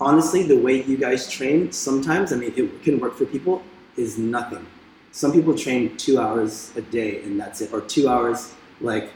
Honestly, 0.00 0.42
the 0.42 0.58
way 0.58 0.82
you 0.82 0.96
guys 0.96 1.30
train, 1.30 1.70
sometimes, 1.70 2.32
I 2.32 2.36
mean, 2.36 2.52
it 2.56 2.82
can 2.82 2.98
work 2.98 3.16
for 3.16 3.26
people, 3.26 3.62
is 3.96 4.18
nothing. 4.18 4.66
Some 5.14 5.30
people 5.30 5.56
train 5.56 5.96
two 5.96 6.18
hours 6.18 6.72
a 6.74 6.80
day 6.80 7.22
and 7.22 7.38
that's 7.38 7.60
it, 7.60 7.72
or 7.72 7.80
two 7.80 8.08
hours, 8.08 8.52
like 8.80 9.10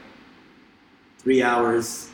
three 1.17 1.43
hours 1.43 2.09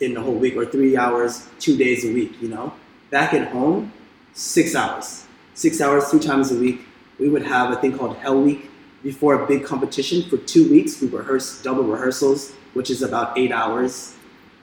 in 0.00 0.14
the 0.14 0.22
whole 0.22 0.36
week, 0.36 0.56
or 0.56 0.64
three 0.64 0.96
hours, 0.96 1.46
two 1.58 1.76
days 1.76 2.06
a 2.06 2.14
week, 2.14 2.40
you 2.40 2.48
know? 2.48 2.72
Back 3.10 3.34
at 3.34 3.48
home, 3.48 3.92
six 4.32 4.74
hours. 4.74 5.26
Six 5.52 5.82
hours, 5.82 6.10
two 6.10 6.18
times 6.18 6.50
a 6.50 6.56
week. 6.58 6.80
We 7.18 7.28
would 7.28 7.42
have 7.42 7.70
a 7.72 7.76
thing 7.76 7.98
called 7.98 8.16
Hell 8.16 8.40
Week, 8.40 8.70
before 9.02 9.34
a 9.34 9.46
big 9.46 9.66
competition 9.66 10.26
for 10.30 10.38
two 10.38 10.70
weeks. 10.70 10.98
We 11.02 11.08
rehearse 11.08 11.60
double 11.60 11.82
rehearsals, 11.82 12.54
which 12.72 12.88
is 12.88 13.02
about 13.02 13.36
eight 13.36 13.52
hours. 13.52 14.14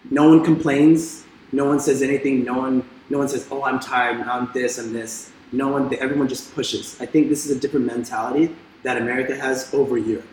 No 0.10 0.30
one 0.30 0.44
complains. 0.44 1.26
No 1.52 1.66
one 1.66 1.80
says 1.80 2.02
anything. 2.02 2.44
No 2.44 2.58
one, 2.58 2.84
no 3.12 3.20
one 3.20 3.28
says, 3.28 3.48
"Oh, 3.52 3.64
I'm 3.64 3.80
tired. 3.80 4.20
I'm 4.22 4.50
this. 4.52 4.80
I'm 4.80 4.94
this." 4.94 5.30
No 5.52 5.68
one. 5.68 5.94
Everyone 5.96 6.28
just 6.28 6.54
pushes. 6.56 7.00
I 7.00 7.06
think 7.06 7.30
this 7.30 7.46
is 7.46 7.56
a 7.56 7.60
different 7.60 7.86
mentality 7.86 8.56
that 8.84 8.98
America 8.98 9.36
has 9.36 9.74
over 9.74 9.98
Europe. 9.98 10.28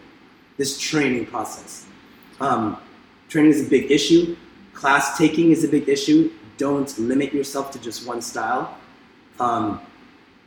This 0.56 0.78
training 0.78 1.26
process. 1.26 1.86
Um, 2.40 2.76
training 3.28 3.52
is 3.52 3.66
a 3.66 3.70
big 3.70 3.90
issue. 3.90 4.36
Class 4.74 5.16
taking 5.16 5.50
is 5.50 5.64
a 5.64 5.68
big 5.68 5.88
issue. 5.88 6.30
Don't 6.58 6.96
limit 6.98 7.32
yourself 7.32 7.70
to 7.72 7.78
just 7.78 8.06
one 8.06 8.20
style. 8.20 8.76
Um, 9.38 9.80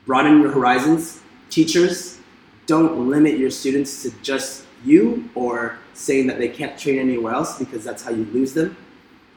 broaden 0.05 0.41
your 0.41 0.51
horizons. 0.51 1.21
Teachers, 1.49 2.19
don't 2.65 3.09
limit 3.09 3.37
your 3.37 3.51
students 3.51 4.03
to 4.03 4.11
just 4.21 4.65
you 4.83 5.29
or 5.35 5.77
saying 5.93 6.27
that 6.27 6.39
they 6.39 6.49
can't 6.49 6.77
train 6.77 6.99
anywhere 6.99 7.33
else 7.33 7.57
because 7.57 7.83
that's 7.83 8.03
how 8.03 8.11
you 8.11 8.25
lose 8.25 8.53
them. 8.53 8.75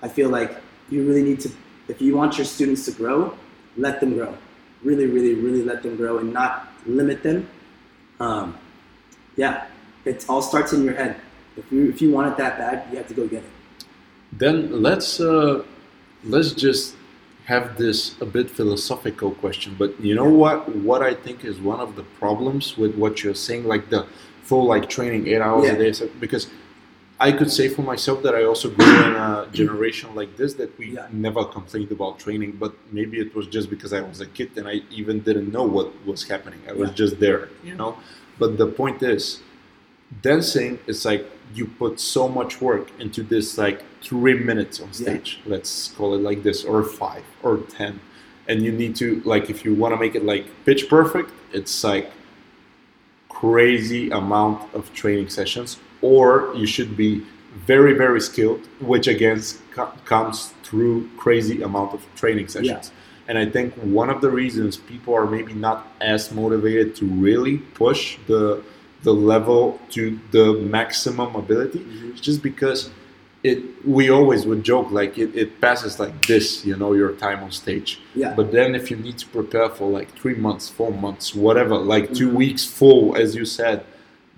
I 0.02 0.08
feel 0.08 0.28
like 0.28 0.56
you 0.90 1.06
really 1.06 1.22
need 1.22 1.40
to, 1.40 1.50
if 1.88 2.00
you 2.00 2.16
want 2.16 2.38
your 2.38 2.44
students 2.44 2.84
to 2.86 2.92
grow, 2.92 3.36
let 3.76 4.00
them 4.00 4.14
grow. 4.14 4.36
Really, 4.82 5.06
really, 5.06 5.34
really 5.34 5.62
let 5.62 5.82
them 5.82 5.96
grow 5.96 6.18
and 6.18 6.32
not 6.32 6.68
limit 6.86 7.22
them. 7.22 7.48
Um, 8.20 8.56
yeah, 9.36 9.66
it 10.04 10.24
all 10.28 10.42
starts 10.42 10.72
in 10.72 10.84
your 10.84 10.94
head. 10.94 11.16
If 11.56 11.70
you 11.72 11.88
if 11.88 12.00
you 12.02 12.10
want 12.12 12.32
it 12.32 12.36
that 12.38 12.58
bad, 12.58 12.86
you 12.90 12.96
have 12.98 13.08
to 13.08 13.14
go 13.14 13.26
get 13.26 13.42
it. 13.42 13.50
Then 14.32 14.82
let's 14.82 15.20
uh, 15.20 15.62
let's 16.24 16.52
just 16.52 16.96
have 17.44 17.76
this 17.78 18.20
a 18.20 18.26
bit 18.26 18.50
philosophical 18.50 19.30
question, 19.32 19.76
but 19.78 19.98
you 20.00 20.14
know 20.14 20.28
what? 20.28 20.68
What 20.76 21.02
I 21.02 21.14
think 21.14 21.44
is 21.44 21.60
one 21.60 21.80
of 21.80 21.94
the 21.96 22.02
problems 22.18 22.76
with 22.76 22.96
what 22.96 23.22
you're 23.22 23.34
saying, 23.36 23.64
like 23.64 23.88
the 23.88 24.06
full 24.42 24.66
like 24.66 24.88
training 24.88 25.28
eight 25.28 25.40
hours 25.40 25.64
Yeah. 25.66 25.72
a 25.74 25.78
day, 25.78 25.92
so- 25.92 26.08
because 26.20 26.48
I 27.18 27.32
could 27.32 27.50
say 27.50 27.68
for 27.68 27.80
myself 27.82 28.22
that 28.24 28.34
I 28.34 28.44
also 28.44 28.68
grew 28.68 28.84
in 29.04 29.14
a 29.16 29.48
generation 29.52 30.14
like 30.14 30.36
this 30.36 30.52
that 30.54 30.76
we 30.78 30.86
Yeah. 30.94 31.06
never 31.12 31.44
complained 31.44 31.90
about 31.90 32.18
training, 32.18 32.52
but 32.60 32.72
maybe 32.92 33.18
it 33.20 33.34
was 33.34 33.46
just 33.46 33.70
because 33.70 33.92
I 33.94 34.02
was 34.02 34.20
a 34.20 34.26
kid 34.26 34.50
and 34.56 34.68
I 34.68 34.82
even 34.90 35.20
didn't 35.20 35.50
know 35.50 35.64
what 35.64 35.88
was 36.06 36.24
happening. 36.32 36.60
I 36.68 36.72
was 36.72 36.90
Yeah. 36.90 36.94
just 37.02 37.18
there, 37.18 37.48
you 37.64 37.74
know. 37.74 37.96
But 38.38 38.58
the 38.58 38.66
point 38.66 39.02
is, 39.02 39.40
dancing 40.22 40.78
is 40.86 41.04
like 41.04 41.24
you 41.54 41.64
put 41.66 41.98
so 41.98 42.28
much 42.28 42.60
work 42.60 42.86
into 43.00 43.22
this 43.22 43.56
like 43.58 43.78
three 44.02 44.34
minutes 44.50 44.78
on 44.80 44.88
Yeah. 44.88 45.02
stage 45.04 45.40
let's 45.46 45.72
call 45.96 46.14
it 46.14 46.20
like 46.30 46.42
this 46.44 46.64
or 46.64 46.82
five 46.84 47.24
or 47.42 47.56
ten 47.78 47.98
and 48.48 48.62
you 48.62 48.70
need 48.70 48.94
to 49.02 49.20
like 49.24 49.50
if 49.50 49.64
you 49.64 49.74
want 49.74 49.92
to 49.94 49.98
make 50.04 50.14
it 50.14 50.24
like 50.24 50.44
pitch 50.64 50.88
perfect 50.88 51.30
it's 51.52 51.82
like 51.82 52.08
crazy 53.28 54.10
amount 54.10 54.62
of 54.74 54.92
training 54.94 55.28
sessions 55.28 55.78
or 56.10 56.26
you 56.60 56.66
should 56.74 56.92
be 57.04 57.10
very 57.72 57.94
very 58.04 58.20
skilled 58.30 58.62
which 58.92 59.06
again 59.14 59.38
co- 59.76 59.92
comes 60.12 60.36
through 60.66 60.96
crazy 61.22 61.56
amount 61.68 61.90
of 61.96 62.00
training 62.20 62.48
sessions 62.56 62.84
and 63.28 63.34
i 63.44 63.46
think 63.54 63.68
one 64.02 64.08
of 64.14 64.18
the 64.24 64.30
reasons 64.42 64.70
people 64.92 65.12
are 65.20 65.28
maybe 65.36 65.54
not 65.68 65.78
as 66.14 66.20
motivated 66.42 66.88
to 67.00 67.04
really 67.28 67.56
push 67.82 68.02
the 68.32 68.44
the 69.06 69.14
level 69.34 69.62
to 69.96 70.02
the 70.36 70.46
maximum 70.78 71.30
ability 71.44 71.80
it's 72.10 72.20
just 72.30 72.40
because 72.50 72.80
it 73.50 73.58
we 73.96 74.04
always 74.18 74.42
would 74.48 74.62
joke 74.72 74.88
like 75.00 75.12
it, 75.24 75.30
it 75.42 75.48
passes 75.66 75.92
like 76.02 76.14
this 76.32 76.46
you 76.68 76.74
know 76.80 76.92
your 77.00 77.12
time 77.26 77.40
on 77.46 77.50
stage 77.64 77.90
Yeah. 78.22 78.32
but 78.38 78.46
then 78.56 78.68
if 78.80 78.84
you 78.90 78.96
need 79.06 79.16
to 79.24 79.26
prepare 79.38 79.68
for 79.78 79.86
like 79.98 80.08
three 80.20 80.38
months 80.46 80.64
four 80.78 80.92
months 81.06 81.26
whatever 81.46 81.74
like 81.94 82.06
2 82.14 82.28
Mhm. 82.28 82.32
weeks 82.42 82.64
full 82.78 83.04
as 83.22 83.28
you 83.38 83.44
said 83.60 83.78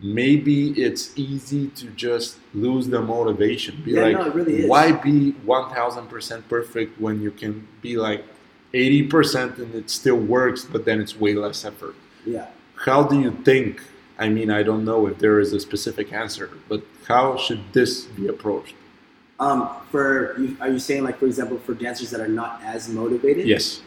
maybe 0.01 0.71
it's 0.81 1.13
easy 1.19 1.69
to 1.69 1.87
just 1.91 2.39
lose 2.55 2.87
the 2.89 3.01
motivation 3.01 3.83
be 3.85 3.93
Yeah, 3.93 4.03
like 4.03 4.13
no, 4.17 4.27
it 4.27 4.35
really 4.35 4.57
is. 4.63 4.69
why 4.71 4.93
be 4.93 5.33
1000% 5.45 6.49
perfect 6.49 7.01
when 7.01 7.21
you 7.21 7.31
can 7.33 7.67
be 7.83 7.97
like 7.97 8.25
80% 8.73 9.59
and 9.59 9.75
it 9.75 9.91
still 9.91 10.17
works 10.17 10.65
but 10.65 10.85
then 10.85 11.01
it's 11.01 11.19
way 11.19 11.35
less 11.35 11.65
effort 11.65 11.97
Yeah. 12.25 12.47
how 12.87 13.03
do 13.03 13.21
you 13.21 13.33
think 13.45 13.83
i 14.19 14.29
mean 14.29 14.51
i 14.51 14.63
don't 14.63 14.85
know 14.85 15.07
if 15.07 15.19
there 15.19 15.41
is 15.41 15.53
a 15.53 15.61
specific 15.61 16.13
answer 16.13 16.51
but 16.69 16.83
how 17.09 17.37
should 17.37 17.61
this 17.73 18.05
be 18.19 18.29
approached 18.29 18.75
Um, 19.41 19.69
for 19.91 20.37
are 20.61 20.69
you 20.75 20.79
saying 20.79 21.03
like 21.09 21.19
for 21.19 21.27
example 21.27 21.59
for 21.67 21.75
dancers 21.75 22.11
that 22.13 22.21
are 22.21 22.29
not 22.43 22.53
as 22.75 22.89
motivated? 22.89 23.47
yes 23.55 23.83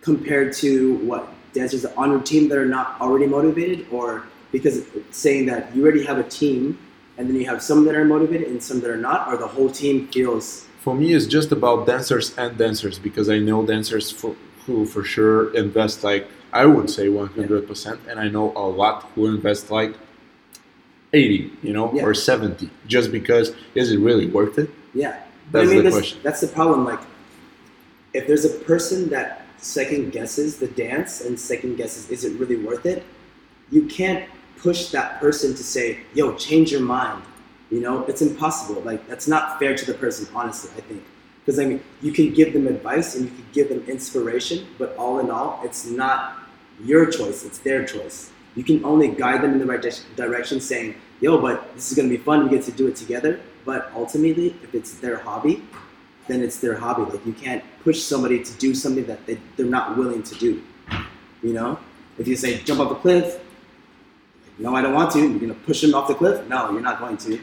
Compared 0.00 0.52
to 0.62 0.94
what 1.10 1.22
dancers 1.52 1.84
on 1.84 2.10
your 2.12 2.20
team 2.20 2.48
that 2.48 2.56
are 2.56 2.64
not 2.78 2.86
already 3.00 3.26
motivated, 3.26 3.84
or 3.90 4.22
because 4.52 4.84
saying 5.10 5.46
that 5.46 5.74
you 5.74 5.82
already 5.82 6.04
have 6.04 6.18
a 6.18 6.22
team 6.24 6.78
and 7.16 7.28
then 7.28 7.36
you 7.36 7.46
have 7.46 7.60
some 7.62 7.84
that 7.84 7.94
are 7.94 8.04
motivated 8.04 8.48
and 8.48 8.62
some 8.62 8.80
that 8.80 8.90
are 8.90 8.96
not, 8.96 9.26
or 9.28 9.36
the 9.36 9.46
whole 9.46 9.70
team 9.70 10.08
feels 10.08 10.66
for 10.80 10.94
me 10.94 11.12
it's 11.12 11.26
just 11.26 11.50
about 11.52 11.86
dancers 11.86 12.36
and 12.38 12.56
dancers 12.56 12.98
because 13.00 13.28
i 13.28 13.38
know 13.38 13.66
dancers 13.66 14.10
for, 14.12 14.36
who 14.64 14.86
for 14.86 15.02
sure 15.02 15.52
invest 15.56 16.04
like 16.04 16.28
i 16.52 16.64
would 16.64 16.88
say 16.88 17.08
100% 17.08 17.98
and 18.08 18.20
i 18.20 18.28
know 18.28 18.52
a 18.54 18.66
lot 18.82 19.02
who 19.14 19.26
invest 19.26 19.72
like 19.72 19.92
80 21.12 21.52
you 21.62 21.72
know 21.72 21.92
Yeah. 21.92 22.04
or 22.04 22.14
70 22.14 22.70
just 22.86 23.10
because 23.10 23.52
is 23.74 23.90
it 23.90 23.98
really 23.98 24.26
worth 24.26 24.56
it 24.58 24.70
yeah. 24.94 25.20
That's 25.50 25.70
I 25.70 25.74
mean, 25.74 25.84
the 25.84 25.90
question. 25.90 26.18
that's 26.22 26.40
the 26.40 26.48
problem. 26.48 26.84
Like, 26.84 27.00
if 28.12 28.26
there's 28.26 28.44
a 28.44 28.50
person 28.64 29.08
that 29.10 29.46
second 29.58 30.12
guesses 30.12 30.58
the 30.58 30.66
dance 30.68 31.20
and 31.22 31.38
second 31.38 31.76
guesses, 31.76 32.10
is 32.10 32.24
it 32.24 32.38
really 32.38 32.56
worth 32.56 32.84
it? 32.84 33.04
You 33.70 33.86
can't 33.86 34.28
push 34.62 34.88
that 34.88 35.20
person 35.20 35.54
to 35.54 35.62
say, 35.62 36.00
"Yo, 36.14 36.34
change 36.34 36.72
your 36.72 36.82
mind." 36.82 37.22
You 37.70 37.80
know, 37.80 38.04
it's 38.06 38.22
impossible. 38.22 38.80
Like, 38.82 39.06
that's 39.08 39.28
not 39.28 39.58
fair 39.58 39.76
to 39.76 39.84
the 39.84 39.94
person. 39.94 40.26
Honestly, 40.34 40.70
I 40.76 40.80
think 40.80 41.02
because 41.44 41.58
I 41.58 41.64
mean, 41.64 41.82
you 42.02 42.12
can 42.12 42.32
give 42.34 42.52
them 42.52 42.66
advice 42.66 43.14
and 43.14 43.24
you 43.24 43.30
can 43.30 43.46
give 43.52 43.68
them 43.70 43.82
inspiration, 43.88 44.66
but 44.76 44.94
all 44.96 45.18
in 45.18 45.30
all, 45.30 45.60
it's 45.64 45.86
not 45.86 46.36
your 46.84 47.06
choice. 47.10 47.44
It's 47.44 47.58
their 47.58 47.86
choice. 47.86 48.30
You 48.54 48.62
can 48.64 48.84
only 48.84 49.08
guide 49.08 49.42
them 49.42 49.52
in 49.52 49.58
the 49.58 49.64
right 49.64 49.80
di- 49.80 50.04
direction, 50.16 50.60
saying, 50.60 50.94
"Yo, 51.20 51.38
but 51.38 51.74
this 51.74 51.90
is 51.90 51.96
gonna 51.96 52.08
be 52.08 52.18
fun. 52.18 52.44
We 52.44 52.50
get 52.50 52.64
to 52.64 52.72
do 52.72 52.86
it 52.86 52.96
together." 52.96 53.40
But 53.64 53.90
ultimately, 53.94 54.54
if 54.62 54.74
it's 54.74 54.92
their 54.94 55.18
hobby, 55.18 55.62
then 56.26 56.42
it's 56.42 56.58
their 56.58 56.74
hobby. 56.74 57.10
Like 57.10 57.24
you 57.26 57.32
can't 57.32 57.64
push 57.82 58.02
somebody 58.02 58.44
to 58.44 58.52
do 58.58 58.74
something 58.74 59.06
that 59.06 59.26
they, 59.26 59.38
they're 59.56 59.66
not 59.66 59.96
willing 59.96 60.22
to 60.22 60.34
do. 60.34 60.62
You 61.42 61.52
know, 61.54 61.78
if 62.18 62.28
you 62.28 62.36
say 62.36 62.58
jump 62.58 62.80
off 62.80 62.92
a 62.92 62.96
cliff, 62.96 63.40
no, 64.58 64.74
I 64.74 64.82
don't 64.82 64.94
want 64.94 65.12
to. 65.12 65.20
You're 65.20 65.38
gonna 65.38 65.54
push 65.54 65.80
them 65.82 65.94
off 65.94 66.08
the 66.08 66.14
cliff. 66.14 66.46
No, 66.48 66.70
you're 66.70 66.80
not 66.80 66.98
going 66.98 67.16
to. 67.18 67.40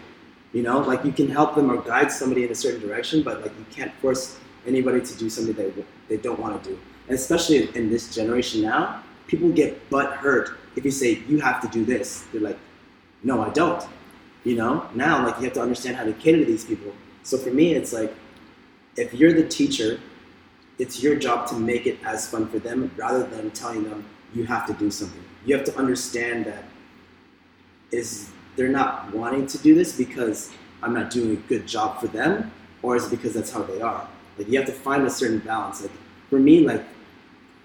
You 0.53 0.63
know, 0.63 0.79
like 0.79 1.03
you 1.03 1.11
can 1.11 1.29
help 1.29 1.55
them 1.55 1.71
or 1.71 1.81
guide 1.81 2.11
somebody 2.11 2.43
in 2.43 2.51
a 2.51 2.55
certain 2.55 2.81
direction, 2.81 3.23
but 3.23 3.41
like 3.41 3.51
you 3.57 3.65
can't 3.71 3.93
force 3.95 4.37
anybody 4.65 5.01
to 5.01 5.17
do 5.17 5.29
something 5.29 5.53
they 5.53 5.71
they 6.07 6.17
don't 6.17 6.39
want 6.39 6.61
to 6.61 6.69
do. 6.69 6.79
And 7.07 7.15
especially 7.15 7.75
in 7.75 7.89
this 7.89 8.13
generation 8.13 8.61
now, 8.61 9.03
people 9.27 9.49
get 9.49 9.89
butt 9.89 10.13
hurt 10.13 10.57
if 10.75 10.83
you 10.83 10.91
say 10.91 11.21
you 11.27 11.39
have 11.39 11.61
to 11.61 11.67
do 11.67 11.85
this. 11.85 12.25
They're 12.31 12.41
like, 12.41 12.57
no, 13.23 13.41
I 13.41 13.49
don't. 13.49 13.85
You 14.43 14.55
know, 14.55 14.87
now 14.93 15.25
like 15.25 15.37
you 15.37 15.45
have 15.45 15.53
to 15.53 15.61
understand 15.61 15.95
how 15.95 16.03
to 16.03 16.13
cater 16.13 16.39
to 16.39 16.45
these 16.45 16.65
people. 16.65 16.93
So 17.23 17.37
for 17.37 17.49
me, 17.49 17.73
it's 17.73 17.93
like 17.93 18.13
if 18.95 19.13
you're 19.13 19.33
the 19.33 19.47
teacher, 19.47 19.99
it's 20.77 21.01
your 21.01 21.15
job 21.15 21.47
to 21.47 21.55
make 21.55 21.87
it 21.87 21.97
as 22.05 22.27
fun 22.27 22.47
for 22.47 22.59
them 22.59 22.91
rather 22.97 23.23
than 23.23 23.51
telling 23.51 23.83
them 23.83 24.05
you 24.33 24.45
have 24.45 24.67
to 24.67 24.73
do 24.73 24.91
something. 24.91 25.23
You 25.45 25.55
have 25.55 25.65
to 25.65 25.77
understand 25.77 26.45
that 26.45 26.63
is 27.95 28.29
they're 28.55 28.67
not 28.69 29.13
wanting 29.13 29.47
to 29.47 29.57
do 29.57 29.75
this 29.75 29.97
because 29.97 30.51
I'm 30.81 30.93
not 30.93 31.09
doing 31.09 31.31
a 31.31 31.35
good 31.47 31.67
job 31.67 31.99
for 31.99 32.07
them, 32.07 32.51
or 32.81 32.95
is 32.95 33.05
it 33.05 33.11
because 33.11 33.33
that's 33.33 33.51
how 33.51 33.63
they 33.63 33.81
are? 33.81 34.07
Like 34.37 34.49
you 34.49 34.57
have 34.59 34.67
to 34.67 34.73
find 34.73 35.05
a 35.05 35.09
certain 35.09 35.39
balance. 35.39 35.81
Like 35.81 35.91
for 36.29 36.39
me, 36.39 36.65
like 36.65 36.83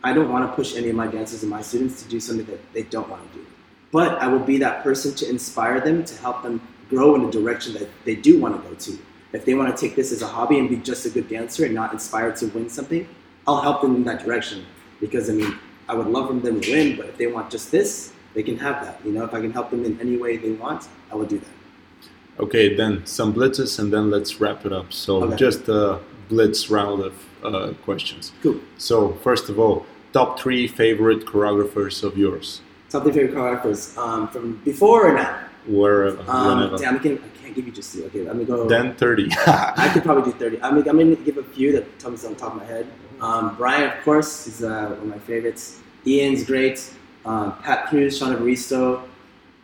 I 0.03 0.13
don't 0.13 0.31
want 0.31 0.49
to 0.49 0.57
push 0.57 0.77
any 0.77 0.89
of 0.89 0.97
my 0.97 1.07
dancers 1.07 1.43
and 1.43 1.51
my 1.51 1.63
students 1.63 2.03
to 2.03 2.09
do 2.09 2.21
something 2.21 2.47
that 2.47 2.73
they 2.73 2.85
don't 2.85 3.09
want 3.09 3.31
to 3.31 3.39
do. 3.39 3.47
But 3.93 4.19
I 4.23 4.29
will 4.29 4.47
be 4.53 4.59
that 4.59 4.83
person 4.83 5.15
to 5.17 5.29
inspire 5.29 5.81
them 5.81 6.05
to 6.05 6.17
help 6.19 6.43
them 6.43 6.61
grow 6.89 7.15
in 7.17 7.23
the 7.23 7.31
direction 7.31 7.75
that 7.75 7.89
they 8.05 8.15
do 8.15 8.41
want 8.41 8.57
to 8.57 8.69
go 8.69 8.75
to. 8.75 8.99
If 9.33 9.45
they 9.45 9.55
want 9.55 9.77
to 9.77 9.81
take 9.81 9.97
this 9.97 10.11
as 10.13 10.23
a 10.23 10.27
hobby 10.27 10.59
and 10.59 10.69
be 10.69 10.77
just 10.77 11.07
a 11.07 11.11
good 11.11 11.29
dancer 11.29 11.65
and 11.65 11.75
not 11.75 11.93
inspired 11.93 12.37
to 12.37 12.47
win 12.49 12.69
something, 12.69 13.07
I'll 13.47 13.61
help 13.61 13.83
them 13.83 13.95
in 13.97 14.05
that 14.05 14.25
direction. 14.25 14.65
Because 15.01 15.29
I 15.31 15.35
mean, 15.35 15.59
I 15.89 15.95
would 15.95 16.07
love 16.07 16.29
for 16.29 16.35
them 16.35 16.61
to 16.61 16.71
win, 16.73 16.97
but 16.97 17.07
if 17.07 17.17
they 17.17 17.27
want 17.27 17.51
just 17.51 17.71
this, 17.71 18.13
they 18.35 18.43
can 18.43 18.57
have 18.59 18.85
that. 18.85 19.01
You 19.05 19.13
know, 19.13 19.25
if 19.25 19.35
I 19.35 19.41
can 19.41 19.53
help 19.53 19.71
them 19.71 19.85
in 19.85 20.01
any 20.01 20.17
way 20.17 20.37
they 20.37 20.53
want, 20.53 20.89
I 21.11 21.15
will 21.17 21.27
do 21.27 21.39
that. 21.39 22.43
Okay, 22.43 22.75
then 22.75 23.05
some 23.05 23.35
blitzes, 23.35 23.79
and 23.79 23.93
then 23.93 24.11
let's 24.11 24.41
wrap 24.41 24.65
it 24.65 24.73
up. 24.73 24.93
So 24.93 25.25
Okay. 25.25 25.37
just 25.37 25.69
a 25.69 25.99
blitz 26.29 26.71
round 26.71 27.03
of 27.03 27.15
uh, 27.45 27.73
questions. 27.85 28.33
Cool. 28.43 28.61
So 28.79 29.13
first 29.23 29.49
of 29.49 29.59
all, 29.59 29.85
top 30.13 30.39
three 30.41 30.67
favorite 30.67 31.27
choreographers 31.27 32.03
of 32.03 32.17
yours, 32.17 32.61
Top 32.89 33.03
three 33.05 33.13
favorite 33.13 33.35
choreographers 33.35 33.97
um, 33.99 34.29
from 34.29 34.61
before 34.65 35.09
or 35.11 35.13
now? 35.15 35.39
wherever, 35.67 36.19
Um, 36.29 36.75
damn, 36.79 36.97
I, 36.97 36.99
can, 36.99 37.19
I 37.19 37.29
can't 37.43 37.55
give 37.55 37.67
you 37.67 37.73
just 37.73 37.93
two. 37.93 38.05
Okay, 38.07 38.23
let 38.23 38.35
me 38.37 38.45
go. 38.45 38.67
Then 38.67 38.95
thirty. 38.95 39.29
I 39.47 39.91
could 39.93 40.03
probably 40.03 40.33
do 40.33 40.39
30. 40.39 40.63
I 40.63 40.71
mean, 40.71 40.89
I'm 40.89 40.97
going 40.97 41.15
to 41.15 41.23
give 41.23 41.37
a 41.37 41.43
few 41.45 41.73
that 41.73 41.85
comes 42.01 42.25
on 42.25 42.35
top 42.37 42.53
of 42.55 42.59
my 42.63 42.65
head. 42.65 42.87
Um, 43.21 43.55
Brian, 43.57 43.91
of 43.91 44.03
course, 44.03 44.47
is 44.47 44.63
uh, 44.65 44.69
one 44.89 44.93
of 44.99 45.07
my 45.07 45.19
favorites. 45.19 45.81
Ian's 46.07 46.43
great. 46.45 46.91
Um, 47.25 47.57
Pat 47.63 47.89
Cruz, 47.89 48.17
Sean 48.19 48.35
Evaristo, 48.35 49.03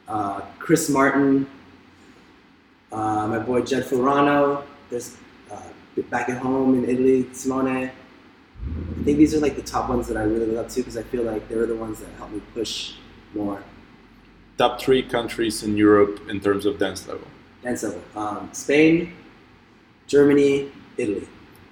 uh, 0.08 0.40
Chris 0.58 0.88
Martin, 0.90 1.46
uh, 2.92 3.26
my 3.26 3.38
boy 3.38 3.62
Jed 3.62 3.84
Ferrano. 3.84 4.62
There's 4.90 5.16
uh, 5.50 5.60
back 6.10 6.28
at 6.28 6.38
home 6.38 6.74
in 6.84 6.88
Italy, 6.88 7.26
Simone. 7.32 7.68
I 7.68 7.90
think 9.04 9.18
these 9.18 9.34
are 9.34 9.38
like 9.40 9.56
the 9.56 9.62
top 9.62 9.88
ones 9.88 10.06
that 10.08 10.16
I 10.16 10.22
really 10.22 10.46
look 10.46 10.66
up 10.66 10.68
to 10.70 10.80
because 10.80 10.96
I 10.96 11.02
feel 11.02 11.22
like 11.22 11.48
they're 11.48 11.66
the 11.66 11.76
ones 11.76 12.00
that 12.00 12.08
help 12.18 12.30
me 12.30 12.40
push 12.54 12.94
more. 13.34 13.62
top 14.58 14.80
three 14.80 15.02
countries 15.02 15.62
in 15.62 15.76
Europe 15.76 16.20
in 16.28 16.40
terms 16.40 16.66
of 16.66 16.78
dance 16.78 17.06
level. 17.06 17.26
Dance 17.62 17.82
level. 17.82 18.02
Um, 18.14 18.48
Spain, 18.52 19.12
Germany, 20.06 20.70
Italy. 20.96 21.28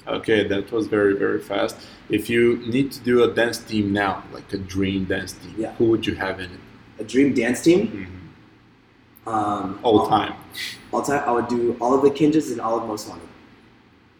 Okay, 0.07 0.47
that 0.49 0.71
was 0.71 0.87
very 0.87 1.15
very 1.17 1.41
fast. 1.41 1.77
If 2.11 2.29
you 2.29 2.59
need 2.67 2.93
to 2.93 3.01
do 3.01 3.23
a 3.25 3.33
dance 3.33 3.59
team 3.59 3.93
now, 3.93 4.23
like 4.33 4.53
a 4.53 4.59
dream 4.59 5.05
dance 5.05 5.33
team, 5.33 5.55
Yeah. 5.57 5.73
who 5.79 5.87
would 5.87 6.07
you 6.07 6.15
have 6.17 6.41
in 6.41 6.51
it? 6.51 6.61
A 6.99 7.05
dream 7.05 7.35
dance 7.35 7.63
team. 7.63 7.81
Mhm. 9.27 9.31
Um, 9.33 9.79
All 9.83 10.07
time. 10.07 10.35
All 10.93 11.01
time. 11.03 11.23
I 11.27 11.33
would 11.33 11.49
do 11.49 11.77
all 11.81 11.95
of 11.95 12.03
the 12.03 12.11
Kinjaz 12.11 12.53
and 12.53 12.61
all 12.61 12.79
of 12.79 12.87
Most 12.87 13.09
Wanted. 13.09 13.27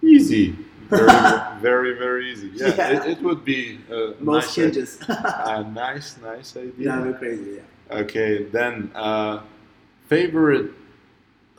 Easy. 0.03 0.57
Very, 0.89 1.07
very, 1.61 1.93
very 1.99 2.33
easy. 2.33 2.51
Yeah, 2.55 2.75
Yeah. 2.75 3.03
It, 3.05 3.11
it 3.19 3.23
would 3.23 3.45
be 3.45 3.79
a 3.91 4.15
Most 4.21 4.57
nice, 4.57 4.57
Kinjaz. 4.57 4.91
a 5.09 5.71
nice, 5.71 6.17
nice 6.23 6.57
idea. 6.57 6.73
yeah, 6.79 6.99
I'm 7.01 7.15
crazy. 7.15 7.57
Yeah. 7.57 7.99
Okay, 7.99 8.45
then 8.45 8.91
uh, 8.95 9.41
favorite 10.09 10.71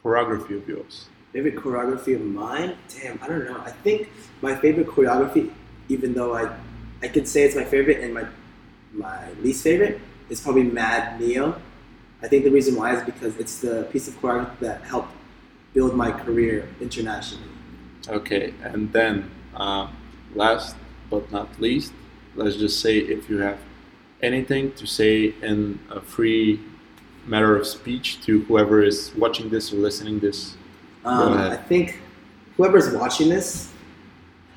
choreography 0.03 0.57
of 0.61 0.67
yours. 0.67 1.05
Favorite 1.35 1.57
choreography 1.57 2.15
of 2.15 2.21
mine? 2.21 2.77
Damn, 2.87 3.19
I 3.21 3.27
don't 3.27 3.43
know. 3.43 3.59
I 3.59 3.71
think 3.71 4.09
my 4.41 4.55
favorite 4.55 4.87
choreography, 4.87 5.51
even 5.89 6.13
though 6.13 6.33
I, 6.33 6.49
I 7.03 7.09
could 7.09 7.27
say 7.27 7.43
it's 7.43 7.57
my 7.57 7.65
favorite 7.65 7.99
and 7.99 8.13
my, 8.13 8.23
my 8.93 9.31
least 9.41 9.61
favorite, 9.61 9.99
is 10.29 10.39
probably 10.39 10.63
Mad 10.63 11.19
Neo. 11.19 11.61
I 12.21 12.29
think 12.29 12.45
the 12.45 12.51
reason 12.51 12.77
why 12.77 12.95
is 12.95 13.03
because 13.03 13.35
it's 13.37 13.59
the 13.59 13.83
piece 13.91 14.07
of 14.07 14.13
choreography 14.21 14.59
that 14.59 14.83
helped 14.83 15.11
build 15.73 15.93
my 15.93 16.09
career 16.09 16.69
internationally. 16.79 17.49
Okay, 18.07 18.53
and 18.63 18.93
then 18.93 19.29
uh, 19.55 19.89
last 20.35 20.77
but 21.09 21.29
not 21.33 21.59
least, 21.59 21.91
let's 22.37 22.55
just 22.55 22.79
say 22.79 22.99
if 22.99 23.29
you 23.29 23.39
have 23.39 23.59
anything 24.21 24.71
to 24.75 24.87
say 24.87 25.33
in 25.41 25.79
a 25.89 25.99
free 25.99 26.61
matter 27.25 27.57
of 27.57 27.67
speech 27.67 28.21
to 28.21 28.43
whoever 28.43 28.81
is 28.81 29.13
watching 29.17 29.49
this 29.49 29.73
or 29.73 29.75
listening 29.75 30.19
this. 30.19 30.55
Um. 31.05 31.33
I 31.33 31.55
think 31.55 31.99
whoever's 32.57 32.93
watching 32.93 33.29
this, 33.29 33.71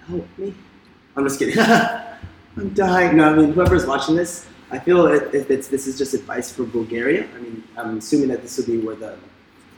help 0.07 0.27
me. 0.39 0.55
I'm 1.17 1.25
just 1.25 1.39
kidding. 1.39 1.59
I'm 2.57 2.75
dying. 2.75 3.17
No, 3.17 3.31
I 3.31 3.37
mean 3.37 3.53
whoever's 3.53 3.87
watching 3.87 4.17
this, 4.17 4.47
I 4.71 4.79
feel 4.79 5.07
if 5.07 5.35
if 5.35 5.51
it's 5.51 5.69
this 5.69 5.87
is 5.87 5.97
just 5.97 6.15
advice 6.15 6.51
for 6.53 6.65
Bulgaria. 6.65 7.27
I 7.35 7.39
mean, 7.39 7.65
I'm 7.77 7.99
assuming 7.99 8.29
that 8.29 8.43
this 8.43 8.59
will 8.59 8.67
be 8.67 8.79
where 8.79 8.97
the 8.97 9.17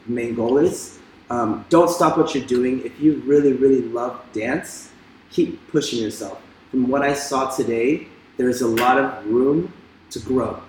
main 0.06 0.34
goal 0.34 0.58
is. 0.58 0.98
Um, 1.30 1.64
don't 1.68 1.88
stop 1.88 2.18
what 2.18 2.34
you're 2.34 2.44
doing. 2.46 2.84
If 2.84 2.98
you 3.00 3.22
really, 3.24 3.52
really 3.52 3.82
love 3.82 4.20
dance, 4.32 4.90
keep 5.30 5.64
pushing 5.70 6.00
yourself. 6.02 6.42
From 6.72 6.88
what 6.88 7.02
I 7.02 7.14
saw 7.14 7.50
today, 7.50 8.08
there's 8.36 8.62
a 8.62 8.66
lot 8.66 8.98
of 8.98 9.26
room 9.26 9.72
to 10.10 10.18
grow. 10.18 10.60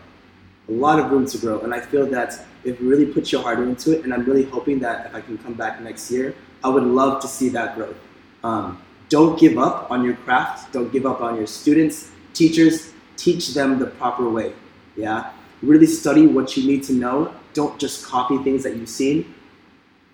A 0.71 0.73
lot 0.73 0.99
of 0.99 1.11
room 1.11 1.25
to 1.27 1.37
grow. 1.37 1.59
And 1.61 1.73
I 1.73 1.81
feel 1.81 2.05
that 2.07 2.29
if 2.63 2.79
you 2.79 2.89
really 2.89 3.05
put 3.05 3.31
your 3.31 3.41
heart 3.41 3.59
into 3.59 3.91
it, 3.91 4.03
and 4.05 4.13
I'm 4.13 4.23
really 4.23 4.45
hoping 4.45 4.79
that 4.79 5.07
if 5.07 5.15
I 5.15 5.21
can 5.21 5.37
come 5.37 5.53
back 5.53 5.81
next 5.81 6.09
year, 6.09 6.33
I 6.63 6.69
would 6.69 6.83
love 6.83 7.21
to 7.23 7.27
see 7.27 7.49
that 7.49 7.75
growth. 7.75 7.97
Um, 8.43 8.81
don't 9.09 9.37
give 9.37 9.57
up 9.57 9.91
on 9.91 10.05
your 10.05 10.15
craft. 10.23 10.71
Don't 10.71 10.91
give 10.95 11.05
up 11.05 11.19
on 11.19 11.35
your 11.35 11.47
students, 11.47 12.11
teachers. 12.33 12.93
Teach 13.17 13.53
them 13.53 13.77
the 13.79 13.87
proper 13.87 14.29
way. 14.29 14.53
Yeah. 14.95 15.31
Really 15.61 15.85
study 15.85 16.25
what 16.25 16.55
you 16.55 16.65
need 16.65 16.83
to 16.85 16.93
know. 16.93 17.33
Don't 17.53 17.77
just 17.77 18.05
copy 18.05 18.37
things 18.39 18.63
that 18.63 18.77
you've 18.77 18.89
seen. 18.89 19.33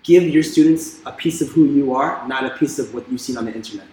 Give 0.02 0.24
your 0.24 0.42
students 0.42 1.00
a 1.06 1.12
piece 1.12 1.40
of 1.40 1.48
who 1.50 1.66
you 1.66 1.94
are, 1.94 2.26
not 2.26 2.44
a 2.44 2.50
piece 2.56 2.78
of 2.78 2.92
what 2.92 3.10
you've 3.10 3.20
seen 3.20 3.36
on 3.36 3.44
the 3.44 3.54
internet. 3.54 3.86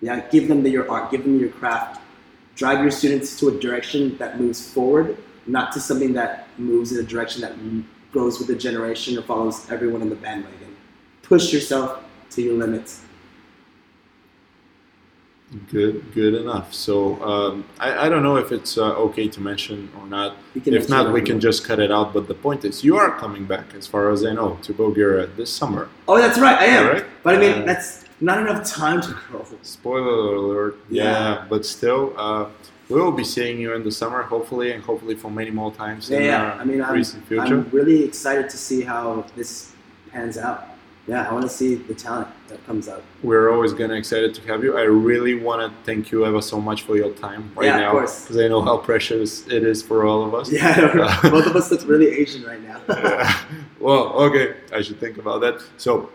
Yeah. 0.00 0.20
Give 0.30 0.48
them 0.48 0.62
the, 0.62 0.70
your 0.70 0.90
art. 0.90 1.10
Give 1.10 1.22
them 1.22 1.38
your 1.38 1.50
craft. 1.50 2.00
Drive 2.56 2.80
your 2.80 2.90
students 2.90 3.38
to 3.38 3.48
a 3.48 3.60
direction 3.60 4.16
that 4.18 4.40
moves 4.40 4.60
forward, 4.72 5.16
not 5.48 5.72
to 5.72 5.80
something 5.80 6.12
that 6.12 6.46
moves 6.58 6.92
in 6.92 6.98
a 6.98 7.02
direction 7.02 7.40
that 7.42 7.54
goes 8.12 8.38
with 8.38 8.48
the 8.48 8.54
generation 8.54 9.18
or 9.18 9.22
follows 9.22 9.70
everyone 9.70 10.02
in 10.02 10.10
the 10.10 10.16
bandwagon. 10.16 10.76
Push 11.22 11.52
yourself 11.52 12.04
to 12.30 12.42
your 12.42 12.54
limits. 12.54 13.02
Good, 15.70 16.12
good 16.12 16.34
enough. 16.34 16.74
So 16.74 17.22
um, 17.24 17.64
I, 17.80 18.06
I 18.06 18.08
don't 18.10 18.22
know 18.22 18.36
if 18.36 18.52
it's 18.52 18.76
uh, 18.76 18.94
okay 19.06 19.28
to 19.28 19.40
mention 19.40 19.90
or 19.98 20.06
not. 20.06 20.36
If 20.54 20.90
not, 20.90 21.10
we 21.10 21.22
can 21.22 21.40
just 21.40 21.64
cut 21.64 21.80
it 21.80 21.90
out. 21.90 22.12
But 22.12 22.28
the 22.28 22.34
point 22.34 22.66
is, 22.66 22.84
you 22.84 22.98
are 22.98 23.18
coming 23.18 23.46
back, 23.46 23.72
as 23.74 23.86
far 23.86 24.10
as 24.10 24.26
I 24.26 24.32
know, 24.34 24.58
to 24.62 24.74
Bulgaria 24.74 25.26
this 25.26 25.50
summer. 25.50 25.88
Oh, 26.06 26.18
that's 26.18 26.38
right, 26.38 26.58
I 26.58 26.66
am. 26.66 26.86
Alright. 26.86 27.04
But 27.22 27.36
I 27.36 27.38
mean, 27.38 27.62
Uh, 27.62 27.64
that's 27.64 28.04
not 28.20 28.38
enough 28.38 28.66
time 28.66 29.00
to 29.02 29.16
grow. 29.30 29.44
Spoiler 29.62 30.34
alert. 30.34 30.76
Yeah, 30.90 31.04
Yeah. 31.04 31.44
but 31.48 31.64
still, 31.64 32.12
uh, 32.16 32.46
we 32.88 33.00
will 33.00 33.12
be 33.12 33.24
seeing 33.24 33.60
you 33.60 33.74
in 33.74 33.84
the 33.84 33.92
summer, 33.92 34.22
hopefully, 34.22 34.72
and 34.72 34.82
hopefully 34.82 35.14
for 35.14 35.30
many 35.30 35.50
more 35.50 35.72
times 35.72 36.08
Yeah, 36.10 36.18
in 36.18 36.24
yeah. 36.24 36.56
I 36.60 36.64
mean, 36.64 36.80
I'm, 36.82 36.94
recent 36.94 37.26
future. 37.26 37.42
I'm 37.42 37.68
really 37.70 38.02
excited 38.04 38.48
to 38.50 38.56
see 38.56 38.80
how 38.82 39.24
this 39.36 39.72
pans 40.10 40.38
out. 40.38 40.64
Yeah, 41.06 41.26
I 41.26 41.32
want 41.32 41.44
to 41.44 41.48
see 41.48 41.74
the 41.76 41.94
talent 41.94 42.28
that 42.48 42.62
comes 42.66 42.86
out. 42.86 43.02
We're 43.22 43.50
always 43.50 43.72
gonna 43.72 43.94
excited 43.94 44.34
to 44.34 44.42
have 44.46 44.62
you. 44.62 44.76
I 44.76 44.82
really 44.82 45.34
want 45.34 45.60
to 45.62 45.74
thank 45.86 46.10
you 46.12 46.26
ever 46.26 46.42
so 46.42 46.60
much 46.60 46.82
for 46.82 46.96
your 46.96 47.10
time 47.12 47.50
right 47.56 47.64
Yeah, 47.66 47.76
of 47.76 47.80
now, 47.80 47.90
course. 47.92 48.22
because 48.24 48.36
I 48.36 48.48
know 48.48 48.60
how 48.60 48.76
precious 48.76 49.46
it 49.48 49.62
is 49.64 49.82
for 49.82 50.04
all 50.04 50.22
of 50.26 50.34
us. 50.34 50.50
Yeah, 50.52 51.18
both 51.30 51.46
of 51.46 51.56
us 51.56 51.70
look 51.70 51.86
really 51.88 52.08
Asian 52.10 52.42
right 52.44 52.62
now. 52.62 52.80
Yeah. 52.88 53.38
well, 53.80 54.12
okay, 54.26 54.56
I 54.74 54.82
should 54.82 55.00
think 55.00 55.16
about 55.16 55.40
that. 55.40 55.62
So, 55.78 56.10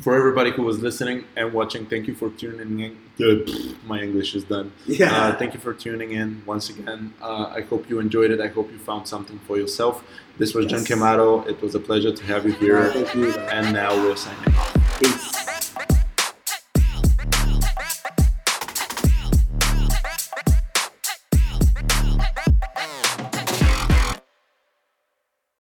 for 0.00 0.14
everybody 0.14 0.50
who 0.50 0.62
was 0.62 0.80
listening 0.80 1.24
and 1.36 1.52
watching, 1.52 1.86
thank 1.86 2.06
you 2.06 2.14
for 2.14 2.30
tuning 2.30 2.80
in. 2.80 2.96
Good, 3.16 3.50
my 3.86 4.00
English 4.00 4.34
is 4.34 4.44
done. 4.44 4.70
yeah. 4.86 5.12
Uh, 5.12 5.36
thank 5.36 5.54
you 5.54 5.60
for 5.60 5.74
tuning 5.74 6.12
in 6.12 6.42
once 6.46 6.70
again. 6.70 7.12
Uh, 7.20 7.46
I 7.54 7.62
hope 7.62 7.88
you 7.90 7.98
enjoyed 7.98 8.30
it. 8.30 8.40
I 8.40 8.46
hope 8.48 8.70
you 8.70 8.78
found 8.78 9.08
something 9.08 9.38
for 9.40 9.56
yourself. 9.58 10.04
This 10.38 10.54
was 10.54 10.66
John 10.66 10.80
Yes. 10.80 10.88
Kemato. 10.88 11.46
It 11.48 11.60
was 11.60 11.74
a 11.74 11.80
pleasure 11.80 12.12
to 12.12 12.24
have 12.26 12.46
you 12.46 12.52
here. 12.52 12.92
Thank 12.92 13.14
you. 13.14 13.30
And 13.32 13.72
now 13.72 13.92
we'll 13.94 14.14
sign 14.16 14.36
off. 14.54 15.00
Peace. 15.00 15.57